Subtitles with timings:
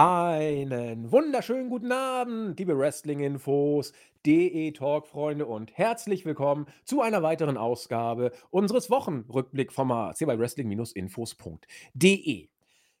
[0.00, 3.92] Einen wunderschönen guten Abend, liebe Wrestling-Infos,
[4.24, 12.48] DE-Talk-Freunde und herzlich willkommen zu einer weiteren Ausgabe unseres Wochenrückblick-Formats hier bei wrestling-infos.de.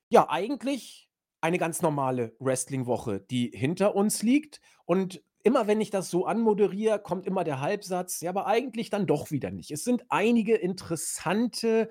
[0.08, 1.08] Ja, eigentlich
[1.40, 6.98] eine ganz normale Wrestling-Woche, die hinter uns liegt und immer wenn ich das so anmoderiere,
[6.98, 9.70] kommt immer der Halbsatz, ja, aber eigentlich dann doch wieder nicht.
[9.70, 11.90] Es sind einige interessante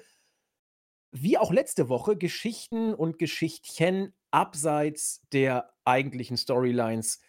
[1.11, 7.19] wie auch letzte Woche Geschichten und Geschichtchen abseits der eigentlichen Storylines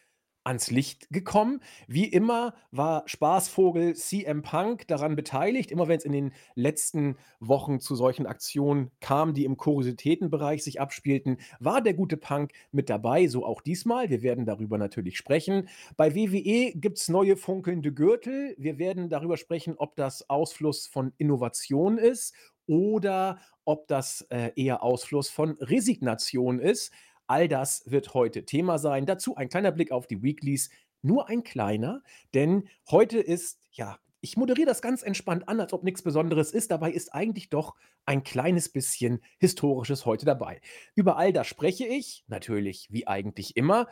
[0.48, 1.60] ans Licht gekommen.
[1.86, 5.70] Wie immer war Spaßvogel CM Punk daran beteiligt.
[5.70, 10.80] Immer wenn es in den letzten Wochen zu solchen Aktionen kam, die im Kuriositätenbereich sich
[10.80, 13.28] abspielten, war der gute Punk mit dabei.
[13.28, 14.08] So auch diesmal.
[14.08, 15.68] Wir werden darüber natürlich sprechen.
[15.96, 18.54] Bei WWE gibt es neue funkelnde Gürtel.
[18.58, 22.34] Wir werden darüber sprechen, ob das Ausfluss von Innovation ist
[22.68, 26.92] oder ob das äh, eher Ausfluss von Resignation ist.
[27.26, 29.04] All das wird heute Thema sein.
[29.04, 30.70] Dazu ein kleiner Blick auf die Weeklies.
[31.02, 32.02] Nur ein kleiner,
[32.34, 36.70] denn heute ist, ja, ich moderiere das ganz entspannt an, als ob nichts Besonderes ist.
[36.70, 40.60] Dabei ist eigentlich doch ein kleines bisschen Historisches heute dabei.
[40.94, 43.86] Über all das spreche ich, natürlich wie eigentlich immer,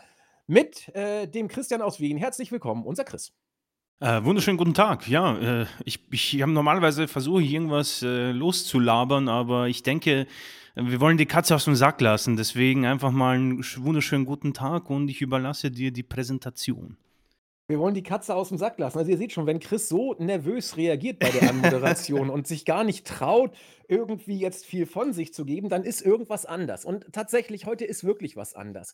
[0.46, 2.16] mit äh, dem Christian aus Wien.
[2.16, 3.32] Herzlich willkommen, unser Chris.
[3.98, 5.08] Äh, wunderschönen guten Tag.
[5.08, 10.26] Ja, äh, ich, ich habe normalerweise versuche ich irgendwas äh, loszulabern, aber ich denke,
[10.74, 12.36] wir wollen die Katze aus dem Sack lassen.
[12.36, 16.98] Deswegen einfach mal einen wunderschönen guten Tag und ich überlasse dir die Präsentation.
[17.68, 18.98] Wir wollen die Katze aus dem Sack lassen.
[18.98, 22.84] Also ihr seht schon, wenn Chris so nervös reagiert bei der Anmoderation und sich gar
[22.84, 23.56] nicht traut,
[23.88, 26.84] irgendwie jetzt viel von sich zu geben, dann ist irgendwas anders.
[26.84, 28.92] Und tatsächlich, heute ist wirklich was anders.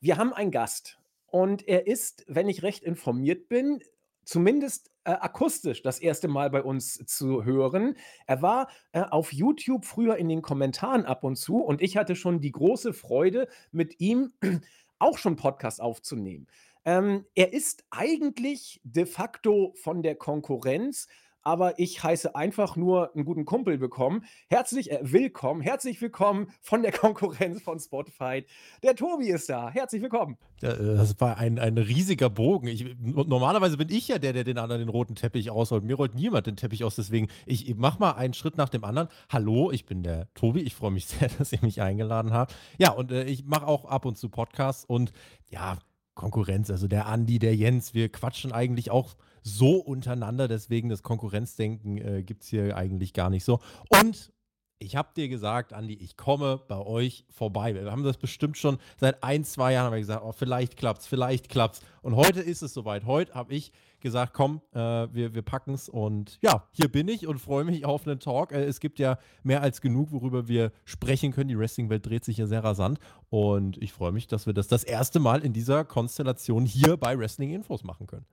[0.00, 3.80] Wir haben einen Gast und er ist, wenn ich recht informiert bin,
[4.26, 7.96] zumindest äh, akustisch das erste Mal bei uns zu hören.
[8.26, 12.16] Er war äh, auf YouTube früher in den Kommentaren ab und zu und ich hatte
[12.16, 14.32] schon die große Freude, mit ihm
[14.98, 16.48] auch schon Podcast aufzunehmen.
[16.84, 21.08] Ähm, er ist eigentlich de facto von der Konkurrenz
[21.46, 24.24] aber ich heiße einfach nur einen guten Kumpel bekommen.
[24.50, 28.44] Herzlich äh, willkommen, herzlich willkommen von der Konkurrenz von Spotify.
[28.82, 29.70] Der Tobi ist da.
[29.70, 30.38] Herzlich willkommen.
[30.60, 32.66] Ja, äh, das war ein, ein riesiger Bogen.
[32.66, 35.84] Ich, normalerweise bin ich ja der, der den anderen den roten Teppich ausrollt.
[35.84, 38.82] Mir rollt niemand den Teppich aus, deswegen ich, ich mache mal einen Schritt nach dem
[38.82, 39.06] anderen.
[39.28, 40.62] Hallo, ich bin der Tobi.
[40.62, 42.56] Ich freue mich sehr, dass ihr mich eingeladen habt.
[42.76, 45.12] Ja, und äh, ich mache auch ab und zu Podcasts und
[45.48, 45.78] ja,
[46.16, 50.48] Konkurrenz, also der Andi, der Jens, wir quatschen eigentlich auch so untereinander.
[50.48, 53.60] Deswegen das Konkurrenzdenken äh, gibt es hier eigentlich gar nicht so.
[53.88, 54.32] Und
[54.78, 57.74] ich habe dir gesagt, Andi, ich komme bei euch vorbei.
[57.74, 61.06] Wir haben das bestimmt schon seit ein, zwei Jahren haben wir gesagt, oh, vielleicht klappt's,
[61.06, 61.80] vielleicht klappt's.
[62.02, 63.04] Und heute ist es soweit.
[63.04, 65.88] Heute habe ich gesagt, komm, äh, wir, wir packen es.
[65.88, 68.52] Und ja, hier bin ich und freue mich auf einen Talk.
[68.52, 71.48] Äh, es gibt ja mehr als genug, worüber wir sprechen können.
[71.48, 72.98] Die Wrestling-Welt dreht sich ja sehr rasant.
[73.30, 77.18] Und ich freue mich, dass wir das das erste Mal in dieser Konstellation hier bei
[77.18, 78.26] Wrestling Infos machen können.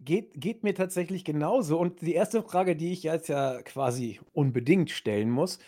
[0.00, 1.78] Geht geht mir tatsächlich genauso.
[1.78, 5.58] Und die erste Frage, die ich jetzt ja quasi unbedingt stellen muss: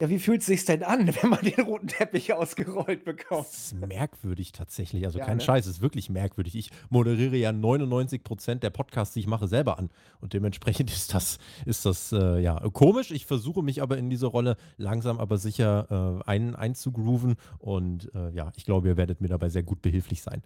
[0.00, 3.46] Ja, wie fühlt sich's denn an, wenn man den roten Teppich ausgerollt bekommt?
[3.48, 5.04] Das ist merkwürdig tatsächlich.
[5.04, 5.42] Also, Ja, kein ne?
[5.42, 6.54] Scheiß, es ist wirklich merkwürdig.
[6.54, 9.90] Ich moderiere ja 99% der Podcasts, die ich mache, selber an.
[10.20, 13.10] Und dementsprechend ist das ist das, äh, ja, komisch.
[13.10, 18.30] Ich versuche mich aber in diese Rolle langsam aber sicher, äh, ein einzugrooven und, äh,
[18.30, 20.42] ja, ich glaube, ihr werdet mir dabei sehr gut behilflich sein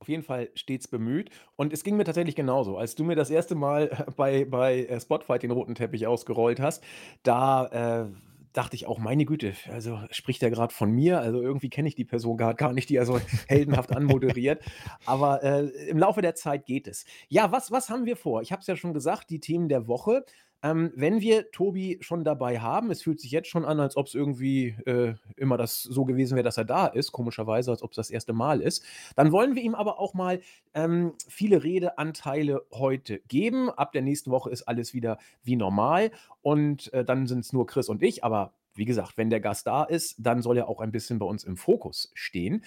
[0.00, 1.30] auf jeden Fall stets bemüht.
[1.56, 2.76] Und es ging mir tatsächlich genauso.
[2.76, 6.84] Als du mir das erste Mal bei, bei äh, Spotfight den roten Teppich ausgerollt hast,
[7.22, 8.06] da äh,
[8.54, 11.20] dachte ich auch, meine Güte, also spricht er gerade von mir.
[11.20, 14.62] Also irgendwie kenne ich die Person gar, gar nicht, die er so heldenhaft anmoderiert.
[15.04, 17.04] Aber äh, im Laufe der Zeit geht es.
[17.28, 18.42] Ja, was, was haben wir vor?
[18.42, 20.24] Ich habe es ja schon gesagt, die Themen der Woche.
[20.64, 24.06] Ähm, wenn wir Tobi schon dabei haben, es fühlt sich jetzt schon an, als ob
[24.06, 27.90] es irgendwie äh, immer das so gewesen wäre, dass er da ist, komischerweise, als ob
[27.90, 28.82] es das erste Mal ist,
[29.14, 30.40] dann wollen wir ihm aber auch mal
[30.72, 33.68] ähm, viele Redeanteile heute geben.
[33.68, 37.66] Ab der nächsten Woche ist alles wieder wie normal und äh, dann sind es nur
[37.66, 40.80] Chris und ich, aber wie gesagt, wenn der Gast da ist, dann soll er auch
[40.80, 42.64] ein bisschen bei uns im Fokus stehen.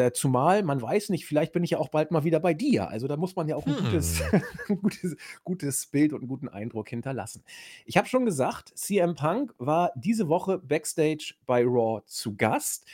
[0.00, 2.88] Äh, zumal man weiß nicht, vielleicht bin ich ja auch bald mal wieder bei dir.
[2.88, 4.42] Also da muss man ja auch ein gutes, hm.
[4.68, 7.44] ein gutes, gutes Bild und einen guten Eindruck hinterlassen.
[7.84, 12.86] Ich habe schon gesagt, CM Punk war diese Woche backstage bei Raw zu Gast.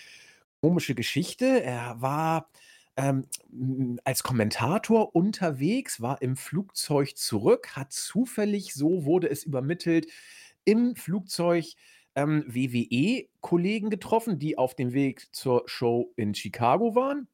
[0.61, 1.63] Komische Geschichte.
[1.63, 2.49] Er war
[2.97, 3.27] ähm,
[4.05, 10.09] als Kommentator unterwegs, war im Flugzeug zurück, hat zufällig, so wurde es übermittelt,
[10.65, 11.67] im Flugzeug
[12.17, 17.29] ähm, WWE-Kollegen getroffen, die auf dem Weg zur Show in Chicago waren.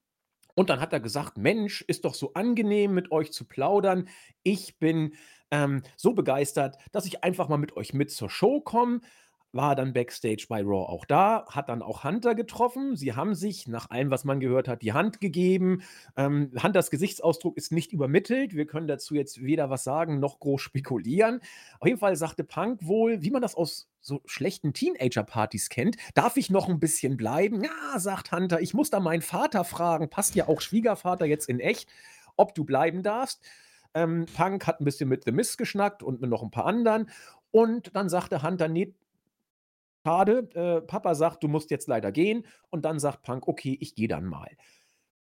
[0.55, 4.09] Und dann hat er gesagt: Mensch, ist doch so angenehm, mit euch zu plaudern.
[4.43, 5.15] Ich bin
[5.51, 9.01] ähm, so begeistert, dass ich einfach mal mit euch mit zur Show komme.
[9.53, 12.97] War dann backstage bei Raw auch da, hat dann auch Hunter getroffen.
[12.97, 15.83] Sie haben sich, nach allem, was man gehört hat, die Hand gegeben.
[16.17, 18.55] Ähm, Hunters Gesichtsausdruck ist nicht übermittelt.
[18.55, 21.41] Wir können dazu jetzt weder was sagen noch groß spekulieren.
[21.79, 26.37] Auf jeden Fall sagte Punk wohl, wie man das aus so schlechten Teenager-Partys kennt, darf
[26.37, 27.63] ich noch ein bisschen bleiben?
[27.63, 30.11] Ja, sagt Hunter, ich muss da meinen Vater fragen.
[30.11, 31.89] Passt ja auch Schwiegervater jetzt in echt,
[32.37, 33.43] ob du bleiben darfst.
[33.95, 37.11] Ähm, Punk hat ein bisschen mit The Miz geschnackt und mit noch ein paar anderen.
[37.51, 38.95] Und dann sagte Hunter, nee,
[40.05, 42.47] Schade, äh, Papa sagt, du musst jetzt leider gehen.
[42.71, 44.51] Und dann sagt Punk, okay, ich gehe dann mal.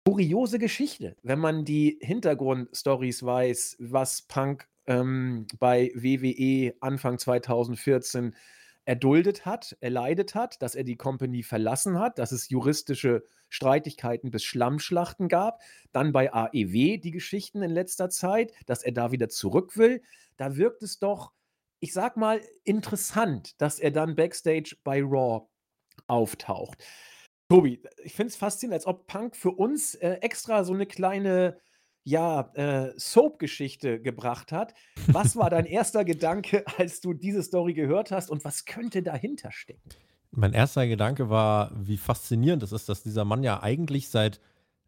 [0.05, 8.35] Kuriose Geschichte, wenn man die Hintergrundstories weiß, was Punk ähm, bei WWE Anfang 2014
[8.85, 14.43] erduldet hat, erleidet hat, dass er die Company verlassen hat, dass es juristische Streitigkeiten bis
[14.43, 15.61] Schlammschlachten gab,
[15.93, 20.01] dann bei AEW die Geschichten in letzter Zeit, dass er da wieder zurück will,
[20.35, 21.31] da wirkt es doch
[21.83, 25.49] ich sag mal, interessant, dass er dann backstage bei Raw
[26.07, 26.81] auftaucht.
[27.49, 31.59] Tobi, ich finde es faszinierend, als ob Punk für uns äh, extra so eine kleine
[32.05, 34.73] ja, äh, Soap-Geschichte gebracht hat.
[35.07, 39.51] Was war dein erster Gedanke, als du diese Story gehört hast und was könnte dahinter
[39.51, 39.89] stecken?
[40.31, 44.39] Mein erster Gedanke war, wie faszinierend es ist, dass dieser Mann ja eigentlich seit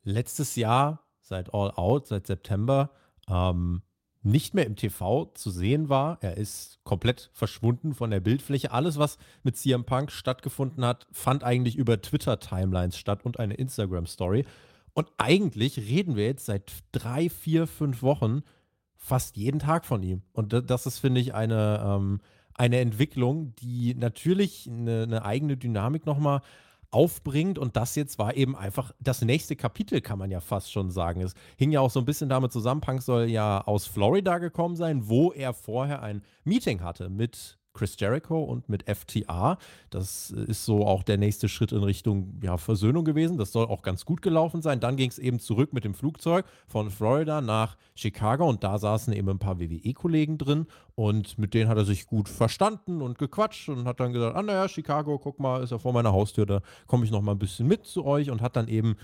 [0.04, 2.92] letztes Jahr, seit All Out, seit September,
[3.28, 3.82] ähm,
[4.26, 6.18] nicht mehr im TV zu sehen war.
[6.22, 8.72] Er ist komplett verschwunden von der Bildfläche.
[8.72, 14.46] Alles, was mit CM Punk stattgefunden hat, fand eigentlich über Twitter-Timelines statt und eine Instagram-Story.
[14.94, 18.42] Und eigentlich reden wir jetzt seit drei, vier, fünf Wochen
[18.96, 20.24] fast jeden Tag von ihm.
[20.34, 22.20] Und das ist, finde ich, eine, ähm,
[22.56, 26.42] eine Entwicklung, die natürlich eine, eine eigene Dynamik nochmal
[26.92, 27.58] aufbringt.
[27.58, 31.22] Und das jetzt war eben einfach das nächste Kapitel, kann man ja fast schon sagen.
[31.22, 34.76] Es hing ja auch so ein bisschen damit zusammen, Punk soll ja aus Florida gekommen
[34.76, 39.60] sein, wo er vorher ein Meeting hatte mit Chris Jericho und mit FTA.
[39.92, 43.38] Das ist so auch der nächste Schritt in Richtung ja, Versöhnung gewesen.
[43.38, 44.80] Das soll auch ganz gut gelaufen sein.
[44.80, 49.14] Dann ging es eben zurück mit dem Flugzeug von Florida nach Chicago und da saßen
[49.14, 53.70] eben ein paar WWE-Kollegen drin und mit denen hat er sich gut verstanden und gequatscht
[53.70, 56.62] und hat dann gesagt, ah naja, Chicago, guck mal, ist ja vor meiner Haustür, da
[56.88, 58.96] komme ich noch mal ein bisschen mit zu euch und hat dann eben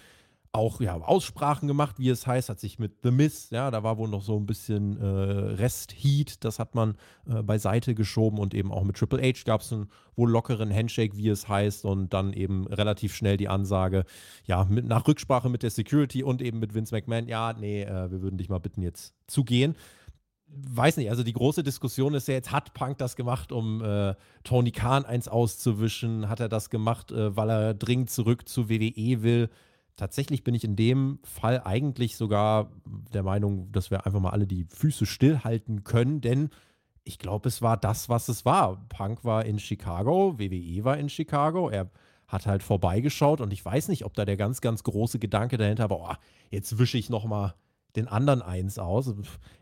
[0.53, 3.97] auch ja, Aussprachen gemacht, wie es heißt, hat sich mit The Miss, ja, da war
[3.97, 6.95] wohl noch so ein bisschen äh, Rest-Heat, das hat man
[7.25, 11.15] äh, beiseite geschoben und eben auch mit Triple H gab es einen wohl lockeren Handshake,
[11.15, 14.03] wie es heißt, und dann eben relativ schnell die Ansage,
[14.45, 18.11] ja, mit, nach Rücksprache mit der Security und eben mit Vince McMahon, ja, nee, äh,
[18.11, 19.75] wir würden dich mal bitten, jetzt zu gehen
[20.53, 24.15] weiß nicht, also die große Diskussion ist ja jetzt, hat Punk das gemacht, um äh,
[24.43, 26.27] Tony Khan eins auszuwischen?
[26.27, 29.49] Hat er das gemacht, äh, weil er dringend zurück zu WWE will?
[30.01, 32.71] Tatsächlich bin ich in dem Fall eigentlich sogar
[33.13, 36.49] der Meinung, dass wir einfach mal alle die Füße stillhalten können, denn
[37.03, 38.83] ich glaube, es war das, was es war.
[38.89, 41.91] Punk war in Chicago, WWE war in Chicago, er
[42.27, 45.91] hat halt vorbeigeschaut und ich weiß nicht, ob da der ganz, ganz große Gedanke dahinter
[45.91, 46.15] war, oh,
[46.49, 47.53] jetzt wische ich noch mal
[47.95, 49.13] den anderen eins aus.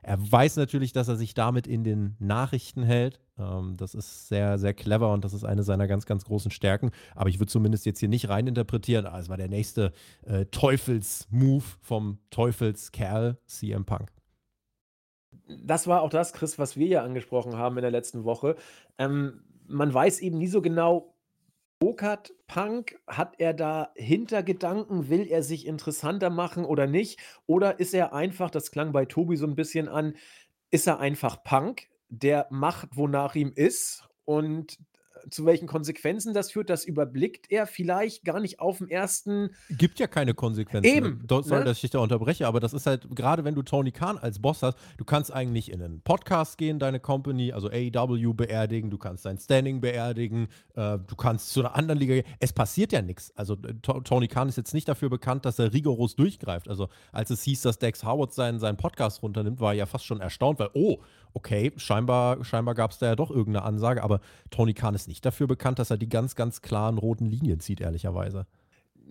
[0.01, 3.19] Er weiß natürlich, dass er sich damit in den Nachrichten hält.
[3.37, 6.91] Ähm, das ist sehr, sehr clever und das ist eine seiner ganz, ganz großen Stärken.
[7.15, 9.93] Aber ich würde zumindest jetzt hier nicht reininterpretieren, ah, es war der nächste
[10.25, 14.11] äh, Teufels-Move vom Teufelskerl CM Punk.
[15.47, 18.55] Das war auch das, Chris, was wir ja angesprochen haben in der letzten Woche.
[18.97, 21.15] Ähm, man weiß eben nie so genau,
[21.79, 25.09] Pokert Punk, hat er da Hintergedanken?
[25.09, 27.19] Will er sich interessanter machen oder nicht?
[27.47, 30.15] Oder ist er einfach, das klang bei Tobi so ein bisschen an,
[30.71, 34.77] ist er einfach Punk, der macht, wonach ihm ist und
[35.29, 39.51] zu welchen Konsequenzen das führt, das überblickt er vielleicht gar nicht auf dem ersten.
[39.69, 40.89] Gibt ja keine Konsequenzen.
[40.89, 41.25] Eben.
[41.29, 41.43] Ne?
[41.43, 41.65] Sorry, ne?
[41.65, 44.63] dass ich da unterbreche, aber das ist halt, gerade wenn du Tony Khan als Boss
[44.63, 49.25] hast, du kannst eigentlich in einen Podcast gehen, deine Company, also AEW beerdigen, du kannst
[49.25, 52.25] dein Standing beerdigen, äh, du kannst zu einer anderen Liga gehen.
[52.39, 53.31] Es passiert ja nichts.
[53.35, 56.67] Also äh, Tony Khan ist jetzt nicht dafür bekannt, dass er rigoros durchgreift.
[56.67, 60.05] Also als es hieß, dass Dex Howard seinen, seinen Podcast runternimmt, war er ja fast
[60.05, 60.99] schon erstaunt, weil, oh,
[61.33, 64.19] okay, scheinbar, scheinbar gab es da ja doch irgendeine Ansage, aber
[64.49, 67.81] Tony Khan ist nicht dafür bekannt, dass er die ganz, ganz klaren roten Linien zieht,
[67.81, 68.45] ehrlicherweise.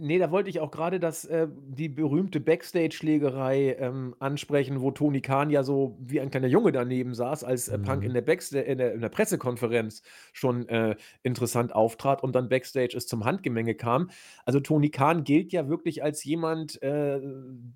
[0.00, 5.21] Nee, da wollte ich auch gerade das, äh, die berühmte Backstage-Schlägerei ähm, ansprechen, wo Tony
[5.21, 8.14] Khan ja so wie ein kleiner Junge daneben saß, als äh, Punk in mhm.
[8.14, 10.02] der, Backsta in der, in der Pressekonferenz
[10.33, 14.11] schon äh, interessant auftrat und dann Backstage es zum Handgemenge kam.
[14.45, 17.21] Also Tony Khan gilt ja wirklich als jemand, äh,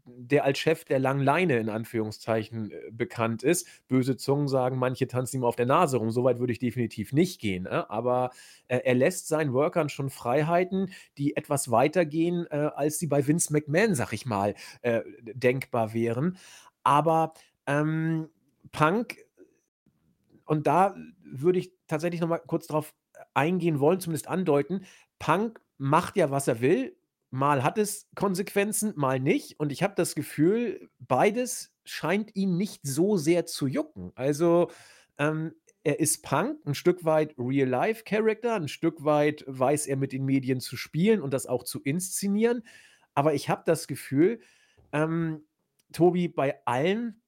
[0.04, 3.66] der als Chef der langen Leine in Anführungszeichen äh, bekannt ist.
[3.88, 6.12] Böse Zungen sagen, manche tanzen ihm auf der Nase rum.
[6.12, 7.66] Soweit würde ich definitiv nicht gehen.
[7.66, 7.82] Äh?
[7.88, 8.30] Aber
[8.68, 13.52] er lässt seinen Workern schon Freiheiten, die etwas weiter gehen, äh, als sie bei Vince
[13.52, 16.38] McMahon, sag ich mal, äh, denkbar wären.
[16.84, 17.32] Aber
[17.66, 18.28] ähm,
[18.70, 19.16] Punk,
[20.44, 22.94] und da würde ich tatsächlich noch mal kurz darauf
[23.34, 24.84] eingehen wollen, zumindest andeuten.
[25.18, 26.96] Punk macht ja, was er will.
[27.30, 29.58] Mal hat es Konsequenzen, mal nicht.
[29.58, 34.12] Und ich habe das Gefühl, beides scheint ihn nicht so sehr zu jucken.
[34.14, 34.70] Also,
[35.18, 35.54] ähm,
[35.84, 40.60] er ist Punk, ein Stück weit Real-Life-Character, ein Stück weit weiß er mit den Medien
[40.60, 42.62] zu spielen und das auch zu inszenieren.
[43.14, 44.40] Aber ich habe das Gefühl,
[44.92, 45.44] ähm,
[45.92, 47.21] Tobi, bei allen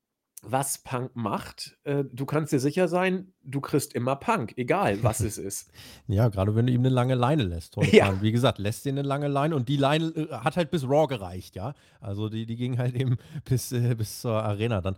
[0.46, 5.20] was Punk macht, äh, du kannst dir sicher sein, du kriegst immer Punk, egal was
[5.20, 5.70] es ist.
[6.06, 7.76] Ja, gerade wenn du ihm eine lange Leine lässt.
[7.92, 8.20] Ja.
[8.20, 11.06] Wie gesagt, lässt ihn eine lange Leine und die Leine äh, hat halt bis Raw
[11.06, 11.74] gereicht, ja.
[12.00, 14.96] Also die, die ging halt eben bis, äh, bis zur Arena dann.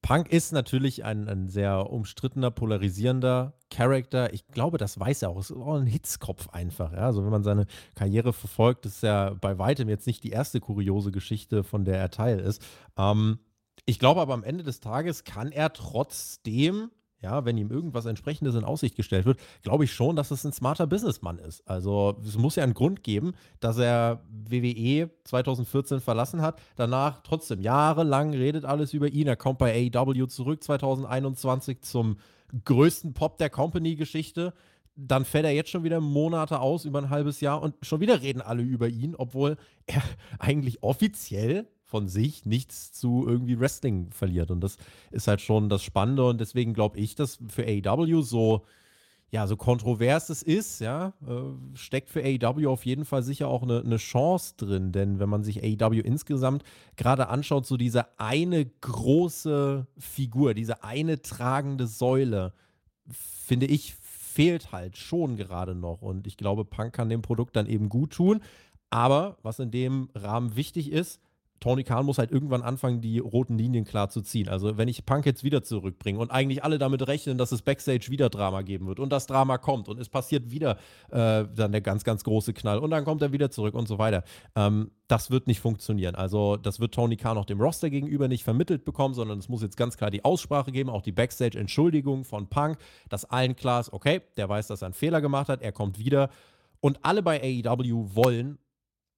[0.00, 4.32] Punk ist natürlich ein, ein sehr umstrittener, polarisierender Charakter.
[4.32, 5.38] Ich glaube, das weiß er auch.
[5.38, 6.92] Ist auch ein Hitzkopf einfach.
[6.92, 7.06] Ja?
[7.06, 11.12] Also wenn man seine Karriere verfolgt, ist ja bei weitem jetzt nicht die erste kuriose
[11.12, 12.64] Geschichte, von der er Teil ist.
[12.96, 13.38] Ähm,
[13.84, 18.54] ich glaube aber am Ende des Tages kann er trotzdem, ja, wenn ihm irgendwas entsprechendes
[18.54, 21.68] in Aussicht gestellt wird, glaube ich schon, dass es ein smarter Businessmann ist.
[21.68, 26.60] Also es muss ja einen Grund geben, dass er WWE 2014 verlassen hat.
[26.76, 29.26] Danach trotzdem jahrelang redet alles über ihn.
[29.26, 32.16] Er kommt bei AEW zurück 2021 zum
[32.64, 34.52] größten Pop der Company-Geschichte.
[34.94, 38.20] Dann fällt er jetzt schon wieder Monate aus, über ein halbes Jahr und schon wieder
[38.20, 40.02] reden alle über ihn, obwohl er
[40.38, 44.50] eigentlich offiziell von sich nichts zu irgendwie Wrestling verliert.
[44.50, 44.78] Und das
[45.10, 46.26] ist halt schon das Spannende.
[46.26, 48.62] Und deswegen glaube ich, dass für AEW so,
[49.30, 53.62] ja, so kontrovers es ist, ja, äh, steckt für AEW auf jeden Fall sicher auch
[53.62, 54.90] eine, eine Chance drin.
[54.90, 56.64] Denn wenn man sich AEW insgesamt
[56.96, 62.54] gerade anschaut, so diese eine große Figur, diese eine tragende Säule,
[63.06, 66.00] finde ich, fehlt halt schon gerade noch.
[66.00, 68.40] Und ich glaube, Punk kann dem Produkt dann eben gut tun.
[68.88, 71.20] Aber was in dem Rahmen wichtig ist,
[71.62, 74.48] Tony Khan muss halt irgendwann anfangen, die roten Linien klar zu ziehen.
[74.48, 78.08] Also, wenn ich Punk jetzt wieder zurückbringe und eigentlich alle damit rechnen, dass es Backstage
[78.10, 80.72] wieder Drama geben wird und das Drama kommt und es passiert wieder
[81.10, 83.98] äh, dann der ganz, ganz große Knall und dann kommt er wieder zurück und so
[83.98, 84.24] weiter.
[84.56, 86.16] Ähm, das wird nicht funktionieren.
[86.16, 89.62] Also, das wird Tony Khan auch dem Roster gegenüber nicht vermittelt bekommen, sondern es muss
[89.62, 92.76] jetzt ganz klar die Aussprache geben, auch die Backstage-Entschuldigung von Punk,
[93.08, 96.00] dass allen klar ist, okay, der weiß, dass er einen Fehler gemacht hat, er kommt
[96.00, 96.28] wieder.
[96.80, 98.58] Und alle bei AEW wollen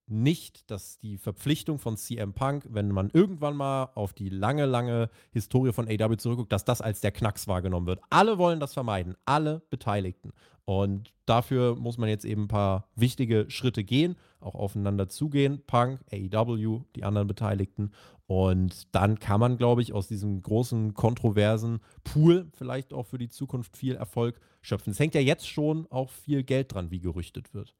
[0.06, 5.08] nicht, dass die Verpflichtung von CM Punk, wenn man irgendwann mal auf die lange, lange
[5.32, 8.00] Historie von AW zurückguckt, dass das als der Knacks wahrgenommen wird.
[8.10, 10.32] Alle wollen das vermeiden, alle Beteiligten.
[10.66, 15.62] Und dafür muss man jetzt eben ein paar wichtige Schritte gehen, auch aufeinander zugehen.
[15.66, 17.92] Punk, AEW, die anderen Beteiligten.
[18.26, 23.28] Und dann kann man, glaube ich, aus diesem großen, kontroversen Pool vielleicht auch für die
[23.28, 24.92] Zukunft viel Erfolg schöpfen.
[24.92, 27.74] Es hängt ja jetzt schon auch viel Geld dran, wie gerüchtet wird.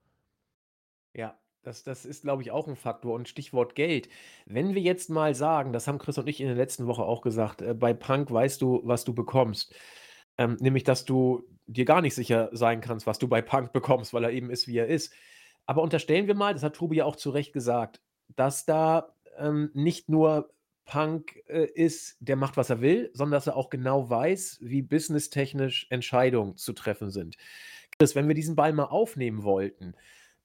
[1.15, 3.15] Ja, das, das ist, glaube ich, auch ein Faktor.
[3.15, 4.09] Und Stichwort Geld.
[4.47, 7.23] Wenn wir jetzt mal sagen, das haben Chris und ich in der letzten Woche auch
[7.23, 9.75] gesagt, äh, bei Punk weißt du, was du bekommst.
[10.39, 14.13] Ähm, nämlich, dass du dir gar nicht sicher sein kannst, was du bei Punk bekommst,
[14.13, 15.13] weil er eben ist, wie er ist.
[15.67, 18.01] Aber unterstellen wir mal, das hat Tobi ja auch zu Recht gesagt,
[18.37, 20.51] dass da ähm, nicht nur
[20.85, 24.83] Punk äh, ist, der macht, was er will, sondern dass er auch genau weiß, wie
[24.83, 27.37] businesstechnisch Entscheidungen zu treffen sind.
[27.99, 29.95] Chris, wenn wir diesen Ball mal aufnehmen wollten,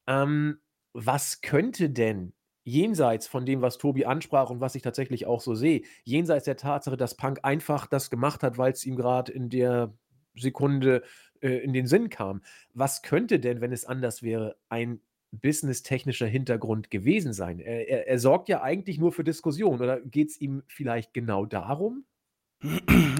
[0.08, 0.60] ähm,
[0.94, 5.56] was könnte denn jenseits von dem, was Tobi ansprach und was ich tatsächlich auch so
[5.56, 9.50] sehe, jenseits der Tatsache, dass Punk einfach das gemacht hat, weil es ihm gerade in
[9.50, 9.94] der
[10.36, 11.04] Sekunde
[11.42, 12.42] äh, in den Sinn kam,
[12.74, 17.60] was könnte denn, wenn es anders wäre, ein businesstechnischer Hintergrund gewesen sein?
[17.60, 21.46] Er, er, er sorgt ja eigentlich nur für Diskussion, oder geht es ihm vielleicht genau
[21.46, 22.06] darum?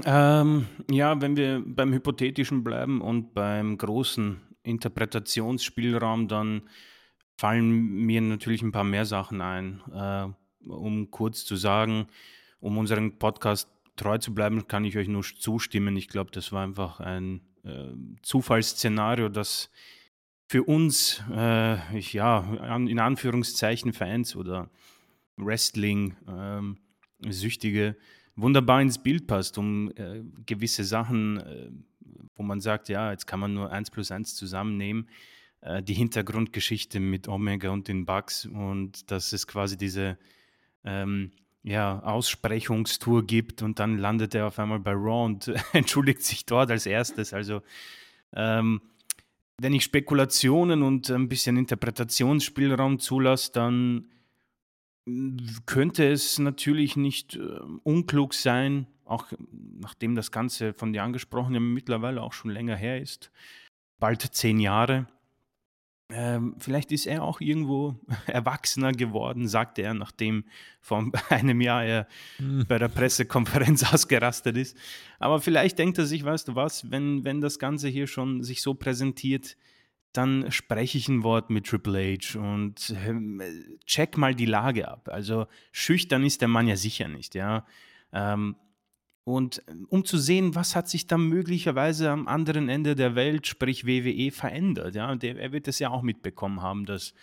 [0.06, 6.64] Ähm, ja, wenn wir beim Hypothetischen bleiben und beim großen Interpretationsspielraum, dann
[7.40, 9.82] fallen mir natürlich ein paar mehr Sachen ein.
[9.94, 10.28] Äh,
[10.68, 12.08] um kurz zu sagen,
[12.60, 15.96] um unseren Podcast treu zu bleiben, kann ich euch nur zustimmen.
[15.96, 17.94] Ich glaube, das war einfach ein äh,
[18.24, 19.72] Zufallsszenario, das
[20.48, 24.70] für uns, äh, ich, ja, an, in Anführungszeichen Fans oder
[25.38, 27.96] Wrestling-Süchtige
[28.36, 31.70] wunderbar ins Bild passt, um äh, gewisse Sachen, äh,
[32.36, 35.08] wo man sagt, ja, jetzt kann man nur eins plus eins zusammennehmen
[35.62, 40.18] äh, die Hintergrundgeschichte mit Omega und den Bugs und dass es quasi diese
[40.84, 41.32] ähm,
[41.64, 46.72] ja, Aussprechungstour gibt und dann landet er auf einmal bei Raw und entschuldigt sich dort
[46.72, 47.34] als erstes.
[47.34, 47.62] Also
[48.34, 48.82] ähm,
[49.58, 54.06] wenn ich Spekulationen und ein bisschen Interpretationsspielraum zulasse, dann
[55.66, 57.40] könnte es natürlich nicht äh,
[57.84, 59.26] unklug sein, auch
[59.80, 63.32] nachdem das Ganze von dir angesprochen mittlerweile auch schon länger her ist,
[64.00, 65.08] bald zehn Jahre,
[66.12, 70.46] ähm, vielleicht ist er auch irgendwo erwachsener geworden, sagte er, nachdem
[70.82, 72.08] vor einem Jahr er
[72.40, 72.66] mhm.
[72.68, 74.76] bei der Pressekonferenz ausgerastet ist.
[75.20, 78.62] Aber vielleicht denkt er sich, weißt du was, wenn, wenn das Ganze hier schon sich
[78.62, 79.56] so präsentiert,
[80.12, 83.42] dann spreche ich ein Wort mit Triple H und ähm,
[83.86, 85.08] check mal die Lage ab.
[85.12, 87.66] Also schüchtern ist der Mann ja sicher nicht, ja.
[88.12, 88.56] Ähm,
[89.24, 93.48] und äh, um zu sehen, was hat sich dann möglicherweise am anderen Ende der Welt,
[93.48, 94.96] sprich WWE, verändert.
[94.96, 95.16] Ja?
[95.16, 97.14] Der, er wird es ja auch mitbekommen haben, dass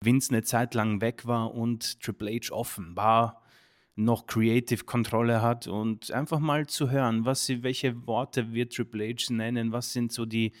[0.00, 3.42] Vince eine Zeit lang weg war und Triple H offenbar
[3.96, 9.08] noch Creative Kontrolle hat und einfach mal zu hören, was sie, welche Worte wird Triple
[9.08, 10.52] H nennen, was sind so die,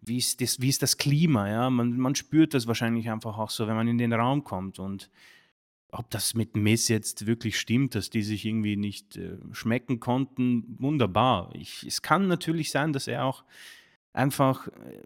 [0.00, 3.50] wie ist das, wie ist das Klima, ja, man, man spürt das wahrscheinlich einfach auch
[3.50, 5.10] so, wenn man in den Raum kommt und
[5.90, 10.76] ob das mit Miss jetzt wirklich stimmt, dass die sich irgendwie nicht äh, schmecken konnten,
[10.78, 11.50] wunderbar.
[11.54, 13.44] Ich, es kann natürlich sein, dass er auch
[14.12, 15.02] einfach, äh,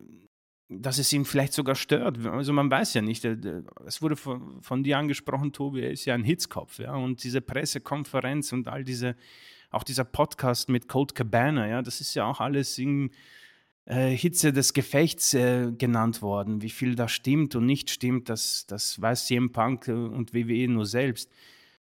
[0.69, 2.27] dass es ihn vielleicht sogar stört.
[2.27, 3.25] Also man weiß ja nicht.
[3.25, 6.95] Äh, es wurde von, von, dir angesprochen, Tobi, er ist ja ein Hitzkopf, ja.
[6.95, 9.15] Und diese Pressekonferenz und all diese,
[9.71, 13.15] auch dieser Podcast mit Cold Cabana, ja, das ist ja auch alles irgendwie
[13.87, 16.63] Hitze des Gefechts äh, genannt worden.
[16.63, 20.69] Wie viel da stimmt und nicht stimmt, das, das weiß CM Punk äh, und WWE
[20.69, 21.31] nur selbst.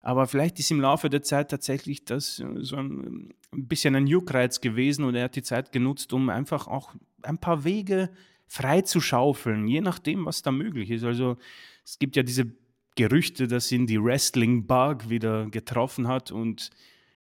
[0.02, 4.06] Aber vielleicht ist im Laufe der Zeit tatsächlich das äh, so ein, ein bisschen ein
[4.06, 8.10] Juckreiz gewesen und er hat die Zeit genutzt, um einfach auch ein paar Wege
[8.46, 11.04] frei zu schaufeln, je nachdem, was da möglich ist.
[11.04, 11.36] Also
[11.84, 12.52] es gibt ja diese
[12.96, 16.70] Gerüchte, dass ihn die Wrestling-Bug wieder getroffen hat und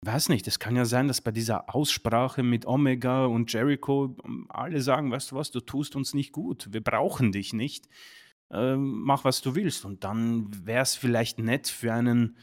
[0.04, 4.46] Weiß nicht, es kann ja sein, dass bei dieser Aussprache mit Omega und Jericho ähm,
[4.48, 7.88] alle sagen, weißt du was, du tust uns nicht gut, wir brauchen dich nicht,
[8.50, 9.84] ähm, mach was du willst.
[9.84, 12.36] Und dann wäre es vielleicht nett für einen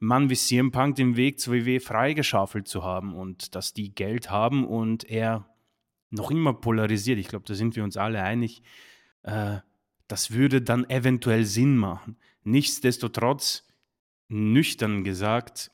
[0.00, 4.30] Mann wie CM Punk den Weg zur WWE freigeschaufelt zu haben und dass die Geld
[4.30, 5.48] haben und er
[6.10, 7.20] noch immer polarisiert.
[7.20, 8.60] Ich glaube, da sind wir uns alle einig.
[9.22, 9.58] Äh,
[10.08, 12.16] das würde dann eventuell Sinn machen.
[12.42, 13.68] Nichtsdestotrotz,
[14.28, 15.70] nüchtern gesagt,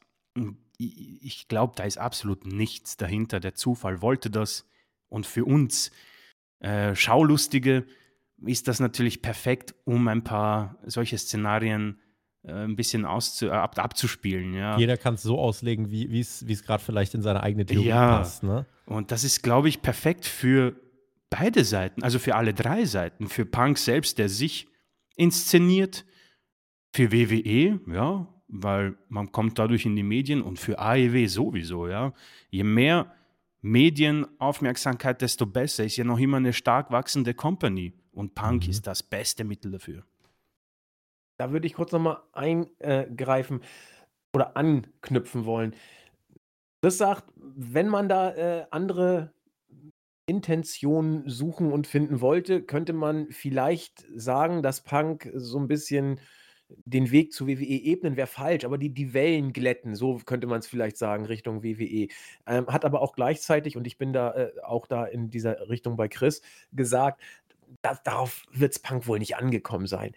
[0.80, 3.40] ich glaube, da ist absolut nichts dahinter.
[3.40, 4.66] Der Zufall wollte das.
[5.08, 5.90] Und für uns
[6.60, 7.84] äh, Schaulustige
[8.42, 11.98] ist das natürlich perfekt, um ein paar solche Szenarien
[12.42, 14.54] äh, ein bisschen auszu ab abzuspielen.
[14.54, 14.78] Ja.
[14.78, 18.18] Jeder kann es so auslegen, wie es gerade vielleicht in seine eigene Theorie ja.
[18.18, 18.42] passt.
[18.42, 18.66] Ne?
[18.86, 20.74] Und das ist, glaube ich, perfekt für
[21.28, 23.28] beide Seiten, also für alle drei Seiten.
[23.28, 24.66] Für Punk selbst, der sich
[25.16, 26.04] inszeniert,
[26.92, 32.12] für WWE, ja, weil man kommt dadurch in die Medien und für AEW sowieso, ja.
[32.50, 33.14] Je mehr
[33.62, 35.84] Medienaufmerksamkeit, desto besser.
[35.84, 38.70] Ist ja noch immer eine stark wachsende Company und Punk mhm.
[38.70, 40.04] ist das beste Mittel dafür.
[41.36, 43.60] Da würde ich kurz nochmal eingreifen
[44.34, 45.74] oder anknüpfen wollen.
[46.82, 49.32] Das sagt, wenn man da äh, andere
[50.26, 56.20] Intentionen suchen und finden wollte, könnte man vielleicht sagen, dass Punk so ein bisschen
[56.84, 60.60] den Weg zu WWE ebnen wäre falsch, aber die, die Wellen glätten, so könnte man
[60.60, 62.08] es vielleicht sagen, Richtung WWE.
[62.46, 65.96] Ähm, hat aber auch gleichzeitig, und ich bin da äh, auch da in dieser Richtung
[65.96, 67.20] bei Chris, gesagt,
[67.82, 70.12] da, darauf wird es Punk wohl nicht angekommen sein.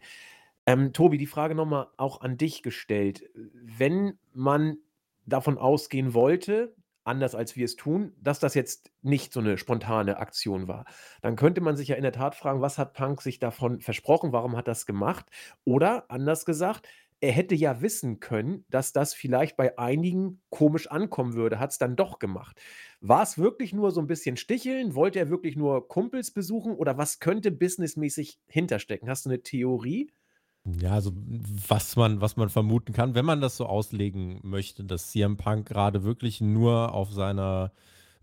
[0.66, 3.30] Ähm, Tobi, die Frage nochmal auch an dich gestellt.
[3.34, 4.78] Wenn man
[5.26, 10.18] davon ausgehen wollte, anders als wir es tun, dass das jetzt nicht so eine spontane
[10.18, 10.86] Aktion war.
[11.22, 14.32] Dann könnte man sich ja in der Tat fragen, was hat Punk sich davon versprochen?
[14.32, 15.26] Warum hat das gemacht?
[15.66, 16.88] Oder anders gesagt,
[17.24, 21.78] er hätte ja wissen können, dass das vielleicht bei einigen komisch ankommen würde, hat es
[21.78, 22.62] dann doch gemacht.
[23.00, 24.94] War es wirklich nur so ein bisschen sticheln?
[24.94, 26.74] Wollte er wirklich nur Kumpels besuchen?
[26.74, 29.10] Oder was könnte businessmäßig hinterstecken?
[29.10, 30.12] Hast du eine Theorie?
[30.66, 31.12] Ja, also
[31.68, 35.68] was man, was man vermuten kann, wenn man das so auslegen möchte, dass CM Punk
[35.68, 37.74] gerade wirklich nur auf seiner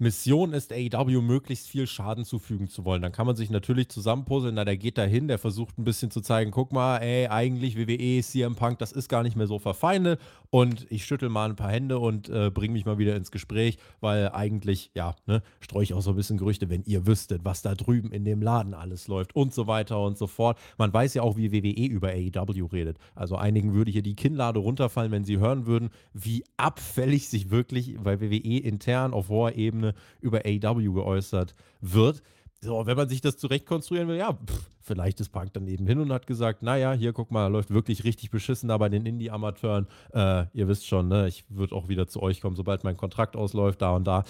[0.01, 3.03] Mission ist, AEW möglichst viel Schaden zufügen zu wollen.
[3.03, 6.11] Dann kann man sich natürlich zusammenpuzzeln, na, der geht da hin, der versucht ein bisschen
[6.11, 9.59] zu zeigen, guck mal, ey, eigentlich WWE, CM Punk, das ist gar nicht mehr so
[9.59, 13.31] verfeindet und ich schüttel mal ein paar Hände und äh, bringe mich mal wieder ins
[13.31, 17.45] Gespräch, weil eigentlich, ja, ne, streue ich auch so ein bisschen Gerüchte, wenn ihr wüsstet,
[17.45, 20.59] was da drüben in dem Laden alles läuft und so weiter und so fort.
[20.79, 22.97] Man weiß ja auch, wie WWE über AEW redet.
[23.15, 27.99] Also einigen würde hier die Kinnlade runterfallen, wenn sie hören würden, wie abfällig sich wirklich
[28.03, 29.90] bei WWE intern auf hoher Ebene
[30.21, 32.23] über AEW geäußert wird.
[32.61, 35.87] So, wenn man sich das zurecht konstruieren will, ja, pff, vielleicht ist Punk dann eben
[35.87, 39.07] hin und hat gesagt, naja, hier, guck mal, läuft wirklich richtig beschissen da bei den
[39.07, 39.87] Indie-Amateuren.
[40.13, 43.37] Äh, ihr wisst schon, ne, ich würde auch wieder zu euch kommen, sobald mein Kontrakt
[43.37, 44.25] ausläuft, da und da.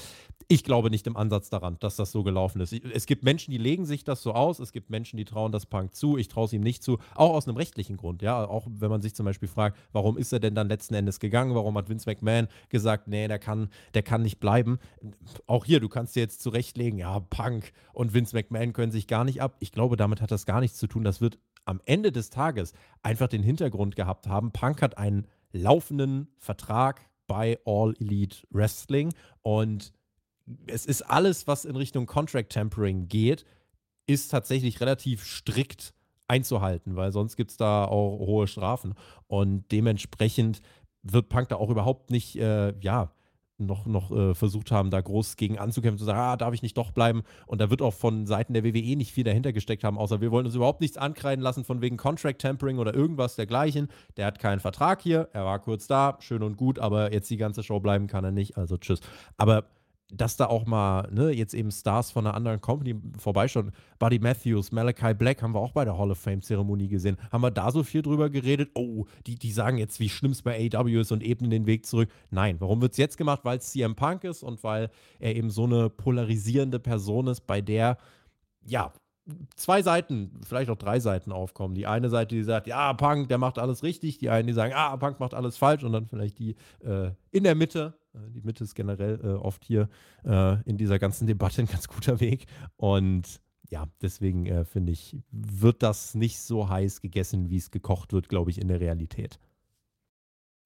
[0.48, 2.72] Ich glaube nicht im Ansatz daran, dass das so gelaufen ist.
[2.72, 4.58] Es gibt Menschen, die legen sich das so aus.
[4.58, 6.18] Es gibt Menschen, die trauen das Punk zu.
[6.18, 6.98] Ich traue es ihm nicht zu.
[7.14, 8.20] Auch aus einem rechtlichen Grund.
[8.20, 11.20] Ja, auch wenn man sich zum Beispiel fragt, warum ist er denn dann letzten Endes
[11.20, 11.54] gegangen?
[11.54, 14.80] Warum hat Vince McMahon gesagt, nee, der kann, der kann nicht bleiben?
[15.46, 19.24] Auch hier, du kannst dir jetzt zurechtlegen, ja, Punk und Vince McMahon können sich gar
[19.24, 19.54] nicht ab.
[19.60, 21.04] Ich glaube, damit hat das gar nichts zu tun.
[21.04, 22.72] Das wird am Ende des Tages
[23.02, 29.92] einfach den Hintergrund gehabt haben, Punk hat einen laufenden Vertrag bei All Elite Wrestling und
[30.66, 33.44] es ist alles, was in Richtung Contract Tempering geht,
[34.06, 35.94] ist tatsächlich relativ strikt
[36.26, 38.94] einzuhalten, weil sonst gibt es da auch hohe Strafen.
[39.26, 40.60] Und dementsprechend
[41.02, 43.12] wird Punk da auch überhaupt nicht, äh, ja,
[43.60, 46.76] noch, noch äh, versucht haben, da groß gegen anzukämpfen, zu sagen, ah, darf ich nicht
[46.76, 47.22] doch bleiben.
[47.46, 50.30] Und da wird auch von Seiten der WWE nicht viel dahinter gesteckt haben, außer wir
[50.30, 53.88] wollen uns überhaupt nichts ankreiden lassen von wegen Contract Tampering oder irgendwas dergleichen.
[54.16, 57.36] Der hat keinen Vertrag hier, er war kurz da, schön und gut, aber jetzt die
[57.36, 59.00] ganze Show bleiben kann er nicht, also tschüss.
[59.36, 59.64] Aber
[60.12, 63.72] dass da auch mal, ne, jetzt eben Stars von einer anderen Company vorbeischauen.
[63.98, 67.16] Buddy Matthews, Malachi Black haben wir auch bei der Hall of Fame-Zeremonie gesehen.
[67.30, 68.70] Haben wir da so viel drüber geredet?
[68.74, 71.86] Oh, die, die sagen jetzt, wie schlimm es bei AW ist und ebnen den Weg
[71.86, 72.10] zurück.
[72.30, 73.40] Nein, warum wird es jetzt gemacht?
[73.44, 77.60] Weil es CM Punk ist und weil er eben so eine polarisierende Person ist, bei
[77.60, 77.98] der,
[78.66, 78.92] ja,
[79.56, 81.74] zwei Seiten, vielleicht auch drei Seiten aufkommen.
[81.74, 84.18] Die eine Seite, die sagt, ja, Punk, der macht alles richtig.
[84.18, 85.84] Die einen, die sagen, ah, Punk macht alles falsch.
[85.84, 87.94] Und dann vielleicht die äh, in der Mitte.
[88.14, 89.88] Äh, die Mitte ist generell äh, oft hier
[90.24, 92.46] äh, in dieser ganzen Debatte ein ganz guter Weg.
[92.76, 98.12] Und ja, deswegen äh, finde ich, wird das nicht so heiß gegessen, wie es gekocht
[98.12, 99.38] wird, glaube ich, in der Realität.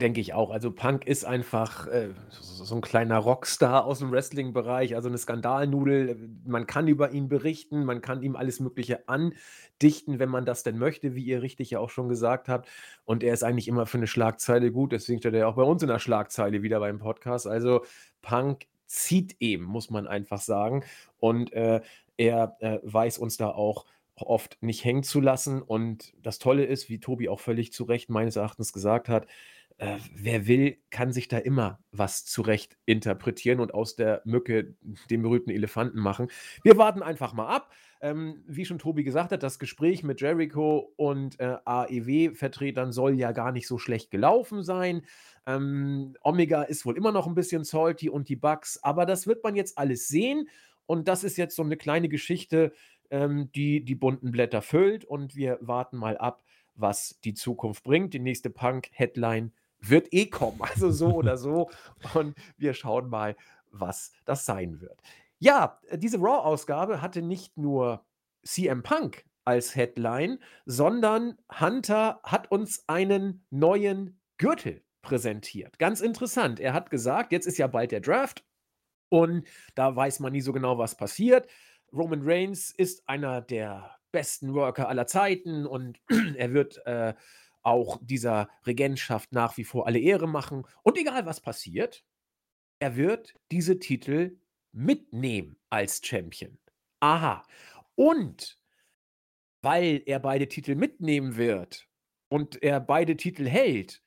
[0.01, 0.51] Denke ich auch.
[0.51, 6.31] Also Punk ist einfach äh, so, ein kleiner Rockstar aus dem Wrestling-Bereich, also eine Skandalnudel.
[6.45, 10.79] Man kann über ihn berichten, man kann ihm alles Mögliche andichten, wenn man das denn
[10.79, 12.69] möchte, wie ihr richtig ja auch schon gesagt habt.
[13.05, 15.63] Und er ist eigentlich immer für eine Schlagzeile gut, deswegen steht er ja auch bei
[15.63, 17.47] uns in der Schlagzeile wieder beim Podcast.
[17.47, 17.85] Also
[18.21, 20.83] Punk zieht eben, muss man einfach sagen.
[21.21, 21.83] Und äh,
[22.17, 25.63] er äh, weiß uns da auch oft nicht hängen zu lassen.
[25.63, 29.27] Und das Tolle ist, wie Tobi auch völlig zu Recht meines Erachtens gesagt hat,
[29.79, 34.77] äh, wer will, kann sich da immer was zurecht interpretieren und aus der Mücke
[35.11, 36.29] den berühmten Elefanten machen.
[36.63, 37.73] Wir warten einfach mal ab.
[38.01, 43.33] Ähm, wie schon Tobi gesagt hat, das Gespräch mit Jericho und äh, AEW-Vertretern soll ja
[43.33, 45.03] gar nicht so schlecht gelaufen sein.
[45.47, 49.43] Ähm, Omega ist wohl immer noch ein bisschen salty und die Bugs, aber das wird
[49.43, 50.49] man jetzt alles sehen.
[50.87, 52.73] Und das ist jetzt so eine kleine Geschichte,
[53.11, 55.05] ähm, die die bunten Blätter füllt.
[55.05, 58.13] Und wir warten mal ab, was die Zukunft bringt.
[58.15, 59.53] Die nächste Punk-Headline
[59.89, 60.61] wird eh kommen.
[60.75, 61.71] Also so oder so.
[62.15, 63.37] Und wir schauen mal,
[63.71, 65.01] was das sein wird.
[65.39, 68.05] Ja, diese Raw-Ausgabe hatte nicht nur
[68.45, 75.79] CM Punk als Headline, sondern Hunter hat uns einen neuen Gürtel präsentiert.
[75.79, 76.61] Ganz interessant.
[76.61, 78.45] Er hat gesagt, jetzt ist ja bald der Draft
[79.11, 81.49] und da weiß man nie so genau, was passiert.
[81.93, 86.01] Roman Reigns ist einer der besten Worker aller Zeiten und
[86.37, 87.15] er wird äh,
[87.65, 90.67] auch dieser Regentschaft nach wie vor alle Ehre machen.
[90.83, 92.05] Und egal was passiert,
[92.79, 94.39] er wird diese Titel
[94.73, 96.59] mitnehmen als Champion.
[97.01, 97.45] Aha.
[97.95, 98.59] Und
[99.63, 101.89] weil er beide Titel mitnehmen wird
[102.29, 104.03] und er beide Titel hält,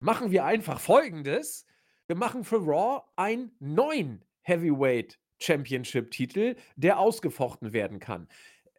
[0.00, 1.66] machen wir einfach Folgendes.
[2.06, 8.28] Wir machen für Raw einen neuen Heavyweight Championship Titel, der ausgefochten werden kann.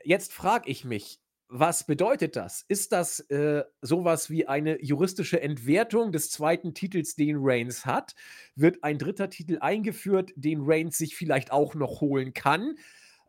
[0.03, 1.20] Jetzt frage ich mich,
[1.53, 2.63] was bedeutet das?
[2.69, 8.15] Ist das äh, sowas wie eine juristische Entwertung des zweiten Titels, den Reigns hat?
[8.55, 12.77] Wird ein dritter Titel eingeführt, den Reigns sich vielleicht auch noch holen kann?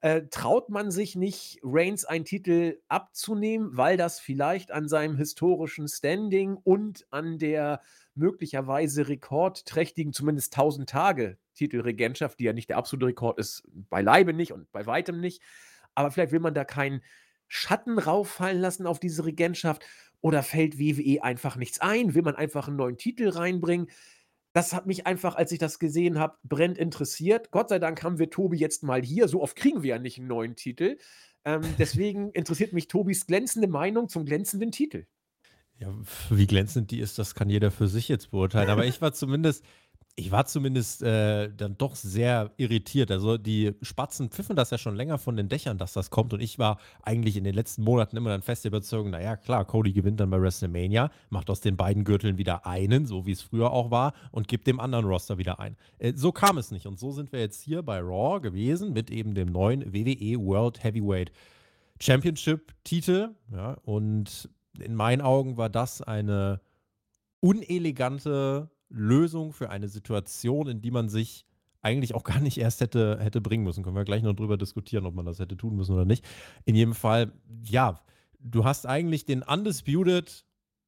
[0.03, 5.89] Äh, traut man sich nicht, Reigns einen Titel abzunehmen, weil das vielleicht an seinem historischen
[5.89, 7.83] Standing und an der
[8.15, 14.53] möglicherweise rekordträchtigen, zumindest 1000 Tage Titelregentschaft, die ja nicht der absolute Rekord ist, beileibe nicht
[14.53, 15.43] und bei weitem nicht.
[15.97, 17.03] Aber vielleicht will man da keinen
[17.55, 19.85] Schatten rauffallen lassen auf diese Regentschaft?
[20.23, 22.15] Oder fällt WWE einfach nichts ein?
[22.15, 23.91] Will man einfach einen neuen Titel reinbringen?
[24.55, 27.51] Das hat mich einfach, als ich das gesehen habe, brennend interessiert.
[27.51, 29.29] Gott sei Dank haben wir Tobi jetzt mal hier.
[29.29, 30.97] So oft kriegen wir ja nicht einen neuen Titel.
[31.45, 35.05] Ähm, deswegen interessiert mich Tobis glänzende Meinung zum glänzenden Titel.
[35.79, 35.93] Ja,
[36.31, 38.71] wie glänzend die ist, das kann jeder für sich jetzt beurteilen.
[38.71, 39.63] Aber ich war zumindest
[40.15, 43.11] ich war zumindest äh, dann doch sehr irritiert.
[43.11, 46.35] Also die Spatzen pfiffen das ja schon länger von den Dächern, dass das kommt.
[46.35, 49.93] Und ich war eigentlich in den letzten Monaten immer dann fest überzeugt, naja, klar, Cody
[49.93, 53.71] gewinnt dann bei WrestleMania, macht aus den beiden Gürteln wieder einen, so wie es früher
[53.71, 55.77] auch war, und gibt dem anderen Roster wieder ein.
[55.99, 56.87] Äh, so kam es nicht.
[56.87, 60.85] Und so sind wir jetzt hier bei Raw gewesen mit eben dem neuen WWE World
[60.85, 61.33] Heavyweight
[62.01, 63.31] Championship-Titel.
[63.51, 66.61] Ja, und in meinen Augen war das eine
[67.41, 71.47] unelegante Lösung für eine Situation, in die man sich
[71.81, 73.83] eigentlich auch gar nicht erst hätte, hätte bringen müssen.
[73.83, 76.25] Können wir gleich noch drüber diskutieren, ob man das hätte tun müssen oder nicht.
[76.65, 78.01] In jedem Fall, ja,
[78.39, 80.45] du hast eigentlich den Undisputed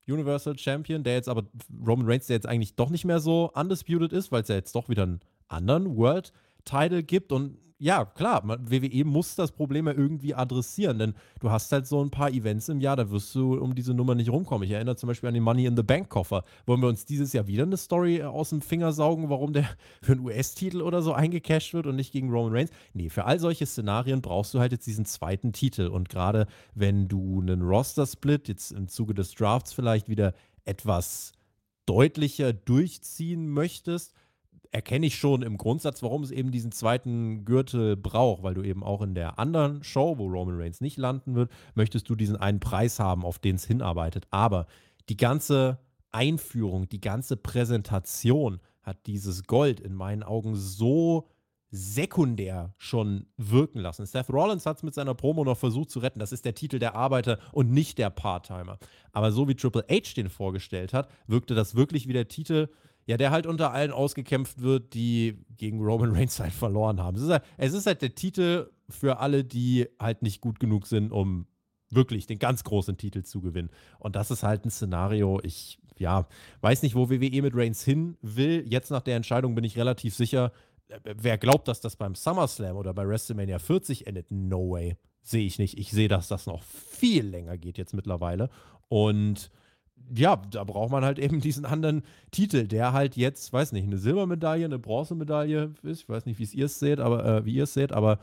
[0.06, 1.44] Universal Champion, der jetzt aber
[1.86, 4.74] Roman Reigns, der jetzt eigentlich doch nicht mehr so undisputed ist, weil es ja jetzt
[4.74, 6.32] doch wieder einen anderen World
[6.64, 11.72] Title gibt und ja, klar, WWE muss das Problem ja irgendwie adressieren, denn du hast
[11.72, 14.66] halt so ein paar Events im Jahr, da wirst du um diese Nummer nicht rumkommen.
[14.66, 16.44] Ich erinnere zum Beispiel an den Money in the Bank Koffer.
[16.66, 19.68] Wollen wir uns dieses Jahr wieder eine Story aus dem Finger saugen, warum der
[20.02, 22.70] für einen US-Titel oder so eingecashed wird und nicht gegen Roman Reigns?
[22.92, 25.88] Nee, für all solche Szenarien brauchst du halt jetzt diesen zweiten Titel.
[25.88, 30.32] Und gerade wenn du einen Roster-Split jetzt im Zuge des Drafts vielleicht wieder
[30.64, 31.32] etwas
[31.86, 34.14] deutlicher durchziehen möchtest,
[34.74, 38.82] erkenne ich schon im Grundsatz, warum es eben diesen zweiten Gürtel braucht, weil du eben
[38.82, 42.58] auch in der anderen Show, wo Roman Reigns nicht landen wird, möchtest du diesen einen
[42.58, 44.26] Preis haben, auf den es hinarbeitet.
[44.30, 44.66] Aber
[45.08, 45.78] die ganze
[46.10, 51.28] Einführung, die ganze Präsentation hat dieses Gold in meinen Augen so
[51.70, 54.06] sekundär schon wirken lassen.
[54.06, 56.18] Seth Rollins hat es mit seiner Promo noch versucht zu retten.
[56.18, 58.78] Das ist der Titel der Arbeiter und nicht der Part-Timer.
[59.12, 62.68] Aber so wie Triple H den vorgestellt hat, wirkte das wirklich wie der Titel
[63.06, 67.16] ja, der halt unter allen ausgekämpft wird, die gegen Roman Reigns halt verloren haben.
[67.16, 70.86] Es ist halt, es ist halt der Titel für alle, die halt nicht gut genug
[70.86, 71.46] sind, um
[71.90, 73.70] wirklich den ganz großen Titel zu gewinnen.
[73.98, 76.26] Und das ist halt ein Szenario, ich, ja,
[76.60, 78.64] weiß nicht, wo WWE mit Reigns hin will.
[78.66, 80.52] Jetzt nach der Entscheidung bin ich relativ sicher,
[80.88, 84.96] äh, wer glaubt, dass das beim SummerSlam oder bei WrestleMania 40 endet, no way.
[85.22, 85.78] Sehe ich nicht.
[85.78, 88.50] Ich sehe, dass das noch viel länger geht jetzt mittlerweile.
[88.88, 89.50] Und
[90.14, 93.98] ja, da braucht man halt eben diesen anderen Titel, der halt jetzt, weiß nicht, eine
[93.98, 96.02] Silbermedaille, eine Bronzemedaille ist.
[96.02, 98.18] Ich weiß nicht, wie ihr es seht, aber äh, wie ihr es seht, aber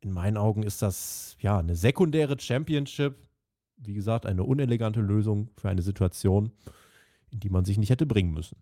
[0.00, 3.16] in meinen Augen ist das ja eine sekundäre Championship.
[3.78, 6.52] Wie gesagt, eine unelegante Lösung für eine Situation,
[7.30, 8.56] in die man sich nicht hätte bringen müssen.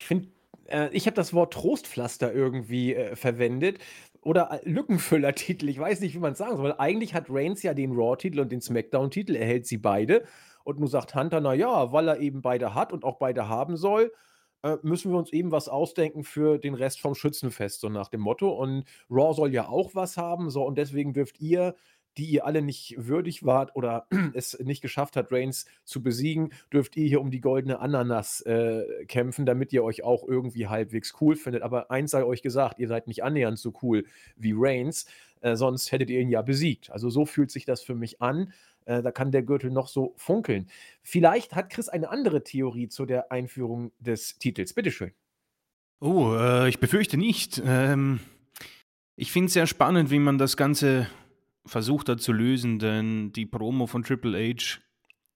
[0.00, 0.28] Ich finde,
[0.66, 3.78] äh, ich habe das Wort Trostpflaster irgendwie äh, verwendet
[4.22, 5.68] oder Lückenfüller-Titel.
[5.68, 6.74] Ich weiß nicht, wie man es sagen soll.
[6.78, 10.24] Eigentlich hat Reigns ja den Raw-Titel und den SmackDown-Titel, er hält sie beide.
[10.64, 13.76] Und nun sagt Hunter, na ja, weil er eben beide hat und auch beide haben
[13.76, 14.12] soll,
[14.62, 18.22] äh, müssen wir uns eben was ausdenken für den Rest vom Schützenfest, so nach dem
[18.22, 18.50] Motto.
[18.50, 21.74] Und Raw soll ja auch was haben, so und deswegen dürft ihr
[22.16, 26.96] die ihr alle nicht würdig wart oder es nicht geschafft hat, Reigns zu besiegen, dürft
[26.96, 31.36] ihr hier um die goldene Ananas äh, kämpfen, damit ihr euch auch irgendwie halbwegs cool
[31.36, 31.62] findet.
[31.62, 34.04] Aber eins sei euch gesagt, ihr seid nicht annähernd so cool
[34.36, 35.06] wie Reigns,
[35.40, 36.90] äh, sonst hättet ihr ihn ja besiegt.
[36.90, 38.52] Also so fühlt sich das für mich an.
[38.86, 40.68] Äh, da kann der Gürtel noch so funkeln.
[41.02, 44.72] Vielleicht hat Chris eine andere Theorie zu der Einführung des Titels.
[44.74, 45.12] Bitteschön.
[46.00, 47.62] Oh, äh, ich befürchte nicht.
[47.64, 48.20] Ähm,
[49.16, 51.08] ich finde es sehr spannend, wie man das Ganze
[51.66, 54.80] versucht hat zu lösen, denn die Promo von Triple H,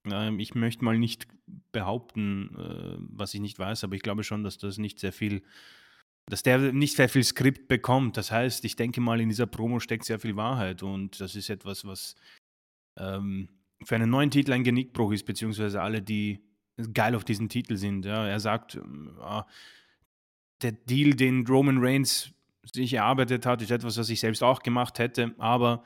[0.05, 1.27] äh, ich möchte mal nicht
[1.71, 5.41] behaupten, äh, was ich nicht weiß, aber ich glaube schon, dass das nicht sehr viel,
[6.27, 8.17] dass der nicht sehr viel Skript bekommt.
[8.17, 11.49] Das heißt, ich denke mal, in dieser Promo steckt sehr viel Wahrheit und das ist
[11.49, 12.15] etwas, was
[12.97, 13.49] ähm,
[13.83, 16.43] für einen neuen Titel ein Genickbruch ist, beziehungsweise alle, die
[16.93, 18.05] geil auf diesen Titel sind.
[18.05, 18.27] Ja.
[18.27, 19.41] Er sagt, äh,
[20.61, 22.31] der Deal, den Roman Reigns
[22.71, 25.83] sich erarbeitet hat, ist etwas, was ich selbst auch gemacht hätte, aber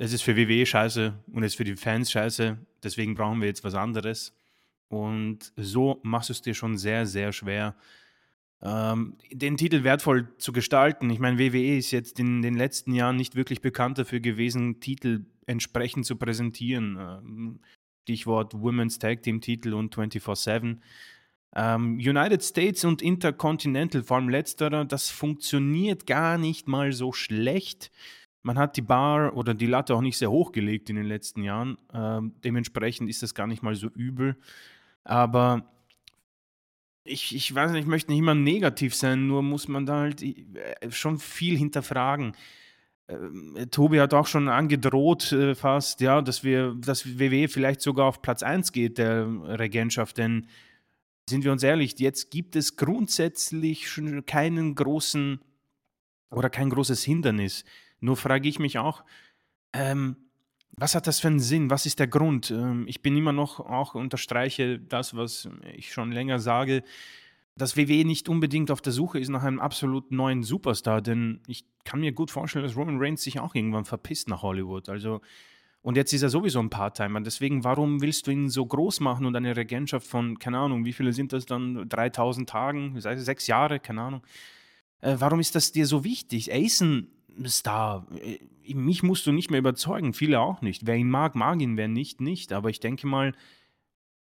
[0.00, 3.48] es ist für WWE scheiße und es ist für die Fans scheiße, deswegen brauchen wir
[3.48, 4.34] jetzt was anderes.
[4.88, 7.76] Und so machst du es dir schon sehr, sehr schwer,
[8.62, 11.10] ähm, den Titel wertvoll zu gestalten.
[11.10, 15.26] Ich meine, WWE ist jetzt in den letzten Jahren nicht wirklich bekannt dafür gewesen, Titel
[15.44, 16.96] entsprechend zu präsentieren.
[16.98, 17.60] Ähm,
[18.02, 20.78] Stichwort Women's Tag Team Titel und 24-7.
[21.54, 27.90] Ähm, United States und Intercontinental, vor allem letzterer, das funktioniert gar nicht mal so schlecht.
[28.42, 31.42] Man hat die Bar oder die Latte auch nicht sehr hoch gelegt in den letzten
[31.42, 31.76] Jahren.
[31.92, 34.36] Ähm, dementsprechend ist das gar nicht mal so übel.
[35.04, 35.70] Aber
[37.04, 40.22] ich, ich weiß nicht, ich möchte nicht immer negativ sein, nur muss man da halt
[40.22, 42.34] äh, schon viel hinterfragen.
[43.06, 48.06] Äh, Tobi hat auch schon angedroht äh, fast, ja, dass wir, dass WWE vielleicht sogar
[48.06, 49.26] auf Platz 1 geht der
[49.58, 50.46] Regentschaft, denn
[51.28, 55.40] sind wir uns ehrlich, jetzt gibt es grundsätzlich schon keinen großen
[56.30, 57.64] oder kein großes Hindernis.
[58.00, 59.04] Nur frage ich mich auch,
[59.72, 60.16] ähm,
[60.76, 61.70] was hat das für einen Sinn?
[61.70, 62.50] Was ist der Grund?
[62.50, 66.82] Ähm, ich bin immer noch, auch unterstreiche das, was ich schon länger sage,
[67.56, 71.64] dass WWE nicht unbedingt auf der Suche ist nach einem absolut neuen Superstar, denn ich
[71.84, 74.88] kann mir gut vorstellen, dass Roman Reigns sich auch irgendwann verpisst nach Hollywood.
[74.88, 75.20] Also,
[75.82, 77.20] und jetzt ist er sowieso ein Part-Timer.
[77.20, 80.92] Deswegen, warum willst du ihn so groß machen und eine Regentschaft von, keine Ahnung, wie
[80.92, 81.88] viele sind das dann?
[81.88, 84.22] 3000 Tagen, sechs Jahre, keine Ahnung.
[85.00, 86.52] Äh, warum ist das dir so wichtig?
[86.52, 87.08] Ein
[87.46, 88.06] Star.
[88.22, 88.38] Äh,
[88.74, 90.86] mich musst du nicht mehr überzeugen, viele auch nicht.
[90.86, 92.52] Wer ihn mag, mag ihn, wer nicht, nicht.
[92.52, 93.34] Aber ich denke mal,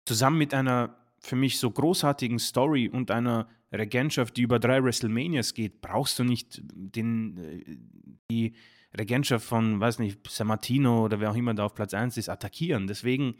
[0.05, 5.55] zusammen mit einer für mich so großartigen Story und einer Regentschaft, die über drei WrestleManias
[5.55, 7.77] geht, brauchst du nicht den, äh,
[8.31, 8.55] die
[8.99, 12.29] Regentschaft von, weiß nicht, San Martino oder wer auch immer da auf Platz 1 ist,
[12.29, 12.87] attackieren.
[12.87, 13.37] Deswegen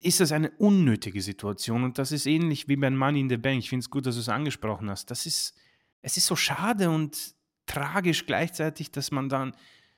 [0.00, 3.58] ist das eine unnötige Situation und das ist ähnlich wie beim Money in the Bank.
[3.58, 5.10] Ich finde es gut, dass du es angesprochen hast.
[5.10, 5.54] Das ist,
[6.02, 7.34] es ist so schade und
[7.66, 9.54] tragisch gleichzeitig, dass man dann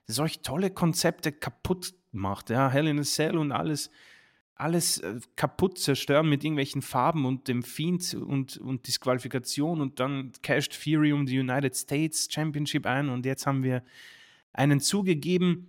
[0.06, 2.50] solch tolle Konzepte kaputt macht.
[2.50, 3.90] Ja, Hell in a Cell und alles,
[4.54, 10.32] alles äh, kaputt zerstören mit irgendwelchen Farben und dem Fiend und, und Disqualifikation und dann
[10.42, 13.82] casht Fury um die United States Championship ein und jetzt haben wir
[14.52, 15.68] einen zugegeben,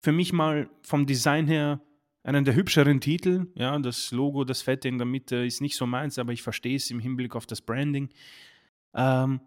[0.00, 1.80] für mich mal vom Design her
[2.24, 3.46] einen der hübscheren Titel.
[3.54, 6.76] Ja, das Logo, das Fette in der Mitte ist nicht so meins, aber ich verstehe
[6.76, 8.08] es im Hinblick auf das Branding.
[8.94, 9.40] Ähm,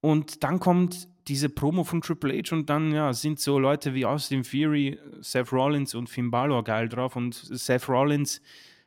[0.00, 4.04] und dann kommt diese Promo von Triple H und dann ja, sind so Leute wie
[4.04, 7.16] Austin Fury, Seth Rollins und Finn Balor geil drauf.
[7.16, 8.42] Und Seth Rollins,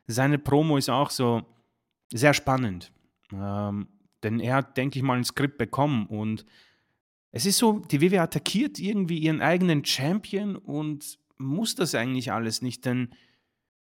[0.06, 1.42] seine Promo ist auch so
[2.12, 2.92] sehr spannend.
[3.32, 3.88] Ähm,
[4.22, 6.44] denn er hat, denke ich mal, ein Skript bekommen und
[7.30, 12.62] es ist so, die WWE attackiert irgendwie ihren eigenen Champion und muss das eigentlich alles
[12.62, 13.10] nicht, denn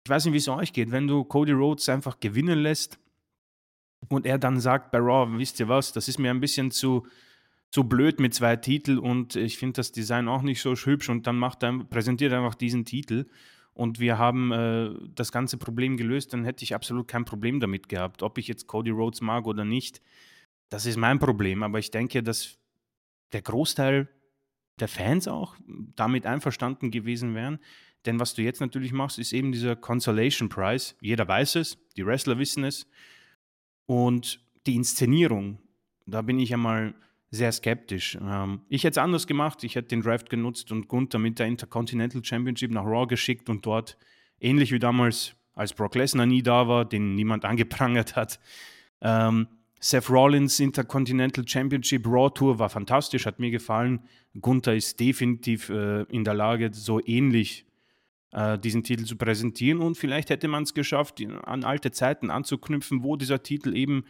[0.04, 2.98] ich weiß nicht, wie es euch geht, wenn du Cody Rhodes einfach gewinnen lässt
[4.08, 7.06] und er dann sagt bei Raw, wisst ihr was, das ist mir ein bisschen zu,
[7.72, 11.26] zu blöd mit zwei Titeln und ich finde das Design auch nicht so hübsch und
[11.26, 13.26] dann macht er, präsentiert er einfach diesen Titel
[13.72, 17.88] und wir haben äh, das ganze Problem gelöst, dann hätte ich absolut kein Problem damit
[17.88, 18.22] gehabt.
[18.22, 20.02] Ob ich jetzt Cody Rhodes mag oder nicht,
[20.68, 22.58] das ist mein Problem, aber ich denke, dass
[23.32, 24.06] der Großteil
[24.78, 25.56] der Fans auch
[25.96, 27.58] damit einverstanden gewesen wären.
[28.04, 30.94] Denn was du jetzt natürlich machst, ist eben dieser Consolation Prize.
[31.00, 32.86] Jeder weiß es, die Wrestler wissen es.
[33.86, 35.58] Und die Inszenierung,
[36.06, 36.94] da bin ich einmal
[37.32, 38.16] sehr skeptisch.
[38.22, 39.64] Ähm, ich hätte es anders gemacht.
[39.64, 43.66] Ich hätte den Draft genutzt und Gunther mit der Intercontinental Championship nach Raw geschickt und
[43.66, 43.96] dort,
[44.38, 48.38] ähnlich wie damals, als Brock Lesnar nie da war, den niemand angeprangert hat,
[49.00, 49.48] ähm,
[49.80, 54.00] Seth Rollins Intercontinental Championship Raw Tour war fantastisch, hat mir gefallen.
[54.40, 57.66] Gunther ist definitiv äh, in der Lage, so ähnlich
[58.30, 63.02] äh, diesen Titel zu präsentieren und vielleicht hätte man es geschafft, an alte Zeiten anzuknüpfen,
[63.02, 64.04] wo dieser Titel eben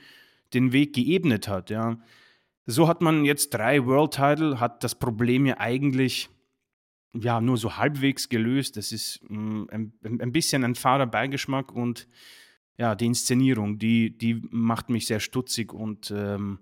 [0.52, 1.70] den Weg geebnet hat.
[1.70, 1.98] Ja.
[2.66, 6.30] So hat man jetzt drei World Title, hat das Problem ja eigentlich
[7.14, 8.76] ja, nur so halbwegs gelöst.
[8.76, 12.08] Das ist mh, mm, ein, ein bisschen ein fader Beigeschmack und
[12.78, 16.58] ja, die Inszenierung, die, die macht mich sehr stutzig und ähm,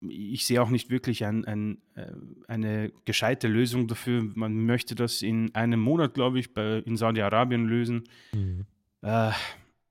[0.00, 2.12] ich sehe auch nicht wirklich ein, ein, äh,
[2.48, 4.22] eine gescheite Lösung dafür.
[4.34, 8.04] Man möchte das in einem Monat, glaube ich, bei, in Saudi-Arabien lösen.
[8.32, 8.66] Mhm.
[9.02, 9.30] Äh,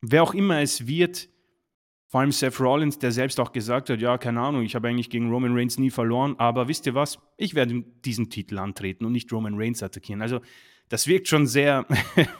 [0.02, 1.30] wer auch immer es wird,
[2.12, 5.10] vor allem Seth Rollins, der selbst auch gesagt hat, ja, keine Ahnung, ich habe eigentlich
[5.10, 9.13] gegen Roman Reigns nie verloren, aber wisst ihr was, ich werde diesen Titel antreten und
[9.13, 10.21] nicht Roman Reigns attackieren.
[10.21, 10.41] Also
[10.89, 11.86] das wirkt schon sehr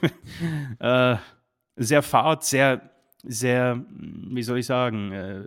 [0.80, 1.16] äh,
[1.78, 2.92] sehr fad, sehr,
[3.24, 5.44] sehr, wie soll ich sagen, äh,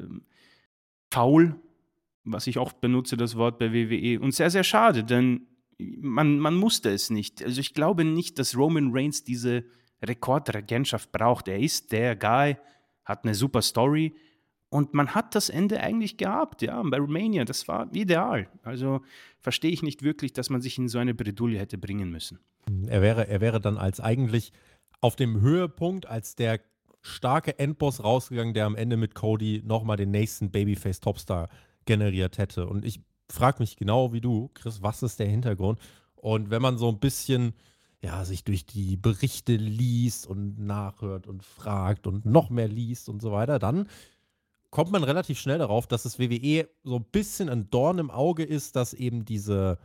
[1.13, 1.57] faul,
[2.25, 4.21] was ich auch benutze, das Wort bei WWE.
[4.21, 7.45] Und sehr, sehr schade, denn man, man musste es nicht.
[7.45, 9.65] Also ich glaube nicht, dass Roman Reigns diese
[10.03, 11.47] Rekordregentschaft braucht.
[11.49, 12.57] Er ist der Guy,
[13.05, 14.15] hat eine super Story
[14.75, 17.45] und man hat das Ende eigentlich gehabt, ja, bei Romania.
[17.45, 18.49] Das war ideal.
[18.65, 19.03] Also
[19.39, 22.41] verstehe ich nicht wirklich, dass man sich in so eine Bredouille hätte bringen müssen.
[22.89, 24.53] Er wäre, er wäre dann als eigentlich
[25.01, 26.61] auf dem Höhepunkt, als der
[27.03, 31.51] starke Endboss rausgegangen, der am Ende mit Cody nochmal den nächsten Babyface Topstar
[31.85, 32.67] generiert hätte.
[32.67, 35.79] Und ich frage mich genau wie du, Chris, was ist der Hintergrund?
[36.17, 37.55] Und wenn man so ein bisschen
[38.05, 43.23] ja, sich durch die Berichte liest und nachhört und fragt und noch mehr liest und
[43.23, 43.89] so weiter, dann
[44.71, 48.45] kommt man relativ schnell darauf, dass das WWE so ein bisschen ein Dorn im Auge
[48.45, 49.79] ist, dass eben diese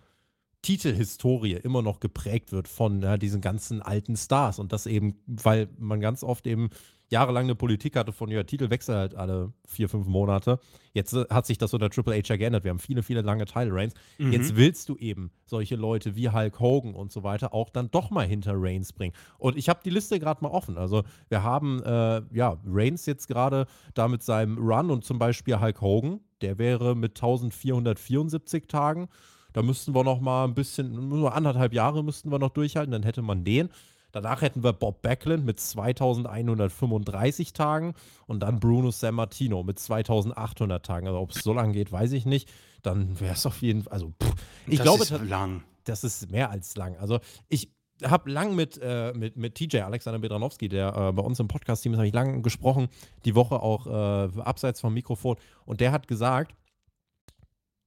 [0.62, 4.60] Titelhistorie immer noch geprägt wird von ja, diesen ganzen alten Stars.
[4.60, 6.72] Und das eben, weil man ganz oft eben
[7.10, 10.60] jahrelang eine Politik hatte von, ja, Titel wechselt halt alle vier, fünf Monate.
[10.94, 12.64] Jetzt äh, hat sich das unter Triple H ja geändert.
[12.64, 13.94] Wir haben viele, viele lange Title Reigns.
[14.18, 14.32] Mhm.
[14.32, 18.10] Jetzt willst du eben solche Leute wie Hulk Hogan und so weiter auch dann doch
[18.12, 19.14] mal hinter Reigns bringen.
[19.38, 20.78] Und ich habe die Liste gerade mal offen.
[20.78, 25.60] Also wir haben, äh, ja, Reigns jetzt gerade da mit seinem Run und zum Beispiel
[25.60, 29.10] Hulk Hogan, der wäre mit 1474 Tagen
[29.54, 33.04] da müssten wir noch mal ein bisschen, nur anderthalb Jahre müssten wir noch durchhalten, dann
[33.04, 33.70] hätte man den.
[34.12, 37.94] Danach hätten wir Bob Backlund mit 2135 Tagen
[38.26, 41.08] und dann Bruno Sammartino mit 2800 Tagen.
[41.08, 42.50] Also ob es so lange geht, weiß ich nicht.
[42.82, 44.34] Dann wäre es auf jeden Fall, also pff,
[44.68, 45.64] ich das glaube, ist das, lang.
[45.84, 46.98] Das ist mehr als lang.
[46.98, 47.20] Also
[47.50, 47.72] ich
[48.04, 51.94] habe lang mit, äh, mit, mit TJ Alexander Bedranowski, der äh, bei uns im Podcast-Team
[51.94, 52.88] ist, habe ich lang gesprochen,
[53.26, 55.38] die Woche auch äh, abseits vom Mikrofon.
[55.66, 56.56] Und der hat gesagt,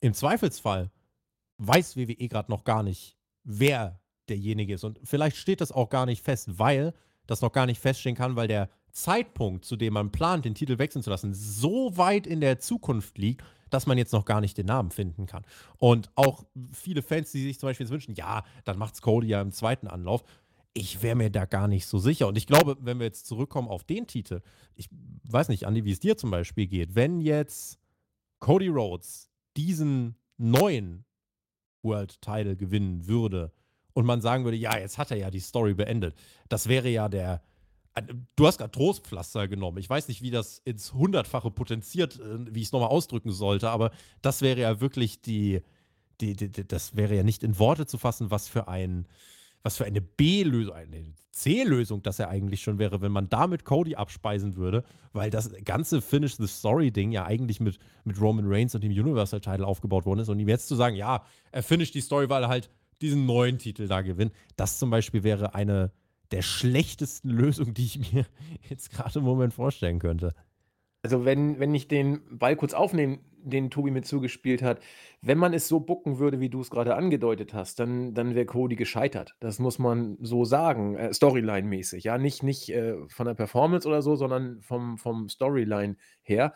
[0.00, 0.90] im Zweifelsfall
[1.58, 4.84] weiß WWE gerade noch gar nicht, wer derjenige ist.
[4.84, 6.94] Und vielleicht steht das auch gar nicht fest, weil
[7.26, 10.78] das noch gar nicht feststehen kann, weil der Zeitpunkt, zu dem man plant, den Titel
[10.78, 14.58] wechseln zu lassen, so weit in der Zukunft liegt, dass man jetzt noch gar nicht
[14.58, 15.44] den Namen finden kann.
[15.78, 19.40] Und auch viele Fans, die sich zum Beispiel jetzt wünschen, ja, dann macht's Cody ja
[19.40, 20.22] im zweiten Anlauf.
[20.74, 22.28] Ich wäre mir da gar nicht so sicher.
[22.28, 24.42] Und ich glaube, wenn wir jetzt zurückkommen auf den Titel,
[24.74, 24.88] ich
[25.24, 27.78] weiß nicht, Andi, wie es dir zum Beispiel geht, wenn jetzt
[28.40, 31.04] Cody Rhodes diesen neuen
[31.82, 33.52] World Title gewinnen würde
[33.94, 36.14] und man sagen würde, ja, jetzt hat er ja die Story beendet,
[36.48, 37.42] das wäre ja der.
[38.36, 39.76] Du hast gerade Trostpflaster genommen.
[39.76, 43.70] Ich weiß nicht, wie das ins Hundertfache potenziert, äh, wie ich es nochmal ausdrücken sollte,
[43.70, 43.90] aber
[44.22, 45.60] das wäre ja wirklich die,
[46.20, 49.06] die, die, das wäre ja nicht in Worte zu fassen, was für ein,
[49.62, 53.94] was für eine B-Lösung, eine C-Lösung das ja eigentlich schon wäre, wenn man damit Cody
[53.94, 58.84] abspeisen würde, weil das ganze Finish the Story-Ding ja eigentlich mit, mit Roman Reigns und
[58.84, 60.28] dem Universal Title aufgebaut worden ist.
[60.28, 62.70] Und ihm jetzt zu sagen, ja, er finisht die Story, weil er halt
[63.02, 65.92] diesen neuen Titel da gewinnt, das zum Beispiel wäre eine
[66.30, 68.26] der schlechtesten Lösungen, die ich mir
[68.68, 70.34] jetzt gerade im Moment vorstellen könnte.
[71.04, 74.80] Also, wenn wenn ich den Ball kurz aufnehme, den Tobi mir zugespielt hat,
[75.20, 78.46] wenn man es so bucken würde, wie du es gerade angedeutet hast, dann dann wäre
[78.46, 79.34] Cody gescheitert.
[79.40, 84.00] Das muss man so sagen, äh, Storyline-mäßig, ja, nicht nicht, äh, von der Performance oder
[84.00, 86.52] so, sondern vom vom Storyline her.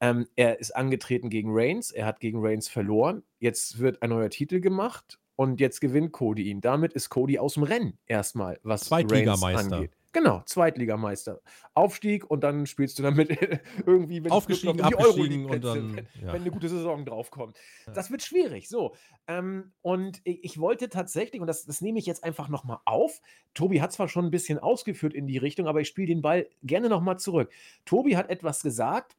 [0.00, 3.22] Ähm, er ist angetreten gegen Reigns, er hat gegen Reigns verloren.
[3.38, 6.60] Jetzt wird ein neuer Titel gemacht und jetzt gewinnt Cody ihn.
[6.60, 9.92] Damit ist Cody aus dem Rennen erstmal, was Reigns angeht.
[10.16, 11.42] Genau, Zweitligameister.
[11.74, 13.28] Aufstieg und dann spielst du damit
[13.86, 16.32] irgendwie, wenn Aufgestiegen, die abgestiegen und dann, wenn, ja.
[16.32, 17.58] wenn, eine gute Saison draufkommt.
[17.86, 17.92] Ja.
[17.92, 18.70] Das wird schwierig.
[18.70, 18.94] So.
[19.28, 23.20] Ähm, und ich wollte tatsächlich, und das, das nehme ich jetzt einfach nochmal auf.
[23.52, 26.48] Tobi hat zwar schon ein bisschen ausgeführt in die Richtung, aber ich spiele den Ball
[26.62, 27.52] gerne nochmal zurück.
[27.84, 29.18] Tobi hat etwas gesagt,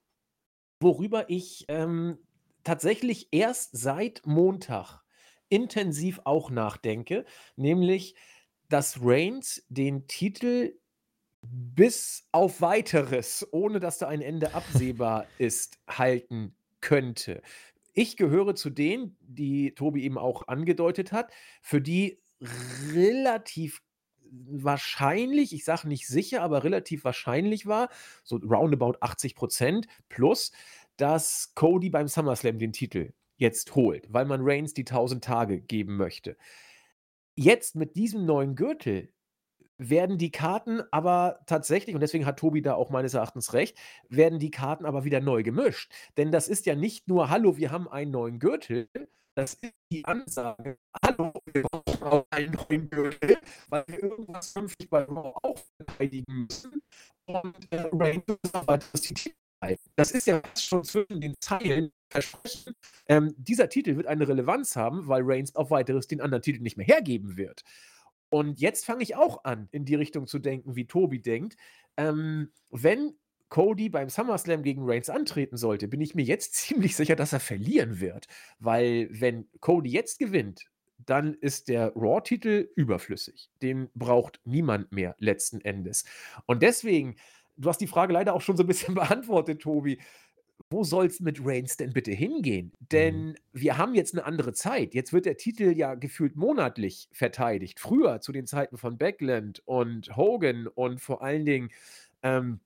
[0.79, 2.17] worüber ich ähm,
[2.63, 5.03] tatsächlich erst seit Montag
[5.49, 7.25] intensiv auch nachdenke,
[7.55, 8.15] nämlich
[8.69, 10.73] dass Reigns den Titel
[11.41, 17.41] bis auf Weiteres, ohne dass da ein Ende absehbar ist, halten könnte.
[17.93, 21.31] Ich gehöre zu denen, die Tobi eben auch angedeutet hat,
[21.61, 22.21] für die
[22.93, 23.81] relativ
[24.29, 27.89] wahrscheinlich, ich sage nicht sicher, aber relativ wahrscheinlich war,
[28.23, 30.51] so roundabout 80 Prozent plus,
[30.97, 35.97] dass Cody beim SummerSlam den Titel jetzt holt, weil man Reigns die 1000 Tage geben
[35.97, 36.37] möchte.
[37.35, 39.13] Jetzt mit diesem neuen Gürtel
[39.77, 43.77] werden die Karten aber tatsächlich, und deswegen hat Tobi da auch meines Erachtens recht,
[44.09, 45.93] werden die Karten aber wieder neu gemischt.
[46.17, 48.89] Denn das ist ja nicht nur, hallo, wir haben einen neuen Gürtel,
[49.35, 53.37] das ist die Ansage, hallo, wir brauchen einen neuen Gürtel,
[53.69, 56.81] weil wir irgendwas künftig bei Raw auch verteidigen müssen.
[57.27, 58.23] Und äh, Reigns
[58.93, 59.35] ist die Titel
[59.95, 62.75] das ist ja schon zwischen den Zeilen versprechen.
[63.07, 66.77] Ähm, dieser Titel wird eine Relevanz haben, weil Reigns auf weiteres den anderen Titel nicht
[66.77, 67.63] mehr hergeben wird.
[68.29, 71.55] Und jetzt fange ich auch an, in die Richtung zu denken, wie Tobi denkt.
[71.95, 73.13] Ähm, wenn
[73.49, 77.39] Cody beim SummerSlam gegen Reigns antreten sollte, bin ich mir jetzt ziemlich sicher, dass er
[77.39, 78.27] verlieren wird.
[78.59, 80.65] Weil, wenn Cody jetzt gewinnt,
[81.05, 83.49] dann ist der Raw-Titel überflüssig.
[83.61, 86.03] Den braucht niemand mehr letzten Endes.
[86.47, 87.15] Und deswegen
[87.57, 89.99] du hast die Frage leider auch schon so ein bisschen beantwortet, Tobi.
[90.69, 92.73] Wo soll es mit Reigns denn bitte hingehen?
[92.79, 93.35] Denn mhm.
[93.53, 94.93] wir haben jetzt eine andere Zeit.
[94.93, 97.79] Jetzt wird der Titel ja gefühlt monatlich verteidigt.
[97.79, 101.69] Früher, zu den Zeiten von Backland und Hogan und vor allen Dingen,
[102.21, 102.59] ähm,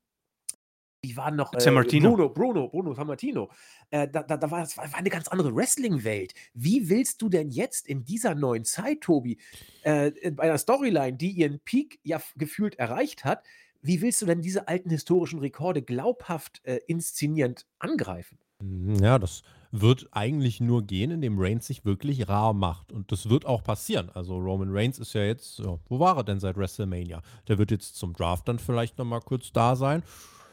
[1.04, 3.52] wie waren noch äh, Bruno, Bruno, Bruno Sammartino.
[3.92, 6.34] Äh, da, da, da war, das war, war eine ganz andere Wrestling-Welt.
[6.54, 9.38] Wie willst du denn jetzt in dieser neuen Zeit, Tobi,
[9.84, 13.44] äh, bei einer Storyline, die ihren Peak ja gefühlt erreicht hat,
[13.82, 18.38] wie willst du denn diese alten historischen Rekorde glaubhaft äh, inszenierend angreifen?
[18.62, 22.92] Hm, ja, das wird eigentlich nur gehen, indem Reigns sich wirklich rar macht.
[22.92, 24.10] Und das wird auch passieren.
[24.14, 27.22] Also Roman Reigns ist ja jetzt, ja, wo war er denn seit WrestleMania?
[27.48, 30.04] Der wird jetzt zum Draft dann vielleicht nochmal kurz da sein.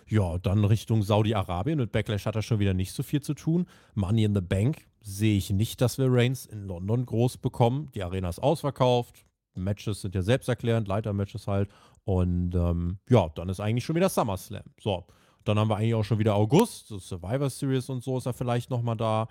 [0.06, 1.78] Ja, dann Richtung Saudi-Arabien.
[1.78, 3.66] Mit Backlash hat er schon wieder nicht so viel zu tun.
[3.94, 7.90] Money in the Bank sehe ich nicht, dass wir Reigns in London groß bekommen.
[7.94, 9.26] Die Arena ist ausverkauft.
[9.54, 11.68] Matches sind ja selbsterklärend, Leiter-Matches halt.
[12.08, 14.62] Und ähm, ja, dann ist eigentlich schon wieder SummerSlam.
[14.80, 15.04] So,
[15.44, 18.32] dann haben wir eigentlich auch schon wieder August, das Survivor Series und so ist er
[18.32, 19.28] vielleicht nochmal da.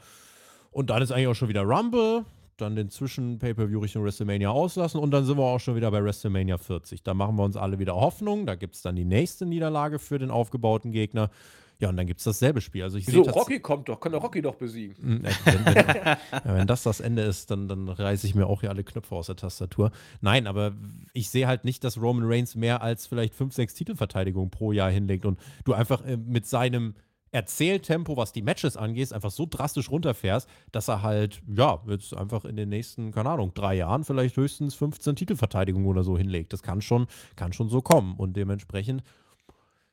[0.70, 2.24] Und dann ist eigentlich auch schon wieder Rumble,
[2.58, 6.60] dann den Zwischen-Pay-Per-View Richtung WrestleMania auslassen und dann sind wir auch schon wieder bei WrestleMania
[6.60, 7.02] 40.
[7.02, 8.46] Da machen wir uns alle wieder Hoffnung.
[8.46, 11.32] Da gibt es dann die nächste Niederlage für den aufgebauten Gegner.
[11.80, 12.84] Ja, und dann gibt es dasselbe Spiel.
[12.84, 13.22] Also ich Wieso?
[13.22, 14.96] Rocky kommt doch, kann der Rocky doch besiegen.
[15.00, 16.18] Hm, wenn, wenn,
[16.58, 19.28] wenn, das das Ende ist, dann, dann reiße ich mir auch hier alle Knöpfe aus
[19.28, 19.92] der Tastatur.
[20.22, 20.74] Nein, aber
[21.14, 24.90] ich sehe halt nicht, dass Roman Reigns mehr als vielleicht fünf, sechs Titelverteidigungen pro Jahr
[24.90, 26.96] hinlegt und du einfach äh, mit seinem
[27.32, 32.46] Erzähltempo, was die Matches angeht, einfach so drastisch runterfährst, dass er halt, ja, jetzt einfach
[32.46, 36.54] in den nächsten, keine Ahnung, drei Jahren vielleicht höchstens 15 Titelverteidigungen oder so hinlegt.
[36.54, 38.16] Das kann schon, kann schon so kommen.
[38.16, 39.04] Und dementsprechend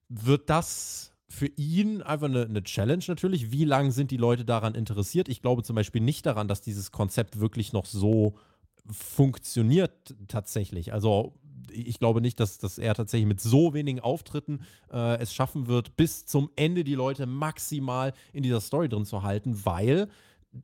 [0.08, 3.50] wird das für ihn einfach eine, eine, Challenge natürlich.
[3.50, 5.28] Wie lange sind die Leute daran interessiert?
[5.28, 8.34] Ich glaube zum Beispiel nicht daran, dass dieses Konzept wirklich noch so
[8.90, 10.92] funktioniert tatsächlich.
[10.92, 11.34] Also
[11.72, 14.60] ich glaube nicht, dass, dass er tatsächlich mit so wenigen Auftritten
[14.92, 19.22] äh, es schaffen wird, bis zum Ende die Leute maximal in dieser Story drin zu
[19.22, 20.08] halten, weil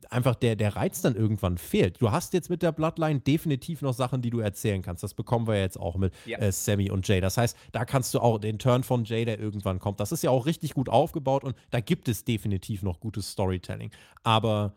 [0.08, 2.00] einfach der, der Reiz dann irgendwann fehlt.
[2.00, 5.02] Du hast jetzt mit der Bloodline definitiv noch Sachen, die du erzählen kannst.
[5.02, 6.38] Das bekommen wir jetzt auch mit ja.
[6.38, 7.20] äh, Sammy und Jay.
[7.20, 10.00] Das heißt, da kannst du auch den Turn von Jay, der irgendwann kommt.
[10.00, 13.90] Das ist ja auch richtig gut aufgebaut und da gibt es definitiv noch gutes Storytelling.
[14.22, 14.74] Aber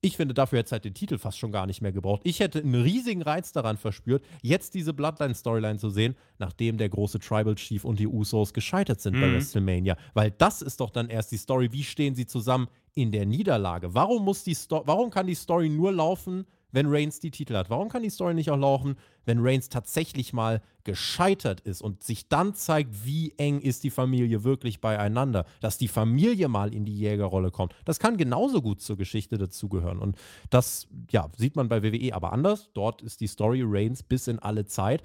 [0.00, 2.22] ich finde, dafür hätte es halt den Titel fast schon gar nicht mehr gebraucht.
[2.24, 7.18] Ich hätte einen riesigen Reiz daran verspürt, jetzt diese Bloodline-Storyline zu sehen, nachdem der große
[7.18, 9.20] Tribal Chief und die Usos gescheitert sind mhm.
[9.20, 9.96] bei WrestleMania.
[10.14, 11.72] Weil das ist doch dann erst die Story.
[11.72, 13.94] Wie stehen sie zusammen in der Niederlage?
[13.94, 17.70] Warum, muss die Sto warum kann die Story nur laufen, wenn Reigns die Titel hat?
[17.70, 22.28] Warum kann die Story nicht auch laufen, wenn Reigns tatsächlich mal gescheitert ist und sich
[22.28, 26.96] dann zeigt, wie eng ist die Familie wirklich beieinander, dass die Familie mal in die
[26.96, 27.74] Jägerrolle kommt?
[27.84, 29.98] Das kann genauso gut zur Geschichte dazugehören.
[29.98, 30.16] Und
[30.48, 32.70] das, ja, sieht man bei WWE aber anders.
[32.72, 35.02] Dort ist die Story Reigns bis in alle Zeit.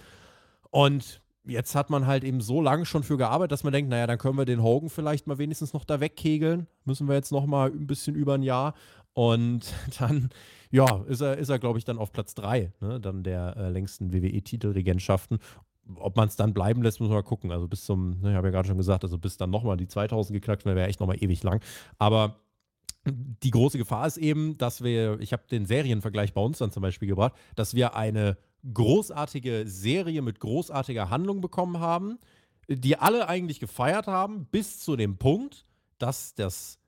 [0.69, 4.07] Und jetzt hat man halt eben so lange schon für gearbeitet, dass man denkt, naja,
[4.07, 6.67] dann können wir den Hogan vielleicht mal wenigstens noch da wegkegeln.
[6.85, 8.73] Müssen wir jetzt noch mal ein bisschen über ein Jahr.
[9.13, 10.29] Und dann
[10.69, 12.99] ja, ist er, ist er glaube ich, dann auf Platz 3, ne?
[12.99, 15.39] dann der äh, längsten WWE-Titelregentschaften.
[15.95, 17.51] Ob man es dann bleiben lässt, muss man mal gucken.
[17.51, 19.87] Also bis zum, ne, ich habe ja gerade schon gesagt, also bis dann nochmal die
[19.87, 21.59] 2000 geknackt wäre, wäre echt nochmal ewig lang.
[21.97, 22.37] Aber
[23.05, 26.83] die große Gefahr ist eben, dass wir, ich habe den Serienvergleich bei uns dann zum
[26.83, 28.37] Beispiel gebracht, dass wir eine
[28.73, 32.19] großartige Serie mit großartiger Handlung bekommen haben,
[32.67, 35.65] die alle eigentlich gefeiert haben, bis zu dem Punkt,
[35.97, 36.81] dass das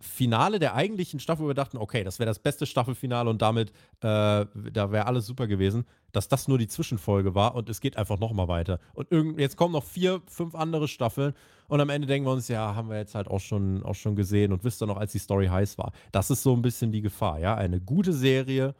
[0.00, 3.70] Finale der eigentlichen Staffel, wo wir dachten, okay, das wäre das beste Staffelfinale und damit,
[4.00, 7.98] äh, da wäre alles super gewesen, dass das nur die Zwischenfolge war und es geht
[7.98, 8.80] einfach nochmal weiter.
[8.94, 11.34] Und jetzt kommen noch vier, fünf andere Staffeln
[11.68, 14.16] und am Ende denken wir uns, ja, haben wir jetzt halt auch schon, auch schon
[14.16, 15.92] gesehen und wisst ihr noch, als die Story heiß war.
[16.12, 17.54] Das ist so ein bisschen die Gefahr, ja.
[17.54, 18.74] Eine gute Serie,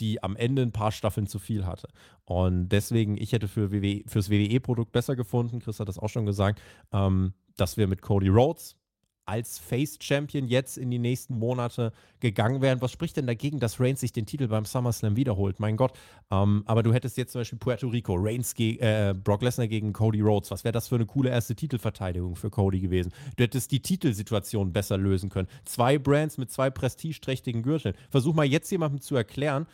[0.00, 1.88] die am Ende ein paar Staffeln zu viel hatte.
[2.24, 6.26] Und deswegen, ich hätte für WWE, fürs WWE-Produkt besser gefunden, Chris hat das auch schon
[6.26, 6.60] gesagt,
[6.92, 8.76] ähm, dass wir mit Cody Rhodes
[9.32, 12.82] als Face-Champion jetzt in die nächsten Monate gegangen wären.
[12.82, 15.58] Was spricht denn dagegen, dass Reigns sich den Titel beim SummerSlam wiederholt?
[15.58, 15.94] Mein Gott.
[16.30, 20.20] Ähm, aber du hättest jetzt zum Beispiel Puerto Rico, Reigns äh, Brock Lesnar gegen Cody
[20.20, 20.50] Rhodes.
[20.50, 23.10] Was wäre das für eine coole erste Titelverteidigung für Cody gewesen?
[23.36, 25.48] Du hättest die Titelsituation besser lösen können.
[25.64, 27.94] Zwei Brands mit zwei prestigeträchtigen Gürteln.
[28.10, 29.66] Versuch mal jetzt jemandem zu erklären,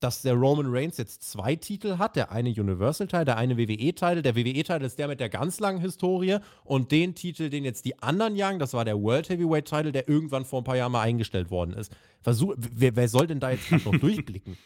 [0.00, 4.22] dass der Roman Reigns jetzt zwei Titel hat, der eine Universal-Teil, der eine WWE-Teil.
[4.22, 8.00] Der WWE-Teil ist der mit der ganz langen Historie und den Titel, den jetzt die
[8.02, 11.50] anderen jagen, das war der World Heavyweight-Titel, der irgendwann vor ein paar Jahren mal eingestellt
[11.50, 11.92] worden ist.
[12.22, 14.56] Versuch, wer, wer soll denn da jetzt noch durchblicken?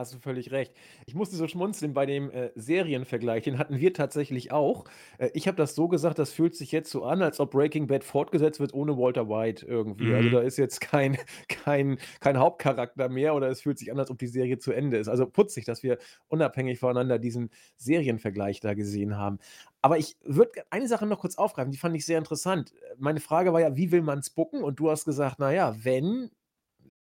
[0.00, 0.72] Hast du völlig recht.
[1.06, 4.84] Ich musste so schmunzeln bei dem äh, Serienvergleich, den hatten wir tatsächlich auch.
[5.18, 7.88] Äh, ich habe das so gesagt, das fühlt sich jetzt so an, als ob Breaking
[7.88, 10.14] Bad fortgesetzt wird ohne Walter White irgendwie.
[10.14, 11.18] Also, da ist jetzt kein
[11.48, 14.98] kein kein Hauptcharakter mehr oder es fühlt sich an, als ob die Serie zu Ende
[14.98, 15.08] ist.
[15.08, 19.38] Also, putzig, dass wir unabhängig voneinander diesen Serienvergleich da gesehen haben.
[19.82, 22.72] Aber ich würde eine Sache noch kurz aufgreifen, die fand ich sehr interessant.
[22.98, 26.30] Meine Frage war ja: „Wie will man's booken?“ Und du hast gesagt: „Na ja, wenn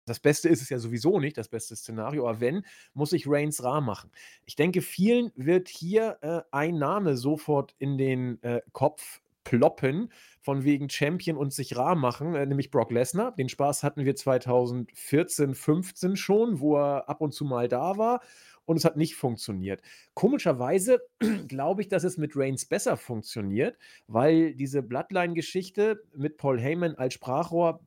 [0.05, 3.63] das Beste ist es ja sowieso nicht, das beste Szenario, aber wenn, muss ich Reigns
[3.63, 4.11] rar machen.
[4.45, 10.63] Ich denke, vielen wird hier äh, ein Name sofort in den äh, Kopf ploppen, von
[10.63, 13.33] wegen Champion und sich rar machen, äh, nämlich Brock Lesnar.
[13.35, 18.21] Den Spaß hatten wir 2014, 15 schon, wo er ab und zu mal da war
[18.65, 19.81] und es hat nicht funktioniert.
[20.13, 21.01] Komischerweise
[21.47, 23.77] glaube ich, dass es mit Reigns besser funktioniert,
[24.07, 27.81] weil diese Bloodline-Geschichte mit Paul Heyman als Sprachrohr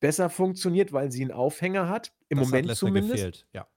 [0.00, 3.14] besser funktioniert, weil sie einen Aufhänger hat, im das Moment zumindest.
[3.14, 3.68] Gefehlt, ja.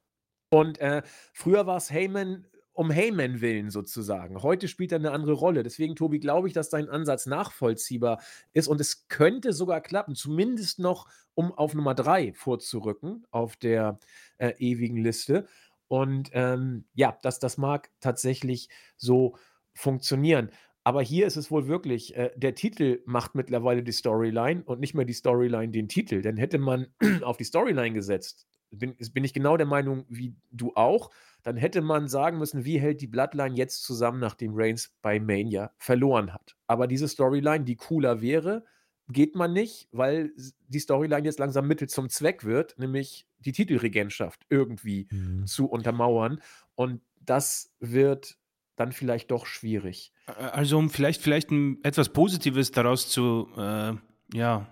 [0.49, 1.01] Und äh,
[1.34, 4.41] früher war es Heyman um Heyman willen sozusagen.
[4.41, 5.63] Heute spielt er eine andere Rolle.
[5.63, 8.21] Deswegen, Tobi, glaube ich, dass dein Ansatz nachvollziehbar
[8.51, 13.99] ist und es könnte sogar klappen, zumindest noch, um auf Nummer drei vorzurücken auf der
[14.38, 15.47] äh, ewigen Liste.
[15.88, 19.38] Und ähm, ja, das, das mag tatsächlich so
[19.76, 20.49] funktionieren.
[20.84, 24.93] Aber hier ist es wohl wirklich, äh, der Titel macht mittlerweile die Storyline und nicht
[24.93, 26.21] mehr die Storyline den Titel.
[26.21, 26.88] Denn hätte man
[27.23, 31.11] auf die Storyline gesetzt, bin, bin ich genau der Meinung wie du auch,
[31.43, 35.71] dann hätte man sagen müssen, wie hält die Bloodline jetzt zusammen, nachdem Reigns bei Mania
[35.77, 36.55] verloren hat.
[36.67, 38.63] Aber diese Storyline, die cooler wäre,
[39.09, 40.31] geht man nicht, weil
[40.67, 45.45] die Storyline jetzt langsam Mittel zum Zweck wird, nämlich die Titelregentschaft irgendwie mhm.
[45.45, 46.41] zu untermauern.
[46.75, 48.38] Und das wird
[48.76, 50.11] dann vielleicht doch schwierig.
[50.26, 53.93] Also um vielleicht, vielleicht ein, etwas Positives daraus zu, äh,
[54.34, 54.67] ja,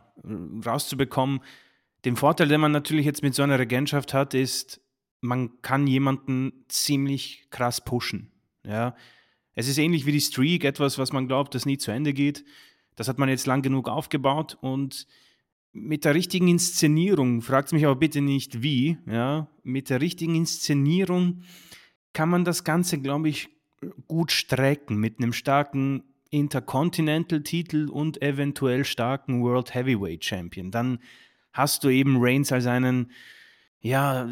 [0.65, 1.41] rauszubekommen,
[2.05, 4.81] den Vorteil, den man natürlich jetzt mit so einer Regentschaft hat, ist,
[5.19, 8.31] man kann jemanden ziemlich krass pushen.
[8.65, 8.95] Ja.
[9.53, 12.43] Es ist ähnlich wie die Streak, etwas, was man glaubt, das nie zu Ende geht.
[12.95, 15.07] Das hat man jetzt lang genug aufgebaut und
[15.73, 21.43] mit der richtigen Inszenierung, fragt mich aber bitte nicht wie, ja, mit der richtigen Inszenierung
[22.13, 23.49] kann man das Ganze, glaube ich,
[24.07, 30.71] gut strecken mit einem starken Intercontinental-Titel und eventuell starken World Heavyweight Champion.
[30.71, 30.99] Dann
[31.51, 33.11] hast du eben Reigns als einen,
[33.81, 34.29] ja,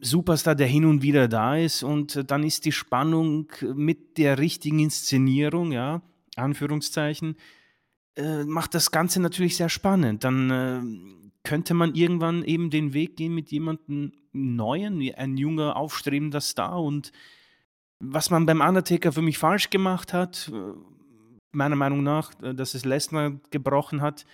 [0.00, 4.78] Superstar, der hin und wieder da ist und dann ist die Spannung mit der richtigen
[4.78, 6.00] Inszenierung, ja,
[6.36, 7.36] Anführungszeichen,
[8.16, 10.24] äh, macht das Ganze natürlich sehr spannend.
[10.24, 16.40] Dann äh, könnte man irgendwann eben den Weg gehen mit jemandem Neuen, ein junger, aufstrebender
[16.40, 17.12] Star und
[18.00, 20.72] was man beim Undertaker für mich falsch gemacht hat, äh,
[21.52, 24.26] meiner Meinung nach, äh, dass es Lesnar gebrochen hat,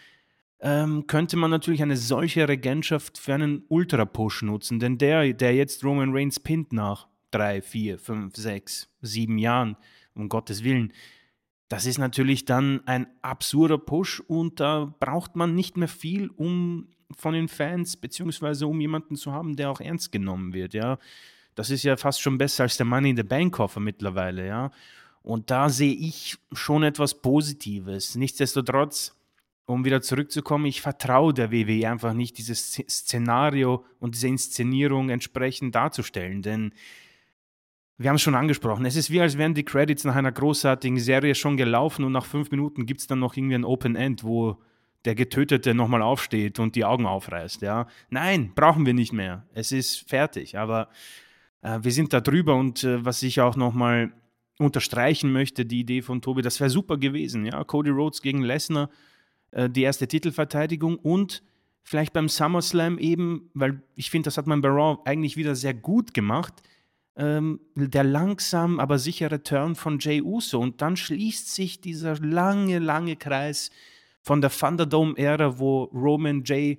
[0.60, 4.78] ähm, könnte man natürlich eine solche Regentschaft für einen Ultra-Push nutzen.
[4.80, 9.76] Denn der, der jetzt Roman Reigns pinnt nach drei, vier, fünf, sechs, sieben Jahren,
[10.14, 10.92] um Gottes Willen,
[11.68, 16.88] das ist natürlich dann ein absurder Push und da braucht man nicht mehr viel, um
[17.10, 20.98] von den Fans, beziehungsweise um jemanden zu haben, der auch ernst genommen wird, ja.
[21.56, 24.70] Das ist ja fast schon besser als der Money in the Bank Koffer mittlerweile, ja.
[25.22, 28.14] Und da sehe ich schon etwas Positives.
[28.14, 29.18] Nichtsdestotrotz,
[29.64, 35.74] um wieder zurückzukommen, ich vertraue der WWE einfach nicht, dieses Szenario und diese Inszenierung entsprechend
[35.74, 36.72] darzustellen, denn
[37.98, 38.84] wir haben es schon angesprochen.
[38.84, 42.26] Es ist wie, als wären die Credits nach einer großartigen Serie schon gelaufen und nach
[42.26, 44.58] fünf Minuten gibt es dann noch irgendwie ein Open End, wo
[45.06, 47.62] der Getötete nochmal aufsteht und die Augen aufreißt.
[47.62, 47.86] Ja?
[48.10, 49.46] Nein, brauchen wir nicht mehr.
[49.54, 50.58] Es ist fertig.
[50.58, 50.88] Aber
[51.82, 54.12] wir sind da drüber und äh, was ich auch nochmal
[54.58, 57.44] unterstreichen möchte, die Idee von Tobi, das wäre super gewesen.
[57.44, 57.62] Ja?
[57.64, 58.90] Cody Rhodes gegen Lesnar,
[59.50, 61.42] äh, die erste Titelverteidigung und
[61.82, 65.74] vielleicht beim SummerSlam eben, weil ich finde, das hat man bei Raw eigentlich wieder sehr
[65.74, 66.62] gut gemacht
[67.16, 70.60] ähm, der langsam, aber sichere Turn von Jay Uso.
[70.60, 73.70] Und dann schließt sich dieser lange, lange Kreis
[74.22, 76.78] von der Thunderdome-Ära, wo Roman Jay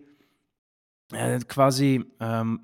[1.12, 2.62] äh, quasi ähm,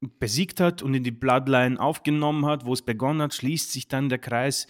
[0.00, 4.08] besiegt hat und in die Bloodline aufgenommen hat, wo es begonnen hat, schließt sich dann
[4.08, 4.66] der Kreis,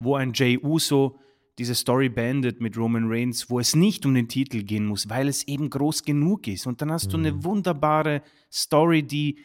[0.00, 1.18] wo ein Jay Uso
[1.58, 5.28] diese Story beendet mit Roman Reigns, wo es nicht um den Titel gehen muss, weil
[5.28, 6.66] es eben groß genug ist.
[6.66, 7.10] Und dann hast mhm.
[7.10, 7.44] du eine mhm.
[7.44, 9.38] wunderbare Story, die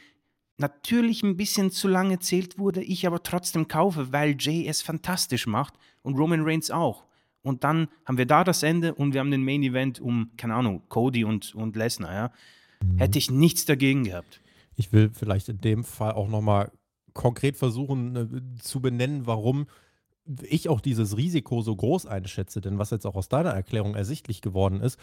[0.58, 5.48] natürlich ein bisschen zu lange erzählt wurde, ich aber trotzdem kaufe, weil Jay es fantastisch
[5.48, 7.06] macht und Roman Reigns auch.
[7.42, 10.54] Und dann haben wir da das Ende und wir haben den Main Event um, keine
[10.54, 12.32] Ahnung, Cody und, und Lesnar, ja.
[12.84, 12.98] Mhm.
[13.00, 14.43] Hätte ich nichts dagegen gehabt.
[14.76, 16.72] Ich will vielleicht in dem Fall auch nochmal
[17.14, 19.68] konkret versuchen äh, zu benennen, warum
[20.44, 22.62] ich auch dieses Risiko so groß einschätze.
[22.62, 24.98] Denn was jetzt auch aus deiner Erklärung ersichtlich geworden ist,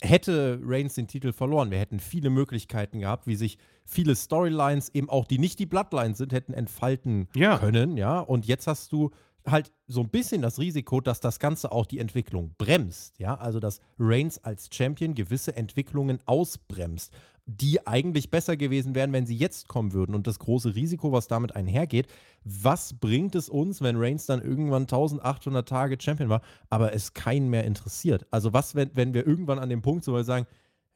[0.00, 1.70] hätte Reigns den Titel verloren.
[1.70, 6.18] Wir hätten viele Möglichkeiten gehabt, wie sich viele Storylines, eben auch die nicht die Bloodlines
[6.18, 7.58] sind, hätten entfalten ja.
[7.58, 7.96] können.
[7.96, 9.10] Ja, und jetzt hast du
[9.46, 13.18] halt so ein bisschen das Risiko, dass das Ganze auch die Entwicklung bremst.
[13.18, 17.12] Ja, also dass Reigns als Champion gewisse Entwicklungen ausbremst
[17.46, 20.14] die eigentlich besser gewesen wären, wenn sie jetzt kommen würden.
[20.14, 22.06] Und das große Risiko, was damit einhergeht,
[22.44, 27.50] was bringt es uns, wenn Reigns dann irgendwann 1800 Tage Champion war, aber es keinen
[27.50, 28.26] mehr interessiert?
[28.30, 30.46] Also was, wenn, wenn wir irgendwann an dem Punkt wir sagen,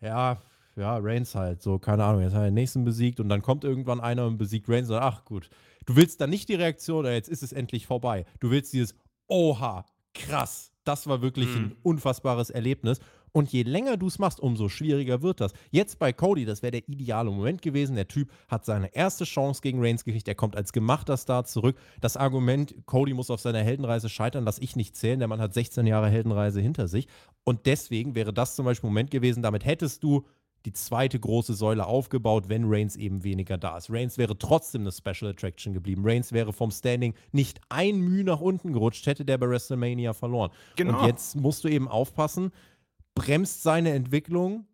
[0.01, 0.41] ja,
[0.77, 3.65] ja, Reigns halt, so, keine Ahnung, jetzt hat er den nächsten besiegt und dann kommt
[3.65, 5.49] irgendwann einer und besiegt Reigns und ach gut.
[5.87, 8.25] Du willst dann nicht die Reaktion, jetzt ist es endlich vorbei.
[8.41, 8.95] Du willst dieses,
[9.27, 11.57] oha, krass, das war wirklich mhm.
[11.57, 13.01] ein unfassbares Erlebnis.
[13.37, 15.53] Und je länger du es machst, umso schwieriger wird das.
[15.70, 17.95] Jetzt bei Cody, das wäre der ideale Moment gewesen.
[17.95, 20.26] Der Typ hat seine erste Chance gegen Reigns gekriegt.
[20.26, 21.76] Er kommt als gemachter Star zurück.
[22.01, 25.18] Das Argument, Cody muss auf seiner Heldenreise scheitern, lasse ich nicht zählen.
[25.18, 27.09] Der Mann hat 16 Jahre Heldenreise hinter sich.
[27.45, 30.24] Und deswegen wäre das zum Beispiel ein Moment gewesen, damit hättest du
[30.64, 33.91] die zweite große Säule aufgebaut, wenn Reigns eben weniger da ist.
[33.91, 36.03] Reigns wäre trotzdem eine Special Attraction geblieben.
[36.07, 40.51] Reigns wäre vom Standing nicht ein Mühe nach unten gerutscht, hätte der bei WrestleMania verloren.
[40.74, 41.01] Genau.
[41.01, 42.51] Und jetzt musst du eben aufpassen,
[43.17, 44.67] bremst seine Entwicklung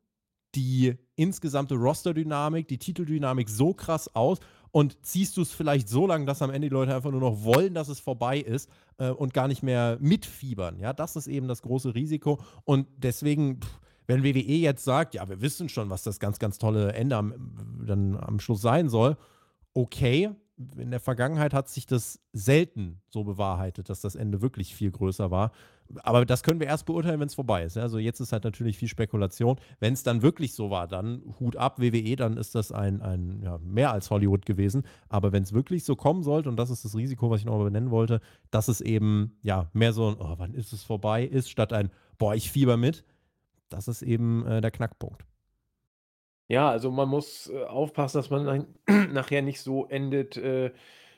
[0.55, 4.39] die insgesamte Roster-Dynamik, die Titeldynamik so krass aus
[4.71, 7.43] und ziehst du es vielleicht so lange, dass am Ende die Leute einfach nur noch
[7.43, 8.69] wollen, dass es vorbei ist
[8.99, 10.79] äh, und gar nicht mehr mitfiebern.
[10.79, 13.61] Ja, das ist eben das große Risiko und deswegen.
[13.61, 17.17] Pff, wenn WWE jetzt sagt, ja, wir wissen schon, was das ganz, ganz tolle Ende
[17.17, 17.35] am,
[17.87, 19.17] dann am Schluss sein soll,
[19.75, 20.31] okay,
[20.77, 25.31] in der Vergangenheit hat sich das selten so bewahrheitet, dass das Ende wirklich viel größer
[25.31, 25.53] war.
[26.03, 27.77] Aber das können wir erst beurteilen, wenn es vorbei ist.
[27.77, 29.57] Also jetzt ist halt natürlich viel Spekulation.
[29.81, 33.41] Wenn es dann wirklich so war, dann Hut ab, WWE, dann ist das ein, ein
[33.43, 34.85] ja, mehr als Hollywood gewesen.
[35.09, 37.59] Aber wenn es wirklich so kommen sollte, und das ist das Risiko, was ich noch
[37.59, 41.25] mal benennen wollte, dass es eben ja mehr so ein, oh, wann ist es vorbei
[41.25, 43.05] ist, statt ein, boah, ich fieber mit,
[43.69, 45.25] das ist eben äh, der Knackpunkt.
[46.53, 48.67] Ja, also man muss äh, aufpassen, dass man
[49.11, 50.71] nachher nicht so endet äh,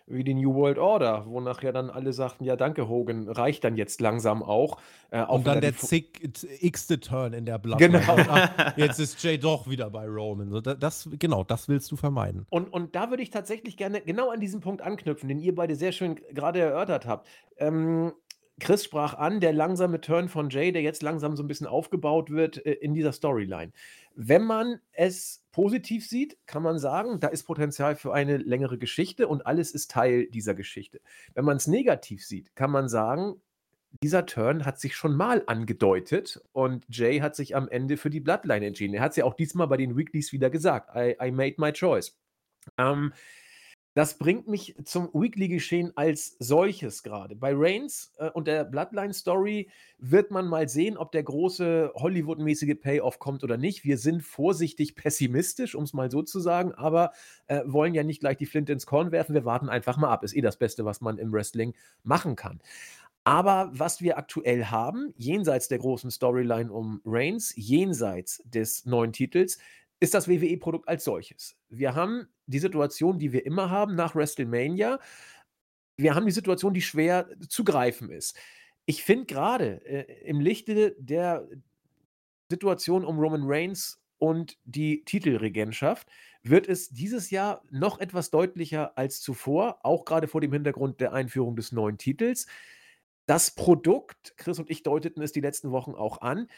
[0.07, 3.77] wie die New World Order, wo nachher dann alle sagten, ja danke Hogan, reicht dann
[3.77, 4.79] jetzt langsam auch.
[5.11, 7.99] Äh, auch Und dann der x-te Turn in der Bloodline.
[7.99, 8.17] Genau.
[8.29, 10.51] Ach, jetzt ist Jay doch wieder bei Roman.
[10.51, 12.47] So, das, genau, das willst du vermeiden.
[12.51, 15.75] Und, und da würde ich tatsächlich gerne genau an diesen Punkt anknüpfen, den ihr beide
[15.75, 17.27] sehr schön gerade erörtert habt.
[17.57, 18.13] Ähm,
[18.61, 22.31] Chris sprach an, der langsame Turn von Jay, der jetzt langsam so ein bisschen aufgebaut
[22.31, 23.73] wird, äh, in dieser Storyline.
[24.15, 29.27] Wenn man es positiv sieht, kann man sagen, da ist Potenzial für eine längere Geschichte
[29.27, 31.01] und alles ist Teil dieser Geschichte.
[31.35, 33.41] Wenn man es negativ sieht, kann man sagen,
[34.03, 38.21] dieser Turn hat sich schon mal angedeutet und Jay hat sich am Ende für die
[38.21, 38.95] Bloodline entschieden.
[38.95, 40.91] Er hat es ja auch diesmal bei den Weeklies wieder gesagt.
[40.97, 42.17] I, I made my choice.
[42.79, 43.13] Ähm,
[43.95, 47.37] das bringt mich zum Weekly-Geschehen als solches gerade.
[47.37, 53.21] Bei Reigns äh, und der Bloodline-Story wird man mal sehen, ob der große Hollywood-mäßige Payoff
[53.21, 53.85] kommt oder nicht.
[53.85, 57.13] Wir sind vorsichtig pessimistisch, um es mal so zu sagen, aber
[57.47, 59.35] äh, wollen ja nicht gleich die Flinte ins Korn werfen.
[59.35, 60.25] Wir warten einfach mal ab.
[60.25, 62.61] Ist eh das Beste, was man im Wrestling machen kann.
[63.23, 69.59] Aber was wir aktuell haben, jenseits der großen Storyline um Reigns, jenseits des neuen Titels,
[70.01, 71.57] ist das WWE-Produkt als solches.
[71.69, 74.99] Wir haben die Situation, die wir immer haben nach WrestleMania.
[75.97, 78.37] Wir haben die Situation, die schwer zu greifen ist.
[78.87, 81.49] Ich finde gerade äh, im Lichte der
[82.51, 86.09] Situation um Roman Reigns und die Titelregentschaft
[86.43, 91.13] wird es dieses Jahr noch etwas deutlicher als zuvor, auch gerade vor dem Hintergrund der
[91.13, 92.47] Einführung des neuen Titels.
[93.27, 96.49] Das Produkt, Chris und ich deuteten es die letzten Wochen auch an,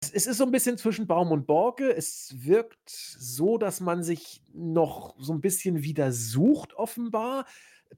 [0.00, 1.94] es ist so ein bisschen zwischen Baum und Borke.
[1.94, 7.46] Es wirkt so, dass man sich noch so ein bisschen wieder sucht offenbar.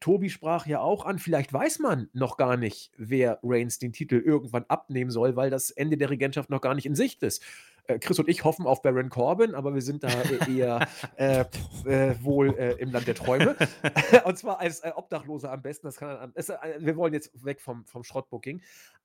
[0.00, 4.16] Tobi sprach ja auch an, vielleicht weiß man noch gar nicht, wer Reigns den Titel
[4.16, 7.42] irgendwann abnehmen soll, weil das Ende der Regentschaft noch gar nicht in Sicht ist.
[7.84, 11.44] Äh, Chris und ich hoffen auf Baron Corbin, aber wir sind da e eher äh,
[11.86, 13.56] äh, wohl äh, im Land der Träume.
[14.24, 15.86] und zwar als äh, Obdachloser am besten.
[15.86, 18.62] Das kann, das, äh, wir wollen jetzt weg vom, vom Schrottbooking.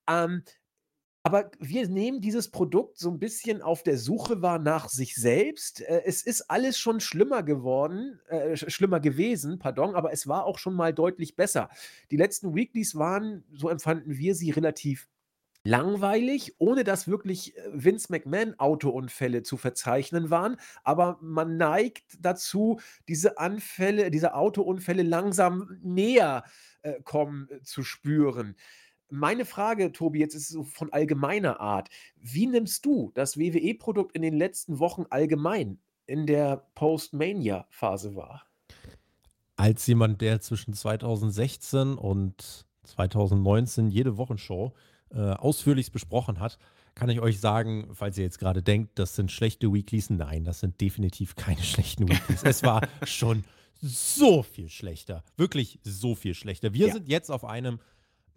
[0.09, 0.43] Ähm,
[1.25, 5.81] aber wir nehmen dieses Produkt so ein bisschen auf der Suche wahr nach sich selbst.
[5.81, 10.59] Äh, es ist alles schon schlimmer geworden äh, schlimmer gewesen, pardon, aber es war auch
[10.59, 11.69] schon mal deutlich besser.
[12.11, 15.07] Die letzten Weeklies waren, so empfanden wir sie, relativ
[15.65, 22.79] langweilig, ohne dass wirklich, äh, Vince McMahon Autounfälle zu verzeichnen waren, aber man neigt dazu,
[23.07, 26.43] diese Anfälle diese Autounfälle langsam näher,
[26.81, 28.55] äh, kommen, äh, zu spüren.
[29.15, 31.89] Meine Frage, Tobi, jetzt ist es so von allgemeiner Art.
[32.15, 38.47] Wie nimmst du das WWE-Produkt in den letzten Wochen allgemein in der Post-Mania-Phase wahr?
[39.55, 44.73] Als jemand, der zwischen 2016 und 2019 jede Wochenshow
[45.11, 46.57] äh, ausführlichst besprochen hat,
[46.95, 50.59] kann ich euch sagen, falls ihr jetzt gerade denkt, das sind schlechte Weeklies, nein, das
[50.59, 52.41] sind definitiv keine schlechten Weeklies.
[52.41, 53.43] es war schon
[53.79, 55.23] so viel schlechter.
[55.37, 56.73] Wirklich so viel schlechter.
[56.73, 56.93] Wir ja.
[56.93, 57.79] sind jetzt auf einem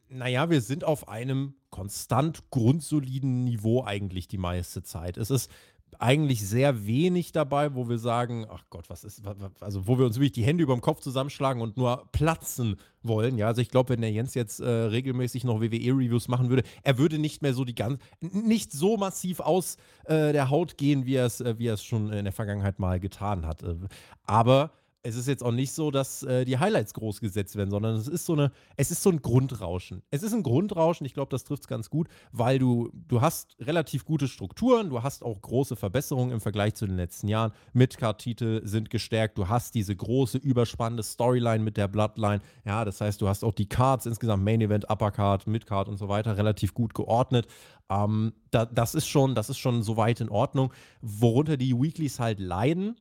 [0.08, 5.16] naja, wir sind auf einem konstant grundsoliden Niveau eigentlich die meiste Zeit.
[5.16, 5.50] Es ist
[5.98, 9.22] eigentlich sehr wenig dabei, wo wir sagen, ach Gott, was ist,
[9.60, 13.38] also wo wir uns wirklich die Hände über dem Kopf zusammenschlagen und nur platzen wollen.
[13.38, 16.98] Ja, also ich glaube, wenn der Jens jetzt äh, regelmäßig noch WWE-Reviews machen würde, er
[16.98, 21.14] würde nicht mehr so die ganz, nicht so massiv aus äh, der Haut gehen, wie
[21.14, 23.62] er es, äh, wie er es schon in der Vergangenheit mal getan hat.
[23.62, 23.76] Äh,
[24.24, 24.72] aber
[25.06, 28.08] es ist jetzt auch nicht so, dass äh, die Highlights groß gesetzt werden, sondern es
[28.08, 30.02] ist so eine, es ist so ein Grundrauschen.
[30.10, 33.56] Es ist ein Grundrauschen, ich glaube, das trifft es ganz gut, weil du, du hast
[33.60, 37.52] relativ gute Strukturen, du hast auch große Verbesserungen im Vergleich zu den letzten Jahren.
[37.72, 42.40] Midcard-Titel sind gestärkt, du hast diese große, überspannende Storyline mit der Bloodline.
[42.64, 46.08] Ja, das heißt, du hast auch die Cards insgesamt, Main Event, Uppercard, Midcard und so
[46.08, 47.46] weiter, relativ gut geordnet.
[47.88, 50.72] Ähm, da, das ist schon, das ist schon soweit in Ordnung.
[51.00, 52.96] Worunter die Weeklies halt leiden,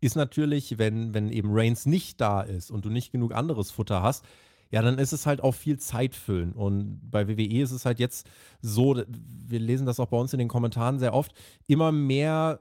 [0.00, 4.02] ist natürlich, wenn, wenn eben Reigns nicht da ist und du nicht genug anderes Futter
[4.02, 4.24] hast,
[4.70, 6.52] ja, dann ist es halt auch viel Zeitfüllen.
[6.52, 8.28] Und bei WWE ist es halt jetzt
[8.60, 11.32] so, wir lesen das auch bei uns in den Kommentaren sehr oft,
[11.66, 12.60] immer mehr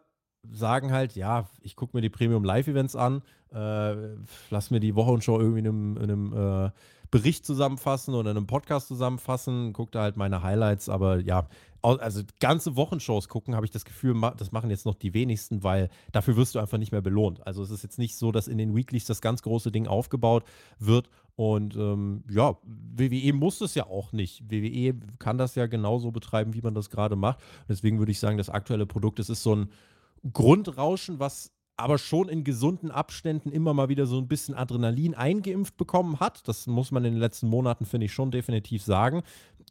[0.51, 3.21] sagen halt, ja, ich gucke mir die Premium Live-Events an,
[3.53, 3.95] äh,
[4.49, 6.71] lass mir die Wochenshow irgendwie in einem, in einem äh,
[7.11, 11.47] Bericht zusammenfassen oder in einem Podcast zusammenfassen, gucke da halt meine Highlights, aber ja,
[11.81, 15.89] also ganze Wochenshows gucken, habe ich das Gefühl, das machen jetzt noch die wenigsten, weil
[16.11, 17.45] dafür wirst du einfach nicht mehr belohnt.
[17.47, 20.43] Also es ist jetzt nicht so, dass in den Weeklies das ganz große Ding aufgebaut
[20.77, 21.09] wird.
[21.35, 24.51] Und ähm, ja, WWE muss es ja auch nicht.
[24.51, 27.39] WWE kann das ja genauso betreiben, wie man das gerade macht.
[27.69, 29.69] Deswegen würde ich sagen, das aktuelle Produkt, das ist so ein
[30.33, 35.77] Grundrauschen, was aber schon in gesunden Abständen immer mal wieder so ein bisschen Adrenalin eingeimpft
[35.77, 36.47] bekommen hat.
[36.47, 39.23] Das muss man in den letzten Monaten, finde ich, schon definitiv sagen.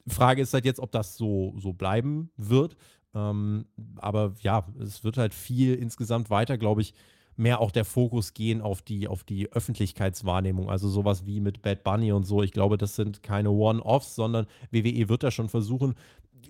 [0.06, 2.76] Frage ist halt jetzt, ob das so, so bleiben wird.
[3.14, 6.94] Ähm, aber ja, es wird halt viel insgesamt weiter, glaube ich,
[7.36, 10.68] mehr auch der Fokus gehen auf die, auf die Öffentlichkeitswahrnehmung.
[10.68, 12.42] Also sowas wie mit Bad Bunny und so.
[12.42, 15.94] Ich glaube, das sind keine One-Offs, sondern WWE wird da schon versuchen,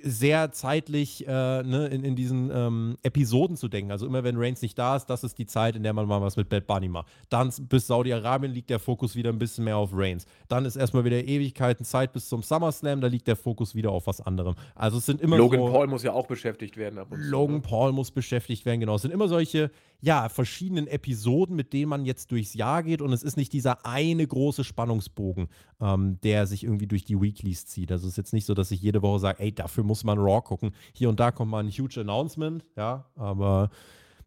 [0.03, 3.91] sehr zeitlich äh, ne, in, in diesen ähm, Episoden zu denken.
[3.91, 6.21] Also immer wenn Reigns nicht da ist, das ist die Zeit, in der man mal
[6.21, 7.09] was mit Bad Bunny macht.
[7.29, 10.27] Dann bis Saudi-Arabien liegt der Fokus wieder ein bisschen mehr auf Reigns.
[10.49, 14.07] Dann ist erstmal wieder Ewigkeiten Zeit bis zum SummerSlam, da liegt der Fokus wieder auf
[14.07, 14.55] was anderem.
[14.75, 16.99] Also es sind immer Logan so, Paul muss ja auch beschäftigt werden.
[16.99, 17.63] Ab und zu, Logan ne?
[17.63, 18.97] Paul muss beschäftigt werden, genau.
[18.97, 19.71] Es sind immer solche,
[20.01, 23.85] ja, verschiedenen Episoden, mit denen man jetzt durchs Jahr geht und es ist nicht dieser
[23.85, 25.49] eine große Spannungsbogen,
[25.81, 27.91] ähm, der sich irgendwie durch die Weeklies zieht.
[27.91, 30.19] Also es ist jetzt nicht so, dass ich jede Woche sage, ey, dafür muss man
[30.19, 30.73] Raw gucken.
[30.93, 33.71] Hier und da kommt mal ein huge Announcement, ja, aber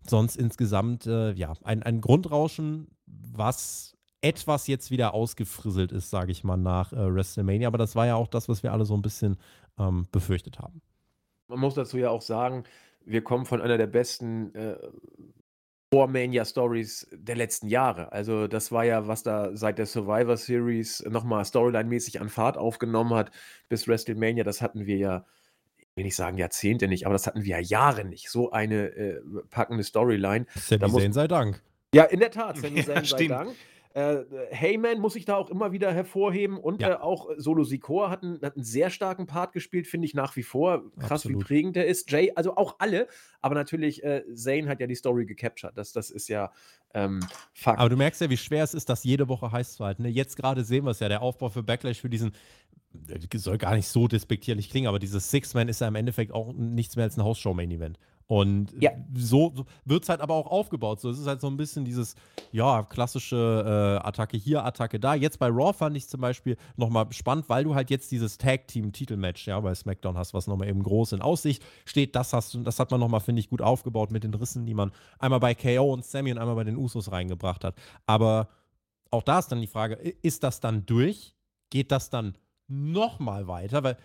[0.05, 6.43] sonst insgesamt, äh, ja, ein, ein Grundrauschen, was etwas jetzt wieder ausgefrisselt ist, sage ich
[6.43, 7.68] mal, nach äh, WrestleMania.
[7.68, 9.38] Aber das war ja auch das, was wir alle so ein bisschen
[9.80, 10.82] ähm, befürchtet haben.
[11.47, 12.64] Man muss dazu ja auch sagen,
[13.03, 14.78] wir kommen von einer der besten äh,
[15.93, 18.12] Vor-Mania-Stories der letzten Jahre.
[18.12, 23.14] Also das war ja, was da seit der Survivor Series nochmal Storyline-mäßig an Fahrt aufgenommen
[23.14, 23.32] hat
[23.68, 24.43] bis WrestleMania.
[24.43, 25.26] Das hatten wir ja,
[25.95, 28.29] will nicht sagen Jahrzehnte nicht, aber das hatten wir ja Jahre nicht.
[28.29, 30.45] So eine äh, packende Storyline.
[30.55, 31.61] Sami Da muss- Zayn sei Dank.
[31.93, 33.31] Ja, in der Tat, Sami Ja, Zayn sei stimmt.
[33.31, 33.55] Dank.
[33.93, 36.91] Äh, Heyman muss ich da auch immer wieder hervorheben und Ja.
[36.91, 40.37] äh, auch Solo Sikoa hat einen, hat einen sehr starken Part gespielt, finde ich nach
[40.37, 40.89] wie vor.
[40.97, 41.41] Krass, Absolut.
[41.41, 42.09] wie prägend der ist.
[42.09, 43.07] Jay, also auch alle,
[43.41, 45.77] aber natürlich, äh, Zayn hat ja die Story gecaptured.
[45.77, 46.53] Das, das ist ja
[46.93, 47.19] ähm,
[47.53, 47.79] Fakt.
[47.79, 50.03] Aber du merkst ja, wie schwer es ist, das jede Woche heiß zu halten.
[50.03, 50.09] ne?
[50.09, 52.31] Jetzt gerade sehen wir es ja, der Aufbau für Backlash für diesen,
[53.35, 56.95] soll gar nicht so despektierlich klingen, aber dieses Six-Man ist ja im Endeffekt auch nichts
[56.95, 57.97] mehr als ein Hausshow-Main-Event.
[58.27, 58.91] Und Ja.
[59.13, 61.01] so, so wird es halt aber auch aufgebaut.
[61.01, 62.15] So, es ist halt so ein bisschen dieses,
[62.53, 65.15] ja, klassische äh, Attacke hier, Attacke da.
[65.15, 69.47] Jetzt bei Raw fand ich zum Beispiel nochmal spannend, weil du halt jetzt dieses Tag-Team-Titelmatch,
[69.47, 72.15] ja, bei SmackDown hast, was nochmal eben groß in Aussicht steht.
[72.15, 74.75] Das hast du, das hat man nochmal, finde ich, gut aufgebaut mit den Rissen, die
[74.75, 77.75] man einmal bei KO und Sammy und einmal bei den Usos reingebracht hat.
[78.05, 78.47] Aber
[79.09, 81.35] auch da ist dann die Frage, ist das dann durch?
[81.69, 82.37] Geht das dann
[82.72, 83.84] nochmal weiter?
[83.84, 83.97] Weil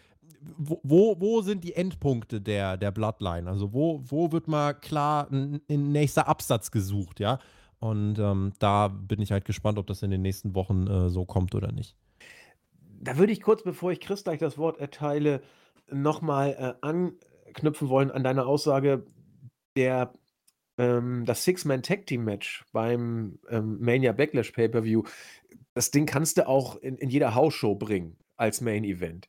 [0.59, 3.49] wo, wo, sind die Endpunkte der, der Bloodline?
[3.49, 7.39] Also wo, wo wird mal klar ein, ein nächster Absatz gesucht, ja?
[7.79, 11.25] Und ähm, da bin ich halt gespannt, ob das in den nächsten Wochen äh, so
[11.25, 11.95] kommt oder nicht.
[13.01, 15.43] Da würde ich kurz, bevor ich Chris gleich das Wort erteile,
[15.91, 19.07] nochmal äh, anknüpfen wollen an deine Aussage,
[19.77, 20.13] der,
[20.79, 25.03] ähm, das Six-Man-Tag-Team-Match beim ähm, Mania Backlash Pay-Per-View,
[25.75, 29.27] das Ding kannst du auch in, in jeder Hausshow bringen als Main-Event.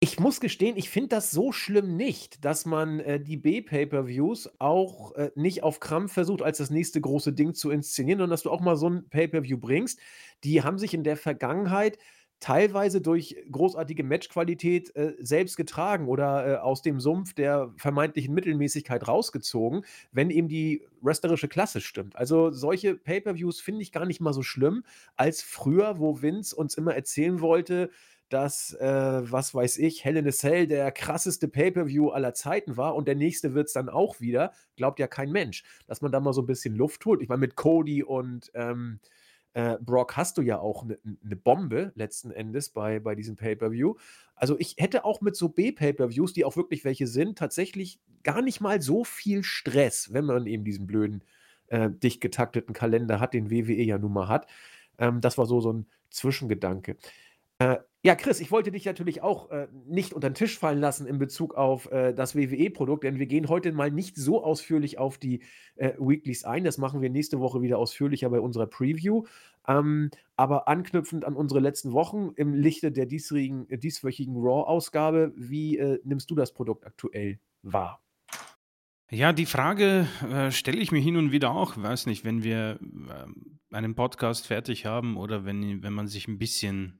[0.00, 5.14] Ich muss gestehen, ich finde das so schlimm nicht, dass man äh, die B-Pay-Per-Views auch
[5.14, 8.50] äh, nicht auf Krampf versucht, als das nächste große Ding zu inszenieren, sondern dass du
[8.50, 10.00] auch mal so ein Pay-Per-View bringst.
[10.42, 11.98] Die haben sich in der Vergangenheit
[12.42, 19.06] teilweise durch großartige Matchqualität äh, selbst getragen oder äh, aus dem Sumpf der vermeintlichen Mittelmäßigkeit
[19.06, 22.16] rausgezogen, wenn eben die wrestlerische Klasse stimmt.
[22.16, 24.82] Also solche Pay-per-Views finde ich gar nicht mal so schlimm
[25.14, 27.90] als früher, wo Vince uns immer erzählen wollte,
[28.28, 32.96] dass, äh, was weiß ich, Hell in a Cell der krasseste Pay-per-View aller Zeiten war
[32.96, 36.18] und der nächste wird es dann auch wieder, glaubt ja kein Mensch, dass man da
[36.18, 37.22] mal so ein bisschen Luft holt.
[37.22, 38.98] Ich meine, mit Cody und ähm,
[39.54, 43.94] äh, Brock hast du ja auch eine ne Bombe letzten Endes bei, bei diesem Pay-Per-View.
[44.34, 48.60] Also ich hätte auch mit so B-Pay-Per-Views, die auch wirklich welche sind, tatsächlich gar nicht
[48.60, 51.22] mal so viel Stress, wenn man eben diesen blöden,
[51.68, 54.46] äh, dicht getakteten Kalender hat, den WWE ja nun mal hat.
[54.98, 56.96] Ähm, das war so, so ein Zwischengedanke.
[57.58, 61.06] Äh, ja, Chris, ich wollte dich natürlich auch äh, nicht unter den Tisch fallen lassen
[61.06, 65.18] in Bezug auf äh, das WWE-Produkt, denn wir gehen heute mal nicht so ausführlich auf
[65.18, 65.40] die
[65.76, 66.64] äh, Weeklies ein.
[66.64, 69.22] Das machen wir nächste Woche wieder ausführlicher bei unserer Preview.
[69.68, 75.78] Ähm, aber anknüpfend an unsere letzten Wochen im Lichte der diesjährigen, äh, dieswöchigen Raw-Ausgabe, wie
[75.78, 78.02] äh, nimmst du das Produkt aktuell wahr?
[79.10, 81.76] Ja, die Frage äh, stelle ich mir hin und wieder auch.
[81.76, 86.38] Weiß nicht, wenn wir ähm, einen Podcast fertig haben oder wenn, wenn man sich ein
[86.38, 86.98] bisschen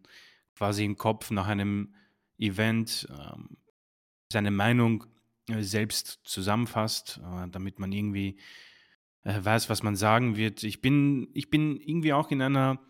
[0.56, 1.94] quasi im Kopf nach einem
[2.38, 3.56] Event ähm,
[4.32, 5.04] seine Meinung
[5.48, 8.38] äh, selbst zusammenfasst, äh, damit man irgendwie
[9.24, 10.62] äh, weiß, was man sagen wird.
[10.62, 12.80] Ich bin, ich bin irgendwie auch in einer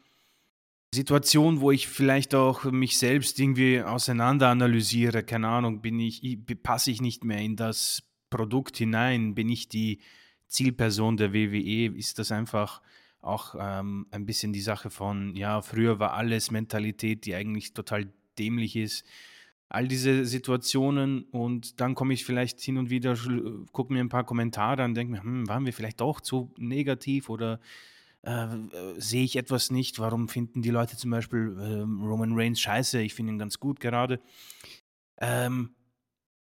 [0.95, 5.23] Situation, wo ich vielleicht auch mich selbst irgendwie auseinander analysiere.
[5.23, 6.23] Keine Ahnung, bin ich,
[6.63, 9.35] passe ich nicht mehr in das Produkt hinein?
[9.35, 10.01] Bin ich die
[10.49, 11.97] Zielperson der WWE?
[11.97, 12.83] Ist das einfach
[13.23, 18.13] auch ähm, ein bisschen die Sache von, ja, früher war alles Mentalität, die eigentlich total
[18.39, 19.05] dämlich ist.
[19.69, 23.17] All diese Situationen und dann komme ich vielleicht hin und wieder,
[23.73, 27.31] gucke mir ein paar Kommentare an, denke mir, hm, waren wir vielleicht doch zu negativ
[27.31, 27.59] oder
[28.23, 28.49] äh,
[28.99, 29.99] sehe ich etwas nicht?
[29.99, 33.01] Warum finden die Leute zum Beispiel äh, Roman Reigns scheiße?
[33.01, 34.21] Ich finde ihn ganz gut gerade.
[35.19, 35.75] Ähm,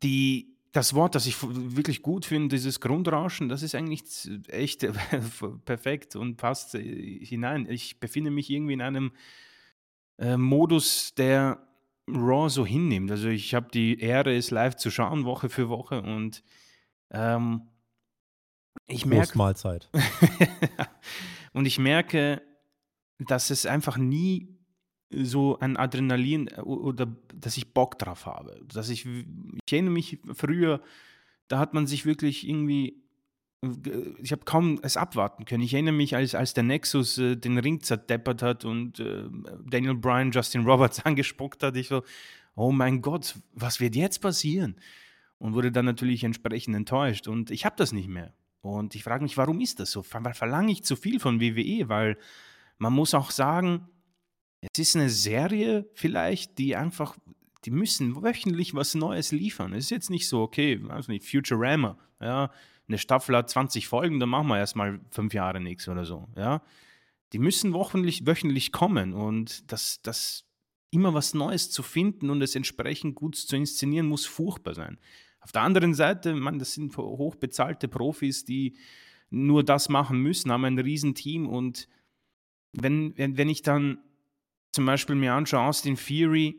[0.02, 4.04] die, das Wort, das ich wirklich gut finde, dieses Grundrauschen, das ist eigentlich
[4.48, 4.86] echt
[5.64, 7.66] perfekt und passt hinein.
[7.70, 9.12] Ich befinde mich irgendwie in einem
[10.18, 11.66] äh, Modus, der
[12.08, 13.10] Raw so hinnimmt.
[13.10, 16.42] Also ich habe die Ehre, es live zu schauen, Woche für Woche und
[17.10, 17.62] ähm,
[18.86, 19.38] ich merke.
[19.38, 19.88] Mahlzeit.
[21.54, 22.42] und ich merke,
[23.18, 24.55] dass es einfach nie
[25.10, 28.60] so ein Adrenalin äh, oder dass ich Bock drauf habe.
[28.72, 30.80] Dass ich, ich erinnere mich früher,
[31.48, 33.02] da hat man sich wirklich irgendwie,
[34.22, 35.62] ich habe kaum es abwarten können.
[35.62, 39.24] Ich erinnere mich, als, als der Nexus äh, den Ring zerdeppert hat und äh,
[39.64, 42.02] Daniel Bryan Justin Roberts angespuckt hat, ich so,
[42.54, 44.76] oh mein Gott, was wird jetzt passieren?
[45.38, 47.28] Und wurde dann natürlich entsprechend enttäuscht.
[47.28, 48.32] Und ich habe das nicht mehr.
[48.62, 50.02] Und ich frage mich, warum ist das so?
[50.02, 51.88] Verlange ich zu viel von WWE?
[51.88, 52.16] Weil
[52.78, 53.86] man muss auch sagen,
[54.72, 57.16] es ist eine Serie vielleicht, die einfach,
[57.64, 59.72] die müssen wöchentlich was Neues liefern.
[59.72, 62.50] Es ist jetzt nicht so, okay, weiß nicht, Futurama, ja,
[62.88, 66.62] eine Staffel hat 20 Folgen, dann machen wir erstmal fünf Jahre nichts oder so, ja.
[67.32, 70.44] Die müssen wöchentlich, wöchentlich kommen und das, das
[70.90, 74.98] immer was Neues zu finden und es entsprechend gut zu inszenieren, muss furchtbar sein.
[75.40, 78.76] Auf der anderen Seite, man, das sind hochbezahlte Profis, die
[79.30, 81.88] nur das machen müssen, haben ein Riesenteam und
[82.72, 83.98] wenn, wenn, wenn ich dann
[84.76, 86.56] zum Beispiel mir anschaue, Austin Fury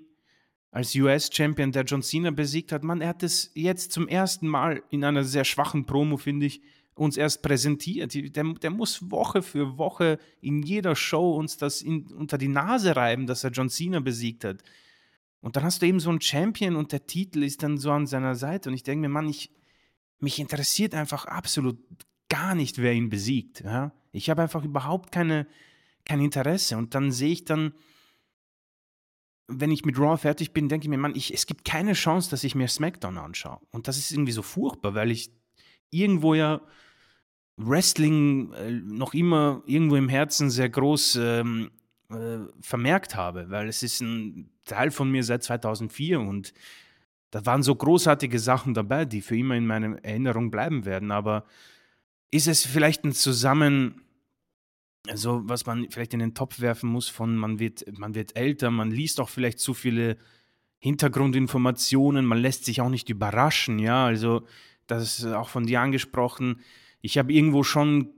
[0.71, 4.83] als US-Champion, der John Cena besiegt hat, man, er hat es jetzt zum ersten Mal
[4.89, 6.61] in einer sehr schwachen Promo, finde ich,
[6.95, 8.13] uns erst präsentiert.
[8.13, 12.95] Der, der, muss Woche für Woche in jeder Show uns das in, unter die Nase
[12.95, 14.63] reiben, dass er John Cena besiegt hat.
[15.41, 18.07] Und dann hast du eben so einen Champion und der Titel ist dann so an
[18.07, 18.69] seiner Seite.
[18.69, 19.51] Und ich denke mir, Mann, ich,
[20.19, 21.77] mich interessiert einfach absolut
[22.29, 23.61] gar nicht, wer ihn besiegt.
[23.61, 23.93] Ja?
[24.11, 25.45] Ich habe einfach überhaupt keine,
[26.03, 26.77] kein Interesse.
[26.77, 27.73] Und dann sehe ich dann,
[29.47, 32.29] wenn ich mit Raw fertig bin, denke ich mir, Mann, ich, es gibt keine Chance,
[32.29, 33.59] dass ich mir SmackDown anschaue.
[33.71, 35.31] Und das ist irgendwie so furchtbar, weil ich
[35.89, 36.61] irgendwo ja
[37.55, 41.71] Wrestling äh, noch immer irgendwo im Herzen sehr groß ähm,
[42.09, 46.53] äh, vermerkt habe, weil es ist ein Teil von mir seit 2004 und
[47.31, 51.11] da waren so großartige Sachen dabei, die für immer in meiner Erinnerung bleiben werden.
[51.11, 51.45] Aber
[52.31, 54.01] ist es vielleicht ein Zusammen
[55.09, 58.71] also was man vielleicht in den Topf werfen muss von man wird, man wird älter,
[58.71, 60.17] man liest auch vielleicht zu viele
[60.79, 64.45] Hintergrundinformationen, man lässt sich auch nicht überraschen, ja, also
[64.85, 66.61] das ist auch von dir angesprochen.
[67.01, 68.13] Ich habe irgendwo schon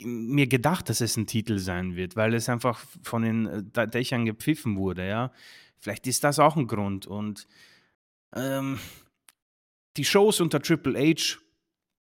[0.00, 4.24] mir gedacht, dass es ein Titel sein wird, weil es einfach von den äh, Dächern
[4.24, 5.32] gepfiffen wurde, ja.
[5.80, 7.46] Vielleicht ist das auch ein Grund und
[8.34, 8.78] ähm,
[9.96, 11.38] die Shows unter Triple H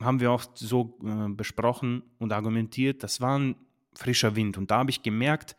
[0.02, 3.56] haben wir auch so äh, besprochen und argumentiert, das waren
[4.00, 4.58] frischer Wind.
[4.58, 5.56] Und da habe ich gemerkt,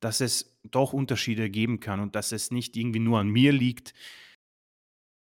[0.00, 3.94] dass es doch Unterschiede geben kann und dass es nicht irgendwie nur an mir liegt.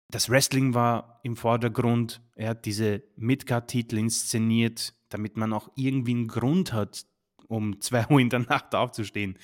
[0.09, 2.21] Das Wrestling war im Vordergrund.
[2.35, 7.05] Er hat diese Midcard-Titel inszeniert, damit man auch irgendwie einen Grund hat,
[7.47, 9.37] um 2 Uhr in der Nacht aufzustehen.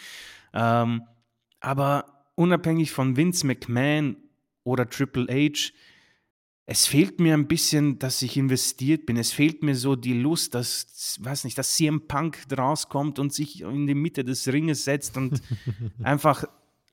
[0.53, 1.03] Ähm,
[1.59, 4.17] aber unabhängig von Vince McMahon
[4.63, 5.71] oder Triple H,
[6.69, 9.15] es fehlt mir ein bisschen, dass ich investiert bin.
[9.15, 13.61] Es fehlt mir so die Lust, dass, weiß nicht, dass CM Punk rauskommt und sich
[13.61, 15.41] in die Mitte des Ringes setzt und
[16.03, 16.43] einfach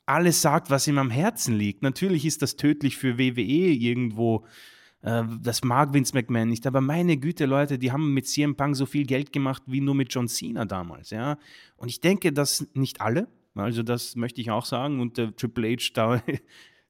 [0.06, 1.82] alles sagt, was ihm am Herzen liegt.
[1.82, 4.46] Natürlich ist das tödlich für WWE irgendwo.
[5.02, 8.76] Äh, das mag Vince McMahon nicht, aber meine Güte, Leute, die haben mit CM Punk
[8.76, 11.36] so viel Geld gemacht wie nur mit John Cena damals, ja.
[11.76, 15.72] Und ich denke, dass nicht alle, also das möchte ich auch sagen, und der Triple
[15.72, 16.22] H da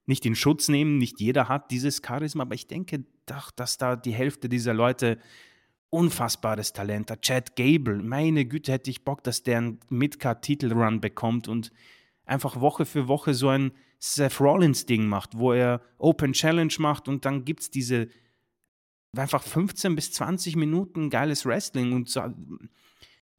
[0.06, 0.98] nicht in Schutz nehmen.
[0.98, 5.18] Nicht jeder hat dieses Charisma, aber ich denke doch, dass da die Hälfte dieser Leute
[5.90, 7.22] unfassbares Talent hat.
[7.22, 11.70] Chad Gable, meine Güte, hätte ich Bock, dass der einen Midcard-Titelrun bekommt und
[12.26, 17.24] einfach Woche für Woche so ein Seth Rollins-Ding macht, wo er Open Challenge macht und
[17.24, 18.08] dann gibt es diese
[19.16, 22.22] einfach 15 bis 20 Minuten geiles Wrestling und so,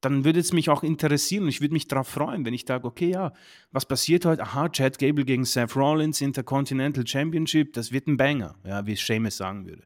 [0.00, 2.86] dann würde es mich auch interessieren und ich würde mich darauf freuen, wenn ich sage,
[2.86, 3.32] okay, ja,
[3.72, 4.42] was passiert heute?
[4.42, 9.38] Aha, Chad Gable gegen Seth Rollins, Intercontinental Championship, das wird ein Banger, ja, wie Seamus
[9.38, 9.84] sagen würde.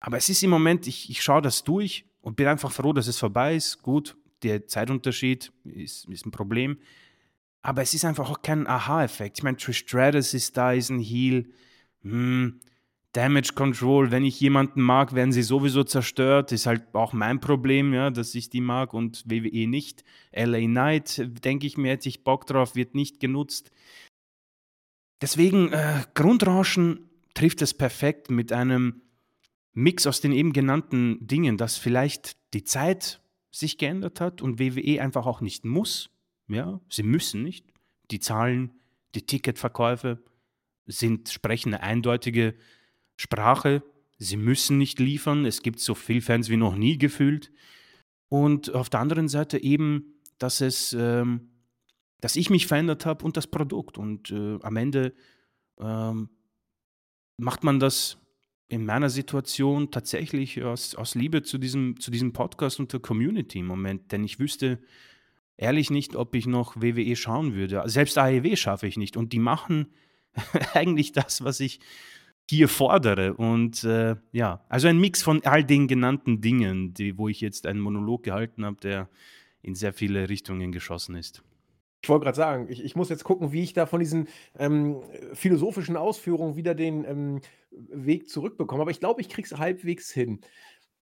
[0.00, 3.06] Aber es ist im Moment, ich, ich schaue das durch und bin einfach froh, dass
[3.06, 3.82] es vorbei ist.
[3.82, 6.78] Gut, der Zeitunterschied ist, ist ein Problem.
[7.62, 9.38] Aber es ist einfach auch kein Aha-Effekt.
[9.38, 11.50] Ich meine, Trish Stratus ist da, ist ein Heel.
[12.02, 12.60] Hm,
[13.12, 16.52] Damage Control, wenn ich jemanden mag, werden sie sowieso zerstört.
[16.52, 20.04] Ist halt auch mein Problem, ja, dass ich die mag und WWE nicht.
[20.32, 23.70] LA Knight, denke ich mir, hätte ich Bock drauf, wird nicht genutzt.
[25.22, 29.02] Deswegen, äh, Grundrauschen trifft es perfekt mit einem
[29.72, 35.00] Mix aus den eben genannten Dingen, dass vielleicht die Zeit sich geändert hat und WWE
[35.00, 36.10] einfach auch nicht muss.
[36.48, 37.66] Ja, sie müssen nicht.
[38.10, 38.72] Die Zahlen,
[39.14, 40.22] die Ticketverkäufe
[40.86, 42.54] sind, sprechen eine eindeutige
[43.18, 43.82] Sprache.
[44.16, 45.44] Sie müssen nicht liefern.
[45.44, 47.52] Es gibt so viele Fans wie noch nie gefühlt.
[48.28, 51.50] Und auf der anderen Seite eben, dass es, ähm,
[52.20, 53.98] dass ich mich verändert habe und das Produkt.
[53.98, 55.12] Und äh, am Ende
[55.80, 56.30] ähm,
[57.36, 58.18] macht man das
[58.68, 63.60] in meiner Situation tatsächlich aus, aus Liebe zu diesem, zu diesem Podcast und der Community
[63.60, 64.78] im Moment, denn ich wüsste
[65.56, 67.82] ehrlich nicht, ob ich noch WWE schauen würde.
[67.86, 69.88] Selbst AEW schaffe ich nicht und die machen
[70.74, 71.80] eigentlich das, was ich
[72.50, 73.34] hier fordere.
[73.34, 77.66] Und äh, ja, also ein Mix von all den genannten Dingen, die, wo ich jetzt
[77.66, 79.08] einen Monolog gehalten habe, der
[79.62, 81.42] in sehr viele Richtungen geschossen ist.
[82.02, 85.02] Ich wollte gerade sagen, ich, ich, muss jetzt gucken, wie ich da von diesen ähm,
[85.32, 87.40] philosophischen Ausführungen wieder den ähm,
[87.70, 88.82] Weg zurückbekomme.
[88.82, 90.40] Aber ich glaube, ich kriege es halbwegs hin.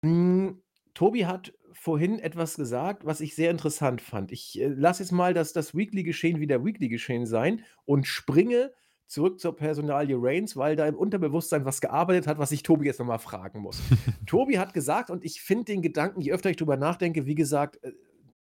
[0.03, 0.63] Hm,
[0.95, 4.31] Tobi hat vorhin etwas gesagt, was ich sehr interessant fand.
[4.31, 8.73] Ich äh, lasse jetzt mal das, das Weekly-Geschehen wieder Weekly-Geschehen sein und springe
[9.07, 12.99] zurück zur Personalie Reigns, weil da im Unterbewusstsein was gearbeitet hat, was ich Tobi jetzt
[12.99, 13.81] nochmal fragen muss.
[14.27, 17.83] Tobi hat gesagt, und ich finde den Gedanken, je öfter ich drüber nachdenke, wie gesagt,
[17.83, 17.93] äh,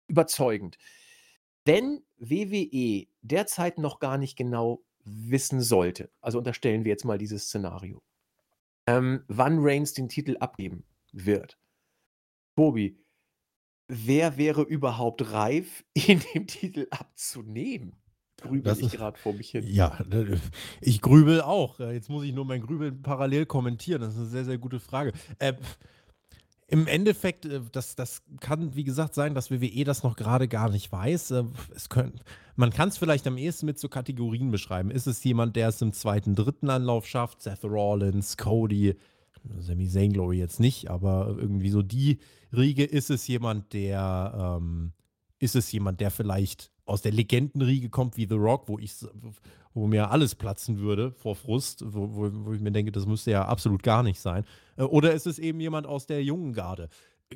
[0.08, 0.78] überzeugend.
[1.66, 7.46] Wenn WWE derzeit noch gar nicht genau wissen sollte, also unterstellen wir jetzt mal dieses
[7.46, 8.02] Szenario,
[8.88, 11.58] ähm, wann Reigns den Titel abgeben wird.
[12.56, 13.00] Tobi,
[13.88, 18.01] wer wäre überhaupt reif, ihn den Titel abzunehmen?
[18.42, 19.66] Grübel ich gerade vor mich hin.
[19.68, 19.98] Ja,
[20.82, 21.80] ich grübel auch.
[21.80, 24.02] Jetzt muss ich nur mein Grübeln parallel kommentieren.
[24.02, 25.14] Das ist eine sehr, sehr gute Frage.
[25.40, 25.54] Äh,
[26.72, 30.70] im Endeffekt, äh, das, das kann, wie gesagt, sein, dass WWE das noch gerade gar
[30.70, 31.32] nicht weiß.
[31.32, 31.44] Äh,
[31.76, 32.20] es können,
[32.56, 34.90] man kann es vielleicht am ehesten mit so Kategorien beschreiben.
[34.90, 37.42] Ist es jemand, der es im zweiten, dritten Anlauf schafft?
[37.42, 38.96] Seth Rollins, Cody,
[39.60, 42.20] Sami Zayn, glaube ich jetzt nicht, aber irgendwie so die
[42.56, 42.86] Riege.
[42.86, 44.94] Ist es jemand, der, ähm,
[45.40, 48.94] ist es jemand, der vielleicht aus der Legendenriege kommt wie The Rock, wo ich,
[49.74, 53.32] wo mir alles platzen würde vor Frust, wo, wo, wo, ich mir denke, das müsste
[53.32, 54.46] ja absolut gar nicht sein.
[54.78, 56.90] Äh, oder ist es eben jemand aus der jungen Garde?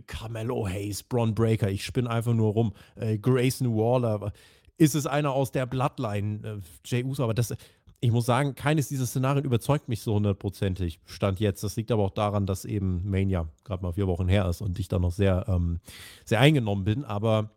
[0.08, 2.74] Carmelo Hayes, Braun Breaker, ich spinne einfach nur rum.
[2.96, 4.34] Äh, Grayson Waller,
[4.78, 6.40] ist es einer aus der Bloodline?
[6.44, 7.56] Äh, Jay Uso, aber das,
[8.02, 11.00] ich muss sagen, keines dieser Szenarien überzeugt mich so hundertprozentig.
[11.06, 11.64] Stand jetzt.
[11.64, 14.78] Das liegt aber auch daran, dass eben Mania gerade mal vier Wochen her ist und
[14.80, 15.80] ich da noch sehr, ähm,
[16.26, 17.06] sehr eingenommen bin.
[17.06, 17.52] Aber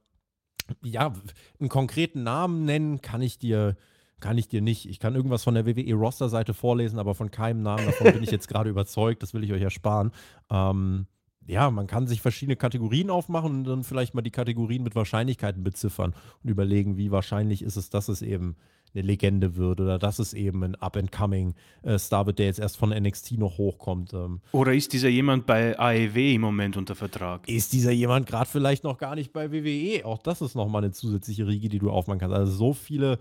[0.82, 1.12] ja,
[1.60, 3.76] einen konkreten Namen nennen kann ich dir
[4.20, 4.88] kann ich dir nicht.
[4.88, 8.48] Ich kann irgendwas von der WWE-Roster-Seite vorlesen, aber von keinem Namen davon bin ich jetzt
[8.48, 9.22] gerade überzeugt.
[9.22, 10.10] Das will ich euch ersparen.
[10.50, 11.06] Ähm,
[11.46, 15.62] ja, man kann sich verschiedene Kategorien aufmachen und dann vielleicht mal die Kategorien mit Wahrscheinlichkeiten
[15.62, 18.56] beziffern und überlegen, wie wahrscheinlich ist es, dass es eben
[18.94, 22.90] eine Legende wird oder dass es eben ein Up-and-Coming-Star äh, wird, der jetzt erst von
[22.90, 24.12] NXT noch hochkommt.
[24.14, 24.40] Ähm.
[24.52, 27.48] Oder ist dieser jemand bei AEW im Moment unter Vertrag?
[27.48, 30.04] Ist dieser jemand gerade vielleicht noch gar nicht bei WWE?
[30.04, 32.36] Auch das ist nochmal eine zusätzliche Riege, die du aufmachen kannst.
[32.36, 33.18] Also so viele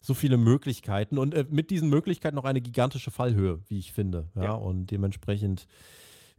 [0.00, 4.28] so viele Möglichkeiten und äh, mit diesen Möglichkeiten noch eine gigantische Fallhöhe, wie ich finde.
[4.34, 4.52] Ja, ja.
[4.52, 5.66] und dementsprechend,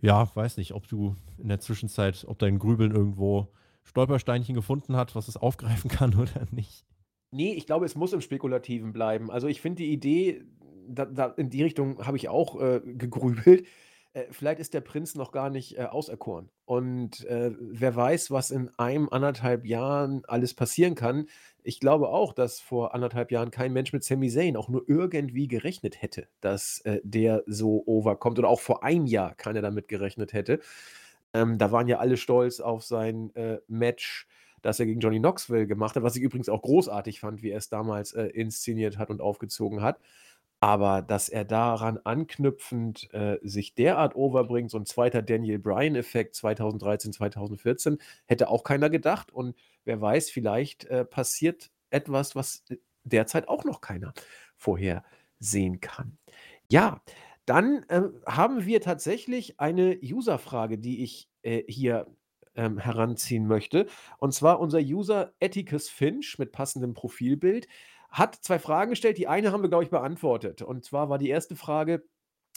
[0.02, 3.50] ja, weiß nicht, ob du in der Zwischenzeit, ob dein Grübeln irgendwo
[3.84, 6.86] Stolpersteinchen gefunden hat, was es aufgreifen kann oder nicht.
[7.32, 9.32] Nee, ich glaube, es muss im Spekulativen bleiben.
[9.32, 10.44] Also ich finde die Idee,
[10.88, 13.66] da, da in die Richtung habe ich auch äh, gegrübelt.
[14.14, 16.50] Äh, vielleicht ist der Prinz noch gar nicht äh, auserkoren.
[16.66, 21.28] Und äh, wer weiß, was in einem, anderthalb Jahren alles passieren kann.
[21.64, 25.48] Ich glaube auch, dass vor anderthalb Jahren kein Mensch mit Sami Zayn auch nur irgendwie
[25.48, 28.38] gerechnet hätte, dass äh, der so overkommt.
[28.40, 30.60] Oder auch vor einem Jahr keiner damit gerechnet hätte.
[31.34, 34.28] Ähm, da waren ja alle stolz auf sein äh, Match,
[34.62, 37.58] das er gegen Johnny Knoxville gemacht hat, was ich übrigens auch großartig fand, wie er
[37.58, 40.00] es damals äh, inszeniert hat und aufgezogen hat.
[40.60, 47.14] Aber dass er daran anknüpfend äh, sich derart overbringt, so ein zweiter Daniel Bryan-Effekt 2013,
[47.14, 47.98] 2014,
[48.28, 49.32] hätte auch keiner gedacht.
[49.32, 49.56] Und
[49.86, 52.64] wer weiß, vielleicht äh, passiert etwas, was
[53.04, 54.14] derzeit auch noch keiner
[54.56, 56.20] vorhersehen kann.
[56.70, 57.02] Ja,
[57.46, 62.06] dann äh, haben wir tatsächlich eine User-Frage, die ich äh, hier
[62.56, 63.88] ähm, heranziehen möchte.
[64.18, 67.68] Und zwar unser User Atticus Finch mit passendem Profilbild
[68.10, 69.18] hat zwei Fragen gestellt.
[69.18, 70.62] Die eine haben wir, glaube ich, beantwortet.
[70.62, 72.04] Und zwar war die erste Frage,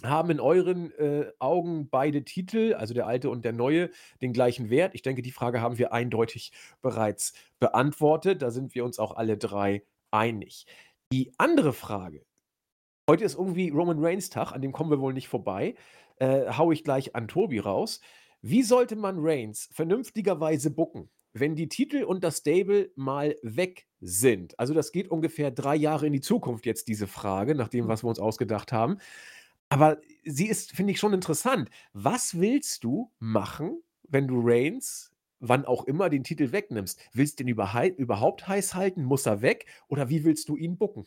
[0.03, 3.91] haben in euren äh, Augen beide Titel, also der alte und der neue,
[4.21, 4.95] den gleichen Wert?
[4.95, 6.53] Ich denke, die Frage haben wir eindeutig
[6.83, 8.43] bereits beantwortet.
[8.43, 10.67] Da sind wir uns auch alle drei einig.
[11.13, 12.25] Die andere Frage,
[13.09, 15.77] heute ist irgendwie Roman Reigns Tag, an dem kommen wir wohl nicht vorbei,
[16.17, 18.01] äh, hau ich gleich an Tobi raus.
[18.47, 24.59] Wie sollte man Reigns vernünftigerweise bucken, wenn die Titel und das Stable mal weg sind?
[24.59, 28.05] Also das geht ungefähr drei Jahre in die Zukunft jetzt, diese Frage, nach dem, was
[28.05, 28.99] wir uns ausgedacht haben.
[29.71, 29.97] Aber
[30.27, 31.71] sie ist, finde ich, schon interessant.
[31.95, 35.11] Was willst du machen, wenn du Reigns,
[35.41, 37.01] wann auch immer, den Titel wegnimmst?
[37.15, 39.05] Willst du ihn überhaupt heiß halten?
[39.05, 39.65] Muss er weg?
[39.89, 41.07] Oder wie willst du ihn bucken?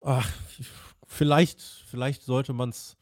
[0.00, 0.32] Ach,
[1.08, 2.97] vielleicht, vielleicht sollte man es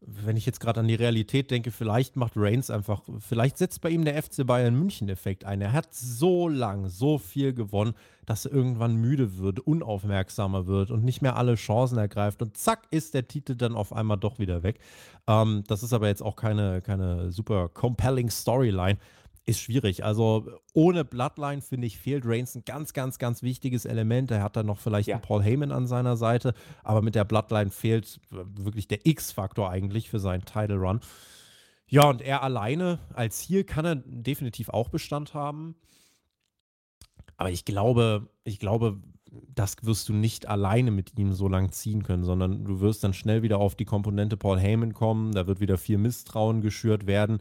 [0.00, 3.90] wenn ich jetzt gerade an die Realität denke, vielleicht macht Reigns einfach, vielleicht setzt bei
[3.90, 5.60] ihm der FC Bayern München-Effekt ein.
[5.60, 7.94] Er hat so lang, so viel gewonnen,
[8.24, 12.42] dass er irgendwann müde wird, unaufmerksamer wird und nicht mehr alle Chancen ergreift.
[12.42, 14.78] Und zack, ist der Titel dann auf einmal doch wieder weg.
[15.26, 18.98] Ähm, das ist aber jetzt auch keine, keine super compelling Storyline
[19.48, 20.04] ist schwierig.
[20.04, 24.30] Also ohne Bloodline, finde ich, fehlt Reigns ein ganz, ganz, ganz wichtiges Element.
[24.30, 25.16] Er hat dann noch vielleicht ja.
[25.16, 26.54] einen Paul Heyman an seiner Seite,
[26.84, 31.00] aber mit der Bloodline fehlt wirklich der X-Faktor eigentlich für seinen Title Run.
[31.86, 35.74] Ja, und er alleine als Ziel kann er definitiv auch Bestand haben.
[37.38, 39.00] Aber ich glaube, ich glaube,
[39.54, 43.14] das wirst du nicht alleine mit ihm so lang ziehen können, sondern du wirst dann
[43.14, 45.32] schnell wieder auf die Komponente Paul Heyman kommen.
[45.32, 47.40] Da wird wieder viel Misstrauen geschürt werden.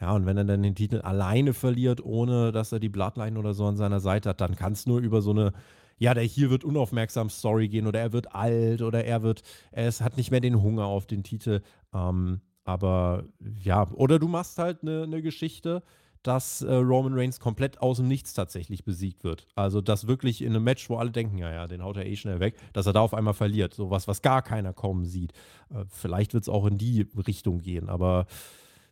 [0.00, 3.54] Ja, und wenn er dann den Titel alleine verliert, ohne dass er die Bloodline oder
[3.54, 5.52] so an seiner Seite hat, dann kann es nur über so eine,
[5.98, 9.42] ja, der hier wird unaufmerksam Story gehen oder er wird alt oder er wird,
[9.72, 11.62] er hat nicht mehr den Hunger auf den Titel.
[11.94, 13.24] Ähm, aber
[13.62, 15.82] ja, oder du machst halt eine, eine Geschichte,
[16.26, 19.46] dass äh, Roman Reigns komplett aus dem Nichts tatsächlich besiegt wird.
[19.54, 22.16] Also, dass wirklich in einem Match, wo alle denken, ja, ja, den haut er eh
[22.16, 23.74] schnell weg, dass er da auf einmal verliert.
[23.74, 25.32] Sowas, was gar keiner kommen sieht.
[25.70, 28.26] Äh, vielleicht wird es auch in die Richtung gehen, aber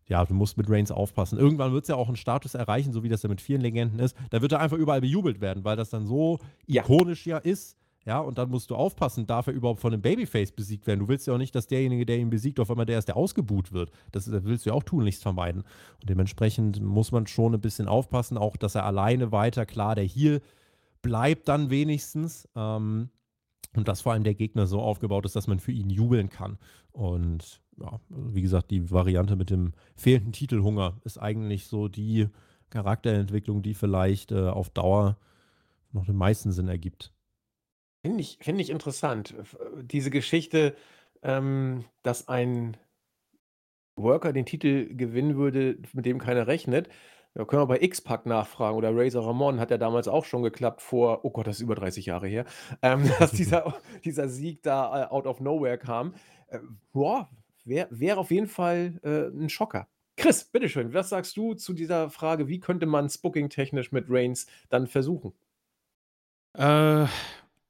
[0.06, 1.38] ja, du musst mit Reigns aufpassen.
[1.38, 3.98] Irgendwann wird es ja auch einen Status erreichen, so wie das ja mit vielen Legenden
[3.98, 4.16] ist.
[4.30, 6.82] Da wird er einfach überall bejubelt werden, weil das dann so ja.
[6.82, 7.78] ikonisch ja ist.
[8.06, 11.00] Ja, und dann musst du aufpassen, darf er überhaupt von einem Babyface besiegt werden.
[11.00, 13.16] Du willst ja auch nicht, dass derjenige, der ihn besiegt, auf einmal der ist, der
[13.16, 13.90] ausgebuht wird.
[14.12, 15.62] Das, das willst du ja auch tunlichst vermeiden.
[15.62, 20.04] Und dementsprechend muss man schon ein bisschen aufpassen, auch dass er alleine weiter, klar, der
[20.04, 20.42] Heal
[21.00, 22.46] bleibt dann wenigstens.
[22.54, 23.08] Ähm,
[23.76, 26.58] und dass vor allem der Gegner so aufgebaut ist, dass man für ihn jubeln kann.
[26.94, 32.28] Und ja, wie gesagt, die Variante mit dem fehlenden Titelhunger ist eigentlich so die
[32.70, 35.18] Charakterentwicklung, die vielleicht äh, auf Dauer
[35.92, 37.12] noch den meisten Sinn ergibt.
[38.04, 39.34] Finde ich, find ich interessant.
[39.82, 40.76] Diese Geschichte,
[41.22, 42.76] ähm, dass ein
[43.96, 46.88] Worker den Titel gewinnen würde, mit dem keiner rechnet.
[47.36, 50.80] Ja, können wir bei X-Pac nachfragen oder Razor Ramon hat ja damals auch schon geklappt
[50.80, 52.44] vor, oh Gott, das ist über 30 Jahre her,
[52.80, 56.14] ähm, dass dieser, dieser Sieg da äh, out of nowhere kam.
[56.54, 56.60] Äh,
[56.92, 57.28] boah,
[57.64, 59.88] wäre wär auf jeden Fall äh, ein Schocker.
[60.16, 64.46] Chris, bitteschön, was sagst du zu dieser Frage, wie könnte man es booking-technisch mit Reigns
[64.68, 65.32] dann versuchen?
[66.56, 67.06] Äh,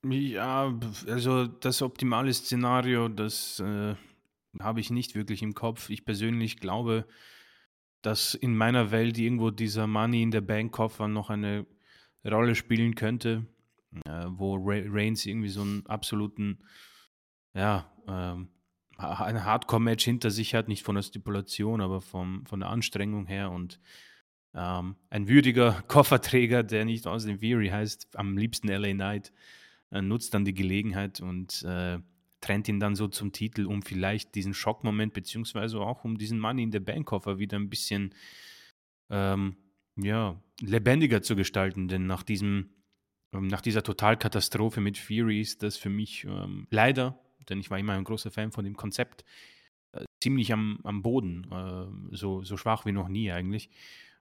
[0.06, 0.78] ja,
[1.08, 3.94] also das optimale Szenario, das äh,
[4.60, 5.88] habe ich nicht wirklich im Kopf.
[5.88, 7.06] Ich persönlich glaube,
[8.02, 11.66] dass in meiner Welt irgendwo dieser Money in der Bank-Koffer noch eine
[12.26, 13.46] Rolle spielen könnte,
[14.04, 16.58] äh, wo Reigns irgendwie so einen absoluten,
[17.54, 18.48] ja, ähm,
[18.96, 23.50] ein Hardcore-Match hinter sich hat, nicht von der Stipulation, aber vom, von der Anstrengung her
[23.50, 23.80] und
[24.54, 29.32] ähm, ein würdiger Kofferträger, der nicht aus dem Theory heißt, am liebsten LA Knight,
[29.90, 31.98] äh, nutzt dann die Gelegenheit und äh,
[32.40, 36.64] trennt ihn dann so zum Titel, um vielleicht diesen Schockmoment, beziehungsweise auch um diesen Money
[36.64, 38.14] in der Bankkoffer wieder ein bisschen
[39.10, 39.56] ähm,
[39.96, 41.88] ja, lebendiger zu gestalten.
[41.88, 42.70] Denn nach diesem,
[43.32, 47.18] ähm, nach dieser Totalkatastrophe mit Fury ist das für mich ähm, leider
[47.48, 49.24] denn ich war immer ein großer Fan von dem Konzept,
[49.92, 53.70] äh, ziemlich am, am Boden, äh, so, so schwach wie noch nie eigentlich.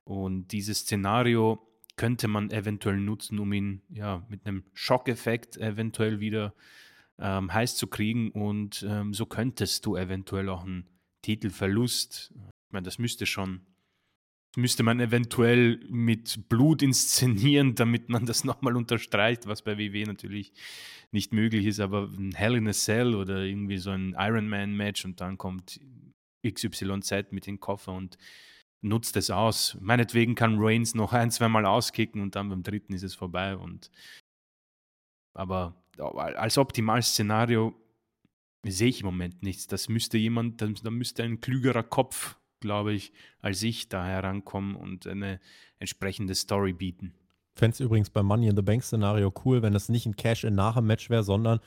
[0.04, 6.54] Und dieses Szenario könnte man eventuell nutzen, um ihn ja mit einem Schockeffekt eventuell wieder
[7.20, 8.32] ähm, heiß zu kriegen.
[8.32, 10.88] Und ähm, so könntest du eventuell auch einen
[11.22, 13.62] Titelverlust, ich meine, das müsste schon
[14.56, 20.54] müsste man eventuell mit Blut inszenieren, damit man das nochmal unterstreicht, was bei WW natürlich
[21.12, 25.22] nicht möglich ist, aber ein Hell in a Cell oder irgendwie so ein Ironman-Match und
[25.22, 25.80] dann kommt
[26.46, 28.18] XYZ mit dem Koffer und
[28.84, 29.78] nutzt es aus.
[29.80, 33.56] Meinetwegen kann Reigns noch ein, zweimal auskicken und dann beim dritten ist es vorbei.
[33.56, 33.92] Und
[35.36, 37.74] aber als Optimalszenario
[38.66, 39.68] sehe ich im Moment nichts.
[39.68, 43.12] Das müsste jemand, da müsste ein klügerer Kopf glaube ich,
[43.42, 45.40] als ich da herankommen und eine
[45.78, 47.14] entsprechende Story bieten.
[47.54, 50.56] Fände es übrigens beim Money in the Bank Szenario cool, wenn das nicht ein Cash-In
[50.56, 51.60] nach dem Match wäre, sondern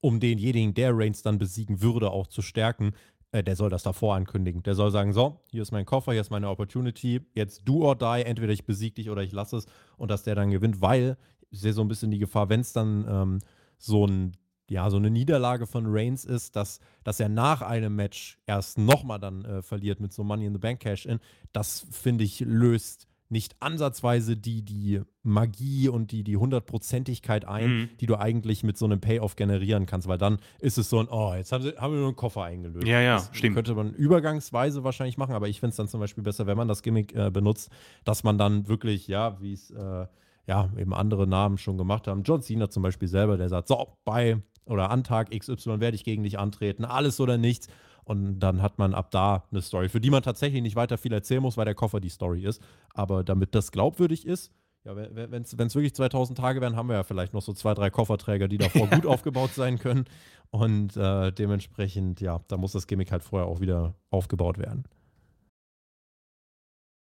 [0.00, 2.92] um denjenigen, der Reigns dann besiegen würde, auch zu stärken,
[3.32, 4.62] äh, der soll das davor ankündigen.
[4.62, 7.96] Der soll sagen, so, hier ist mein Koffer, hier ist meine Opportunity, jetzt do or
[7.96, 9.66] die, entweder ich besiege dich oder ich lasse es
[9.96, 11.18] und dass der dann gewinnt, weil
[11.50, 13.38] ich sehe so ein bisschen die Gefahr, wenn es dann ähm,
[13.76, 14.32] so ein
[14.70, 19.18] ja, so eine Niederlage von Reigns ist, dass, dass er nach einem Match erst nochmal
[19.18, 21.20] dann äh, verliert mit so Money in the Bank Cash-In,
[21.52, 27.88] das finde ich löst nicht ansatzweise die, die Magie und die, die Hundertprozentigkeit ein, mhm.
[28.00, 31.08] die du eigentlich mit so einem Payoff generieren kannst, weil dann ist es so ein,
[31.10, 32.86] oh, jetzt haben, sie, haben wir nur einen Koffer eingelöst.
[32.86, 33.54] Ja, ja, das stimmt.
[33.54, 36.68] Könnte man übergangsweise wahrscheinlich machen, aber ich finde es dann zum Beispiel besser, wenn man
[36.68, 37.70] das Gimmick äh, benutzt,
[38.04, 40.06] dass man dann wirklich, ja, wie es äh,
[40.46, 42.22] ja, eben andere Namen schon gemacht haben.
[42.22, 46.04] John Cena zum Beispiel selber, der sagt, so, bei oder an Tag XY werde ich
[46.04, 47.68] gegen dich antreten, alles oder nichts.
[48.04, 51.12] Und dann hat man ab da eine Story, für die man tatsächlich nicht weiter viel
[51.12, 52.62] erzählen muss, weil der Koffer die Story ist.
[52.94, 54.50] Aber damit das glaubwürdig ist,
[54.84, 57.90] ja, wenn es wirklich 2000 Tage wären, haben wir ja vielleicht noch so zwei, drei
[57.90, 60.06] Kofferträger, die davor gut aufgebaut sein können.
[60.50, 64.84] Und äh, dementsprechend, ja, da muss das Gimmick halt vorher auch wieder aufgebaut werden.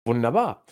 [0.06, 0.66] Wunderbar.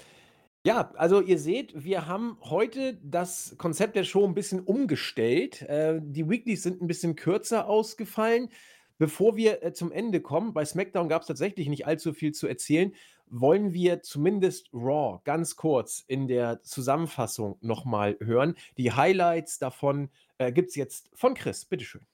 [0.65, 5.61] Ja, also ihr seht, wir haben heute das Konzept der Show ein bisschen umgestellt.
[5.61, 8.49] Äh, die Weeklies sind ein bisschen kürzer ausgefallen.
[8.97, 12.47] Bevor wir äh, zum Ende kommen, bei SmackDown gab es tatsächlich nicht allzu viel zu
[12.47, 12.95] erzählen,
[13.27, 18.55] wollen wir zumindest Raw ganz kurz in der Zusammenfassung nochmal hören.
[18.79, 20.09] Die Highlights davon
[20.39, 21.65] äh, gibt es jetzt von Chris.
[21.65, 22.07] Bitteschön.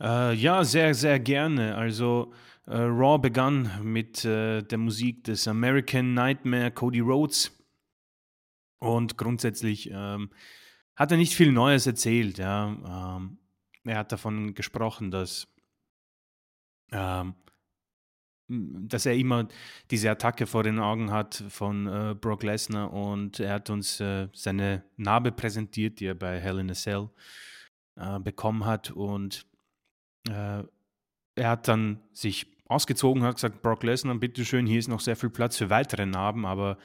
[0.00, 1.74] Äh, ja, sehr, sehr gerne.
[1.74, 2.32] Also
[2.68, 7.50] äh, Raw begann mit äh, der Musik des American Nightmare Cody Rhodes
[8.82, 10.30] und grundsätzlich ähm,
[10.96, 12.38] hat er nicht viel Neues erzählt.
[12.38, 13.16] Ja.
[13.16, 13.38] Ähm,
[13.84, 15.46] er hat davon gesprochen, dass
[16.90, 17.34] ähm,
[18.48, 19.48] dass er immer
[19.90, 24.28] diese Attacke vor den Augen hat von äh, Brock Lesnar und er hat uns äh,
[24.34, 27.08] seine Narbe präsentiert, die er bei Hell in a Cell
[27.96, 29.46] äh, bekommen hat und
[30.28, 30.64] äh,
[31.34, 35.30] er hat dann sich ausgezogen, hat gesagt, Brock Lesnar, bitteschön, hier ist noch sehr viel
[35.30, 36.76] Platz für weitere Narben, aber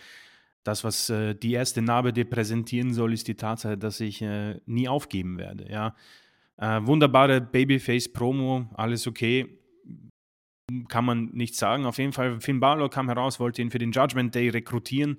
[0.67, 4.87] das, was äh, die erste Narbe präsentieren soll, ist die Tatsache, dass ich äh, nie
[4.87, 5.69] aufgeben werde.
[5.69, 5.95] Ja.
[6.59, 9.57] wunderbare Babyface-Promo, alles okay
[10.87, 11.85] kann man nicht sagen.
[11.85, 15.17] Auf jeden Fall, Finn Balor kam heraus, wollte ihn für den Judgment Day rekrutieren.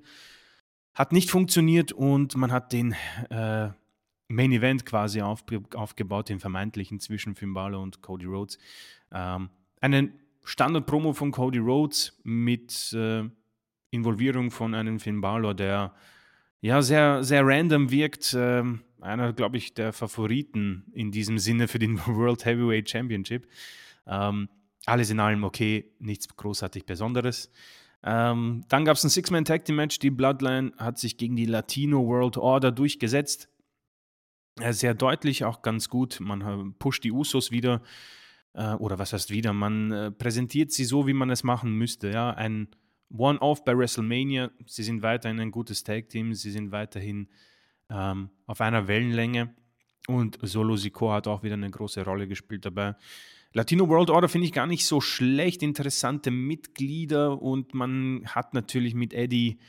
[0.93, 2.95] Hat nicht funktioniert und man hat den
[3.29, 3.69] äh,
[4.27, 5.43] Main Event quasi auf,
[5.73, 8.59] aufgebaut, den vermeintlichen zwischen Finn Balor und Cody Rhodes.
[9.11, 9.49] Ähm,
[9.81, 10.11] eine
[10.43, 13.23] Standard-Promo von Cody Rhodes mit äh,
[13.91, 15.93] Involvierung von einem Finn Balor, der
[16.61, 18.35] ja sehr, sehr random wirkt.
[18.37, 23.47] Ähm, einer, glaube ich, der Favoriten in diesem Sinne für den World Heavyweight Championship.
[24.05, 24.49] Ähm,
[24.85, 27.51] alles in allem okay, nichts großartig Besonderes.
[28.01, 29.99] Ähm, dann gab es ein Six-Man-Tag-Team-Match.
[29.99, 33.49] Die Bloodline hat sich gegen die Latino World Order durchgesetzt.
[34.71, 36.19] Sehr deutlich, auch ganz gut.
[36.19, 37.81] Man äh, pusht die Usos wieder.
[38.53, 39.53] Äh, oder was heißt wieder?
[39.53, 42.09] Man äh, präsentiert sie so, wie man es machen müsste.
[42.09, 42.31] Ja?
[42.31, 42.67] Ein
[43.15, 44.51] One-Off bei WrestleMania.
[44.65, 46.33] Sie sind weiterhin ein gutes Tag-Team.
[46.33, 47.29] Sie sind weiterhin
[47.89, 49.53] ähm, auf einer Wellenlänge.
[50.07, 52.95] Und Solo Sikoa hat auch wieder eine große Rolle gespielt dabei.
[53.53, 58.93] Latino World Order finde ich gar nicht so schlecht, interessante Mitglieder und man hat natürlich
[58.93, 59.59] mit Eddie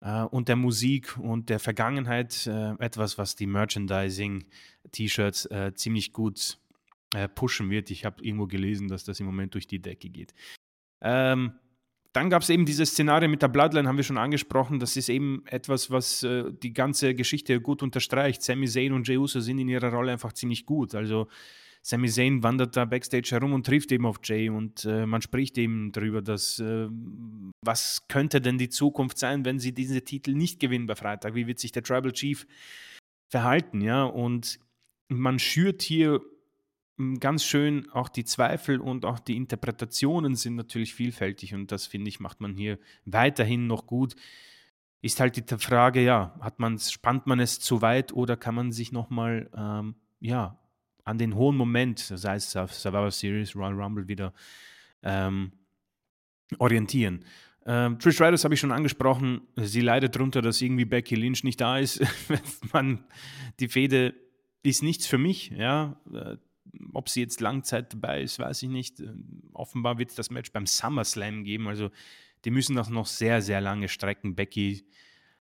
[0.00, 6.58] äh, und der Musik und der Vergangenheit äh, etwas, was die Merchandising-T-Shirts äh, ziemlich gut
[7.14, 7.90] äh, pushen wird.
[7.90, 10.32] Ich habe irgendwo gelesen, dass das im Moment durch die Decke geht.
[11.00, 11.54] Ähm,
[12.12, 14.80] dann gab es eben dieses Szenario mit der Bloodline, haben wir schon angesprochen.
[14.80, 18.42] Das ist eben etwas, was äh, die ganze Geschichte gut unterstreicht.
[18.42, 20.94] Sami Zayn und Jey Uso sind in ihrer Rolle einfach ziemlich gut.
[20.94, 21.28] Also
[21.82, 25.58] Sami Zayn wandert da backstage herum und trifft eben auf Jay und äh, man spricht
[25.58, 26.88] eben darüber, dass äh,
[27.64, 31.34] was könnte denn die Zukunft sein, wenn sie diese Titel nicht gewinnen bei Freitag?
[31.34, 32.46] Wie wird sich der Tribal Chief
[33.30, 33.80] verhalten?
[33.80, 34.58] Ja, und
[35.08, 36.20] man schürt hier
[37.20, 42.08] ganz schön auch die Zweifel und auch die Interpretationen sind natürlich vielfältig und das finde
[42.08, 44.16] ich macht man hier weiterhin noch gut.
[45.00, 48.72] Ist halt die Frage, ja, hat man spannt man es zu weit oder kann man
[48.72, 50.58] sich nochmal ähm, ja,
[51.04, 54.32] an den hohen Moment, sei es auf Survivor Series, Royal Rumble wieder
[55.02, 55.52] ähm,
[56.58, 57.24] orientieren.
[57.64, 59.42] Ähm, Trish Stratus habe ich schon angesprochen.
[59.56, 62.00] Sie leidet darunter, dass irgendwie Becky Lynch nicht da ist.
[62.72, 63.04] Man,
[63.60, 64.14] die Fehde
[64.62, 65.50] ist nichts für mich.
[65.50, 66.36] Ja, äh,
[66.92, 69.00] ob sie jetzt Langzeit dabei ist, weiß ich nicht.
[69.00, 69.12] Äh,
[69.52, 71.68] offenbar wird es das Match beim SummerSlam geben.
[71.68, 71.90] Also
[72.44, 74.34] die müssen das noch sehr, sehr lange strecken.
[74.34, 74.84] Becky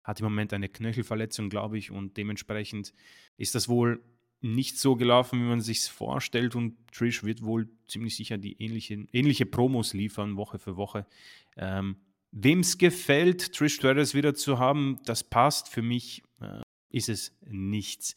[0.03, 2.93] hat im Moment eine Knöchelverletzung, glaube ich, und dementsprechend
[3.37, 4.01] ist das wohl
[4.39, 6.55] nicht so gelaufen, wie man sich vorstellt.
[6.55, 11.05] Und Trish wird wohl ziemlich sicher die ähnliche, ähnliche Promos liefern, Woche für Woche.
[11.57, 11.97] Ähm,
[12.31, 15.69] Wem es gefällt, Trish Stratus wieder zu haben, das passt.
[15.69, 18.15] Für mich äh, ist es nichts.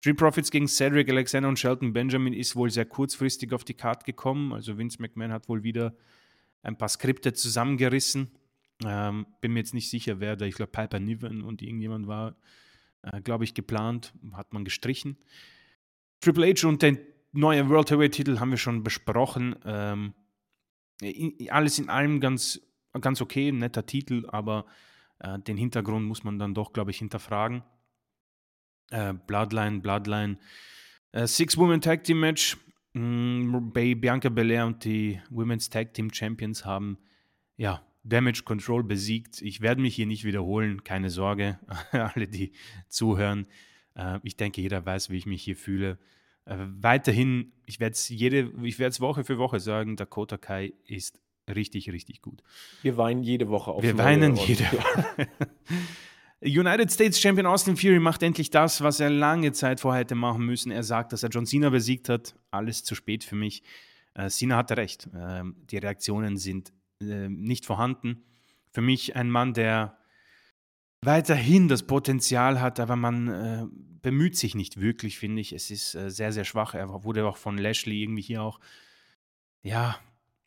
[0.00, 4.04] Street Profits gegen Cedric Alexander und Shelton Benjamin ist wohl sehr kurzfristig auf die Karte
[4.04, 4.52] gekommen.
[4.52, 5.94] Also Vince McMahon hat wohl wieder
[6.62, 8.30] ein paar Skripte zusammengerissen.
[8.84, 12.36] Ähm, bin mir jetzt nicht sicher, wer da, ich glaube Piper Niven und irgendjemand war
[13.02, 15.16] äh, glaube ich, geplant, hat man gestrichen.
[16.20, 16.98] Triple H und den
[17.32, 19.56] neuen World Heavyweight Titel haben wir schon besprochen.
[19.64, 20.14] Ähm,
[21.00, 22.60] in, alles in allem ganz,
[23.00, 24.66] ganz okay, netter Titel, aber
[25.20, 27.62] äh, den Hintergrund muss man dann doch, glaube ich, hinterfragen.
[28.90, 30.38] Äh, Bloodline, Bloodline.
[31.12, 32.56] Äh, Six-Woman Tag Team Match.
[32.94, 36.98] Mh, mm, Bianca Belair und die Women's Tag Team Champions haben
[37.56, 39.42] ja Damage Control besiegt.
[39.42, 41.58] Ich werde mich hier nicht wiederholen, keine Sorge,
[41.92, 42.52] alle, die
[42.88, 43.46] zuhören.
[43.94, 45.98] Äh, ich denke, jeder weiß, wie ich mich hier fühle.
[46.44, 50.72] Äh, weiterhin, ich werde es jede, ich werde es Woche für Woche sagen, Dakota Kai
[50.86, 52.42] ist richtig, richtig gut.
[52.82, 55.28] Wir weinen jede Woche auf Wir weinen jede Woche.
[56.40, 60.44] United States Champion Austin Fury macht endlich das, was er lange Zeit vorher hätte machen
[60.46, 60.70] müssen.
[60.70, 62.36] Er sagt, dass er John Cena besiegt hat.
[62.50, 63.62] Alles zu spät für mich.
[64.14, 65.08] Äh, Cena hatte recht.
[65.14, 68.22] Äh, die Reaktionen sind äh, nicht vorhanden.
[68.70, 69.98] Für mich ein Mann, der
[71.00, 73.66] weiterhin das Potenzial hat, aber man äh,
[74.02, 75.52] bemüht sich nicht wirklich, finde ich.
[75.52, 76.74] Es ist äh, sehr, sehr schwach.
[76.74, 78.60] Er wurde auch von Lashley irgendwie hier auch,
[79.62, 79.98] ja,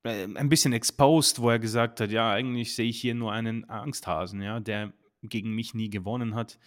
[0.04, 3.70] äh, ein bisschen exposed, wo er gesagt hat, ja, eigentlich sehe ich hier nur einen
[3.70, 6.60] Angsthasen, ja, der gegen mich nie gewonnen hat.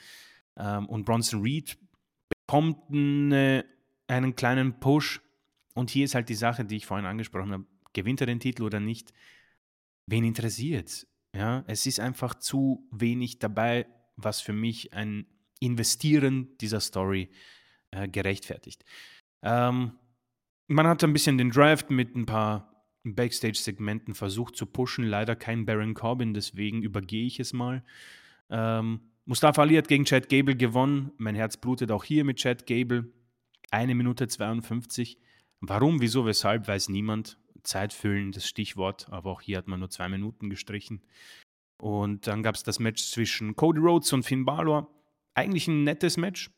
[0.56, 1.78] Ähm, und Bronson Reed
[2.28, 3.64] bekommt eine,
[4.06, 5.20] einen kleinen Push.
[5.74, 7.66] Und hier ist halt die Sache, die ich vorhin angesprochen habe.
[7.92, 9.12] Gewinnt er den Titel oder nicht?
[10.06, 11.06] Wen interessiert?
[11.34, 13.86] Ja, es ist einfach zu wenig dabei,
[14.16, 15.26] was für mich ein
[15.60, 17.30] Investieren dieser Story
[17.90, 18.84] äh, gerechtfertigt.
[19.42, 19.92] Ähm,
[20.66, 25.04] man hat ein bisschen den Draft mit ein paar Backstage-Segmenten versucht zu pushen.
[25.04, 27.84] Leider kein Baron Corbin, deswegen übergehe ich es mal.
[28.50, 31.12] Ähm, Mustafa Ali hat gegen Chad Gable gewonnen.
[31.16, 33.12] Mein Herz blutet auch hier mit Chad Gable.
[33.70, 35.18] Eine Minute 52.
[35.60, 37.38] Warum, wieso, weshalb, weiß niemand.
[37.62, 41.02] Zeit füllen, das Stichwort, aber auch hier hat man nur zwei Minuten gestrichen.
[41.78, 44.90] Und dann gab es das Match zwischen Cody Rhodes und Finn Balor.
[45.34, 46.50] Eigentlich ein nettes Match.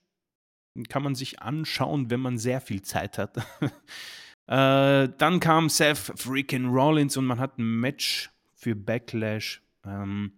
[0.88, 3.38] Kann man sich anschauen, wenn man sehr viel Zeit hat.
[4.46, 9.62] äh, dann kam Seth freaking Rollins und man hat ein Match für Backlash.
[9.84, 10.32] Ähm,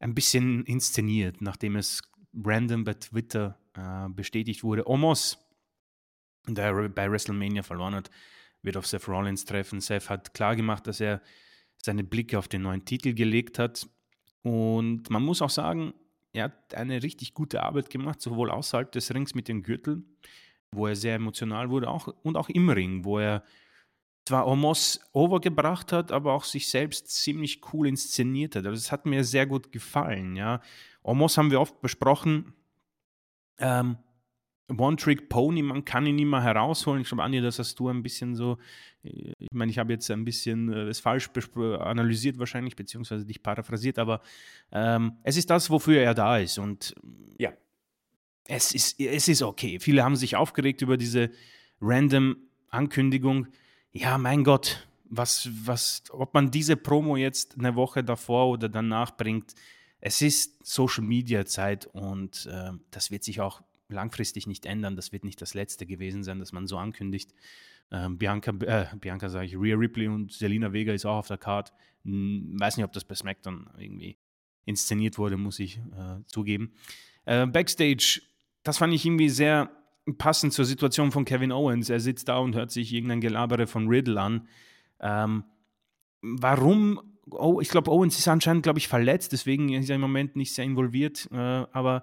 [0.00, 2.02] ein bisschen inszeniert, nachdem es
[2.44, 4.88] random bei Twitter äh, bestätigt wurde.
[4.88, 5.38] Omos,
[6.46, 8.10] der bei WrestleMania verloren hat,
[8.62, 9.80] wird auf Seth Rollins treffen.
[9.80, 11.20] Seth hat klar gemacht, dass er
[11.82, 13.88] seine Blicke auf den neuen Titel gelegt hat.
[14.42, 15.94] Und man muss auch sagen,
[16.32, 20.04] er hat eine richtig gute Arbeit gemacht, sowohl außerhalb des Rings mit dem Gürtel,
[20.70, 23.44] wo er sehr emotional wurde, auch, und auch im Ring, wo er
[24.28, 28.66] zwar Omos overgebracht hat, aber auch sich selbst ziemlich cool inszeniert hat.
[28.66, 30.60] Also das hat mir sehr gut gefallen, ja.
[31.02, 32.52] Omos haben wir oft besprochen.
[33.58, 33.96] Ähm,
[34.70, 37.00] One-Trick-Pony, man kann ihn nicht mehr herausholen.
[37.00, 38.58] Ich glaube, Anja, das hast du ein bisschen so,
[39.02, 43.42] äh, ich meine, ich habe jetzt ein bisschen äh, das falsch analysiert wahrscheinlich, beziehungsweise dich
[43.42, 44.20] paraphrasiert, aber
[44.72, 46.58] ähm, es ist das, wofür er da ist.
[46.58, 46.94] Und
[47.38, 47.54] ja,
[48.44, 49.80] es ist, es ist okay.
[49.80, 51.30] Viele haben sich aufgeregt über diese
[51.80, 52.36] random
[52.68, 53.46] Ankündigung
[53.98, 59.16] ja, mein Gott, was, was, ob man diese Promo jetzt eine Woche davor oder danach
[59.16, 59.54] bringt,
[60.00, 64.94] es ist Social Media Zeit und äh, das wird sich auch langfristig nicht ändern.
[64.94, 67.34] Das wird nicht das letzte gewesen sein, dass man so ankündigt.
[67.90, 71.38] Ähm, Bianca, äh, Bianca sage ich, Rhea Ripley und Selina Vega ist auch auf der
[71.38, 71.72] Card.
[72.04, 74.16] Hm, weiß nicht, ob das bei SmackDown irgendwie
[74.66, 76.72] inszeniert wurde, muss ich äh, zugeben.
[77.24, 78.20] Äh, Backstage,
[78.62, 79.70] das fand ich irgendwie sehr
[80.16, 81.90] passend zur Situation von Kevin Owens.
[81.90, 84.48] Er sitzt da und hört sich irgendein Gelabere von Riddle an.
[85.00, 85.44] Ähm,
[86.22, 87.00] warum?
[87.30, 90.54] Oh, ich glaube, Owens ist anscheinend, glaube ich, verletzt, deswegen ist er im Moment nicht
[90.54, 91.28] sehr involviert.
[91.30, 92.02] Äh, aber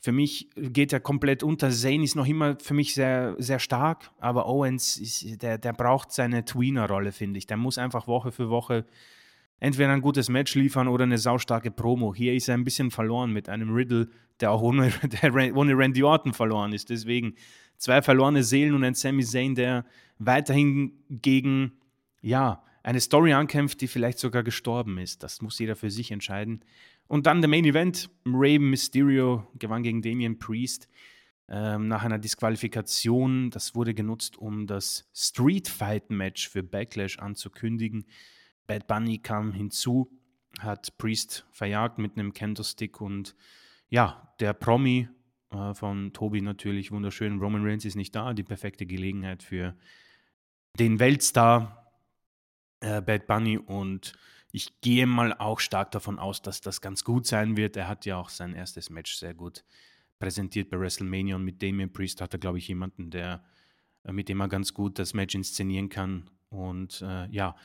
[0.00, 1.70] für mich geht er komplett unter.
[1.70, 6.12] Zane ist noch immer für mich sehr, sehr stark, aber Owens, ist, der, der braucht
[6.12, 7.46] seine Tweener-Rolle, finde ich.
[7.46, 8.84] Der muss einfach Woche für Woche
[9.60, 12.14] entweder ein gutes Match liefern oder eine saustarke Promo.
[12.14, 14.08] Hier ist er ein bisschen verloren mit einem Riddle,
[14.40, 14.90] der auch ohne,
[15.22, 16.90] der ohne Randy Orton verloren ist.
[16.90, 17.34] Deswegen
[17.76, 19.84] zwei verlorene Seelen und ein Sami Zayn, der
[20.18, 21.72] weiterhin gegen,
[22.22, 25.22] ja, eine Story ankämpft, die vielleicht sogar gestorben ist.
[25.22, 26.64] Das muss jeder für sich entscheiden.
[27.06, 28.10] Und dann der Main Event.
[28.26, 30.88] Rey Mysterio gewann gegen Damian Priest
[31.48, 33.50] ähm, nach einer Disqualifikation.
[33.50, 38.04] Das wurde genutzt, um das Street Fight Match für Backlash anzukündigen.
[38.68, 40.08] Bad Bunny kam hinzu,
[40.60, 43.34] hat Priest verjagt mit einem Candlestick und
[43.88, 45.08] ja, der Promi
[45.50, 47.40] äh, von Tobi natürlich wunderschön.
[47.40, 49.74] Roman Reigns ist nicht da, die perfekte Gelegenheit für
[50.78, 51.92] den Weltstar
[52.80, 54.12] äh, Bad Bunny und
[54.52, 57.76] ich gehe mal auch stark davon aus, dass das ganz gut sein wird.
[57.76, 59.64] Er hat ja auch sein erstes Match sehr gut
[60.18, 63.44] präsentiert bei WrestleMania und mit Damien Priest hat er, glaube ich, jemanden, der,
[64.04, 66.30] äh, mit dem er ganz gut das Match inszenieren kann.
[66.50, 67.56] Und äh, ja,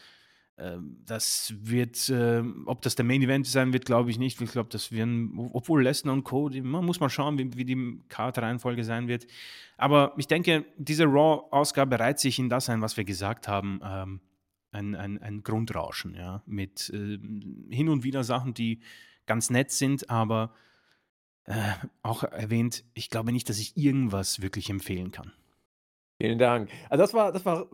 [0.56, 4.40] das wird, äh, ob das der Main Event sein wird, glaube ich nicht.
[4.40, 8.00] Ich glaube, das werden, obwohl Lesnar und Co., man muss mal schauen, wie, wie die
[8.10, 9.26] Karte-Reihenfolge sein wird.
[9.78, 13.80] Aber ich denke, diese Raw-Ausgabe reiht sich in das ein, was wir gesagt haben.
[13.84, 14.20] Ähm,
[14.74, 17.20] ein, ein, ein Grundrauschen, ja, mit äh,
[17.70, 18.80] hin und wieder Sachen, die
[19.26, 20.54] ganz nett sind, aber
[21.46, 25.32] äh, auch erwähnt, ich glaube nicht, dass ich irgendwas wirklich empfehlen kann.
[26.24, 26.70] Vielen Dank.
[26.90, 27.68] Also das war das war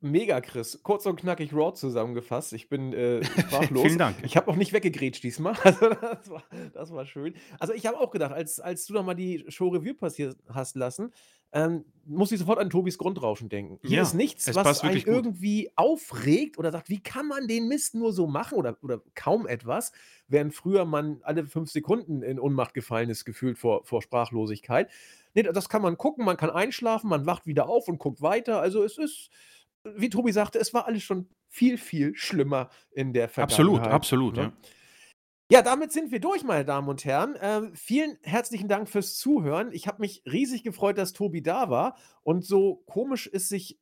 [0.00, 0.78] mega, Chris.
[0.84, 2.52] Kurz und knackig Raw zusammengefasst.
[2.52, 3.82] Ich bin, äh, sprachlos.
[3.82, 4.18] Vielen Dank.
[4.22, 5.54] Ich habe auch nicht weggegrätscht diesmal.
[5.64, 6.42] Also das war
[6.72, 7.34] das war schön.
[7.58, 10.76] Also, ich habe auch gedacht, als als du noch mal die Show Revue passiert hast
[10.76, 11.12] lassen,
[11.52, 13.78] ähm, muss ich sofort an Tobis Grundrauschen denken.
[13.82, 15.24] Hier Ja, ist nichts, was einen gut.
[15.24, 19.46] irgendwie aufregt oder sagt: „Wie kann man den Mist nur so machen?“ oder oder kaum
[19.46, 19.92] etwas,
[20.28, 24.90] während früher man alle 5 Sekunden in Ohnmacht gefallen ist, gefühlt vor vor Sprachlosigkeit.
[25.34, 28.60] Ne, das kann man gucken, man kann einschlafen, man wacht wieder auf und guckt weiter.
[28.60, 29.30] Also, es ist,
[29.84, 34.36] wie Tobi sagte, es war alles schon viel, viel schlimmer in der Absolut, Vergangenheit, absolut,
[34.36, 34.38] ne?
[34.38, 34.52] ja.
[34.52, 34.52] Ja,
[35.62, 37.36] damit sind wir durch, meine Damen und Herren.
[37.40, 39.70] Ähm, vielen herzlichen Dank fürs Zuhören.
[39.72, 43.78] Ich habe mich riesig gefreut, dass Tobi da war und so komisch es sich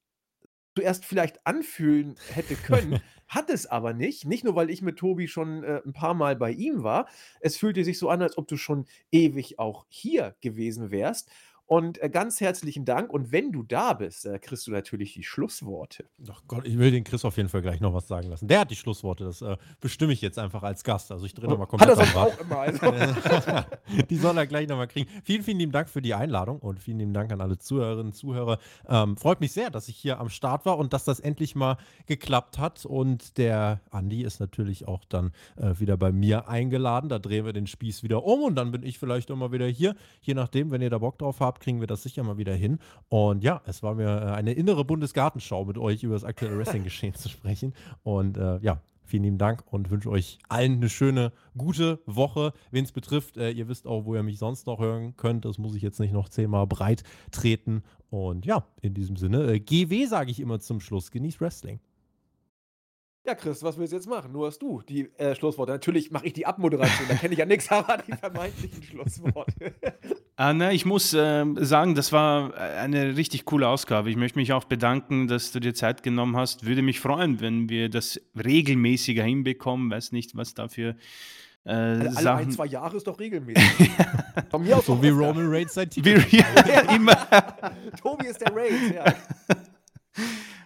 [0.77, 4.27] zuerst vielleicht anfühlen hätte können, hat es aber nicht.
[4.27, 7.09] Nicht nur, weil ich mit Tobi schon, äh, 'n paarmal bei ihm war.
[7.41, 11.31] Es fühlte sich so an, als ob du schon ewig auch hier gewesen wärst.
[11.67, 13.11] Und, äh, ganz herzlichen Dank.
[13.13, 16.05] Und wenn du da bist, äh, kriegst du natürlich die Schlussworte.
[16.31, 18.49] Ach Gott, ich will den Chris auf jeden Fall gleich noch was sagen lassen.
[18.49, 21.11] Der hat die Schlussworte, das, äh, bestimme ich jetzt einfach als Gast.
[21.11, 22.33] Also, ich drehe noch mal Hat komplett am Rad.
[22.33, 22.87] auch immer, also.
[24.11, 25.09] Die soll er gleich noch mal kriegen.
[25.25, 28.13] Vielen, vielen lieben Dank für die Einladung und vielen lieben Dank an alle Zuhörerinnen und
[28.15, 28.59] Zuhörer.
[28.89, 31.77] Ähm, freut mich sehr, dass ich hier am Start war und dass das endlich mal
[32.07, 32.85] geklappt hat.
[32.85, 37.09] Und der Andi ist natürlich auch dann äh, wieder bei mir eingeladen.
[37.09, 39.95] Da drehen wir den Spieß wieder um und dann bin ich vielleicht mal wieder hier.
[40.21, 42.79] Je nachdem, wenn ihr da Bock drauf habt, kriegen wir das sicher mal wieder hin.
[43.09, 47.15] Und ja, es war mir äh, eine innere Bundesgartenschau, mit euch über das aktuelle Wrestling-Geschehen
[47.15, 47.75] zu sprechen.
[48.03, 52.55] Und äh, ja, Vielen lieben Dank und wünsche euch allen eine schöne, gute Woche.
[52.71, 55.45] Wen es betrifft, äh, ihr wisst auch, wo ihr mich sonst noch hören könnt.
[55.45, 57.83] Das muss ich jetzt nicht noch zehnmal breit treten.
[58.09, 61.11] Und ja, in diesem Sinne, äh, GW sage ich immer zum Schluss.
[61.11, 61.81] Genießt Wrestling.
[63.27, 64.33] Ja, Chris, was willst du jetzt machen?
[64.33, 65.73] Nur hast du die äh, Schlussworte.
[65.73, 69.75] Natürlich mache ich die Abmoderation, da kenne ich ja nichts, aber die vermeintlichen Schlussworte.
[70.37, 74.11] Ah, ne, ich muss ähm, sagen, das war eine richtig coole Ausgabe.
[74.11, 76.67] Ich möchte mich auch bedanken, dass du dir Zeit genommen hast.
[76.67, 79.93] Würde mich freuen, wenn wir das regelmäßiger hinbekommen.
[79.93, 80.97] Weiß nicht, was dafür
[81.65, 83.91] äh, Alle, alle ein, zwei Jahre ist doch regelmäßig.
[84.51, 85.09] Von mir aus So wie.
[85.09, 86.21] Roman Reigns sein Titel.
[86.31, 87.17] Ja, immer.
[88.03, 89.05] Tobi ist der Reigns, ja.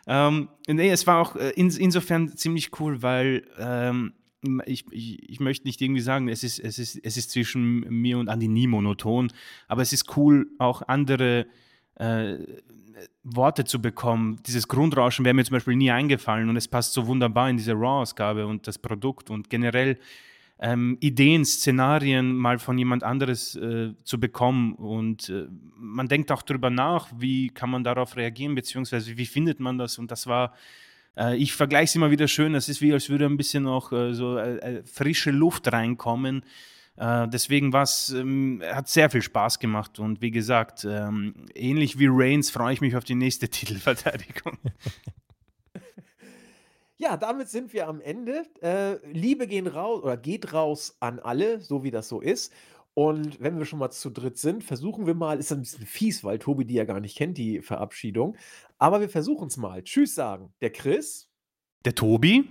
[0.07, 4.15] Ähm, nee, es war auch äh, in, insofern ziemlich cool, weil ähm,
[4.67, 8.19] ich, ich, ich möchte nicht irgendwie sagen, es ist, es, ist, es ist zwischen mir
[8.19, 9.33] und Andi nie monoton,
[9.67, 11.47] aber es ist cool, auch andere
[11.97, 12.37] äh,
[13.23, 14.41] Worte zu bekommen.
[14.47, 17.73] Dieses Grundrauschen wäre mir zum Beispiel nie eingefallen und es passt so wunderbar in diese
[17.73, 19.99] Raw-Ausgabe und das Produkt und generell
[20.61, 24.75] ähm, Ideen, Szenarien mal von jemand anderes äh, zu bekommen.
[24.75, 25.47] Und äh,
[25.77, 29.99] man denkt auch darüber nach, wie kann man darauf reagieren, beziehungsweise wie findet man das.
[29.99, 30.55] Und das war,
[31.19, 33.93] äh, ich vergleiche es immer wieder schön, es ist wie, als würde ein bisschen noch
[33.93, 36.45] äh, so äh, äh, frische Luft reinkommen.
[36.97, 39.99] Äh, deswegen war's, ähm, hat sehr viel Spaß gemacht.
[39.99, 44.59] Und wie gesagt, ähm, ähnlich wie Reigns freue ich mich auf die nächste Titelverteidigung.
[47.01, 48.43] Ja, damit sind wir am Ende.
[48.61, 52.53] Äh, Liebe gehen raus oder geht raus an alle, so wie das so ist.
[52.95, 56.25] Und wenn wir schon mal zu dritt sind, versuchen wir mal, ist ein bisschen fies,
[56.25, 58.37] weil Tobi die ja gar nicht kennt, die Verabschiedung.
[58.79, 59.83] Aber wir versuchen es mal.
[59.83, 60.53] Tschüss sagen.
[60.61, 61.29] Der Chris.
[61.85, 62.45] Der Tobi?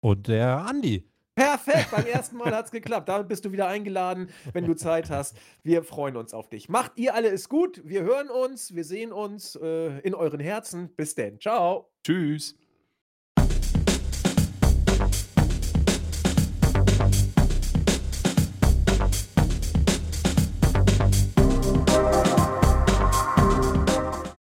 [0.00, 1.08] Und der Andi.
[1.34, 3.08] Perfekt, beim ersten Mal hat es geklappt.
[3.08, 5.36] Damit bist du wieder eingeladen, wenn du Zeit hast.
[5.62, 6.68] Wir freuen uns auf dich.
[6.68, 7.80] Macht ihr alle es gut.
[7.84, 10.94] Wir hören uns, wir sehen uns äh, in euren Herzen.
[10.94, 11.40] Bis denn.
[11.40, 11.90] Ciao.
[12.04, 12.61] Tschüss.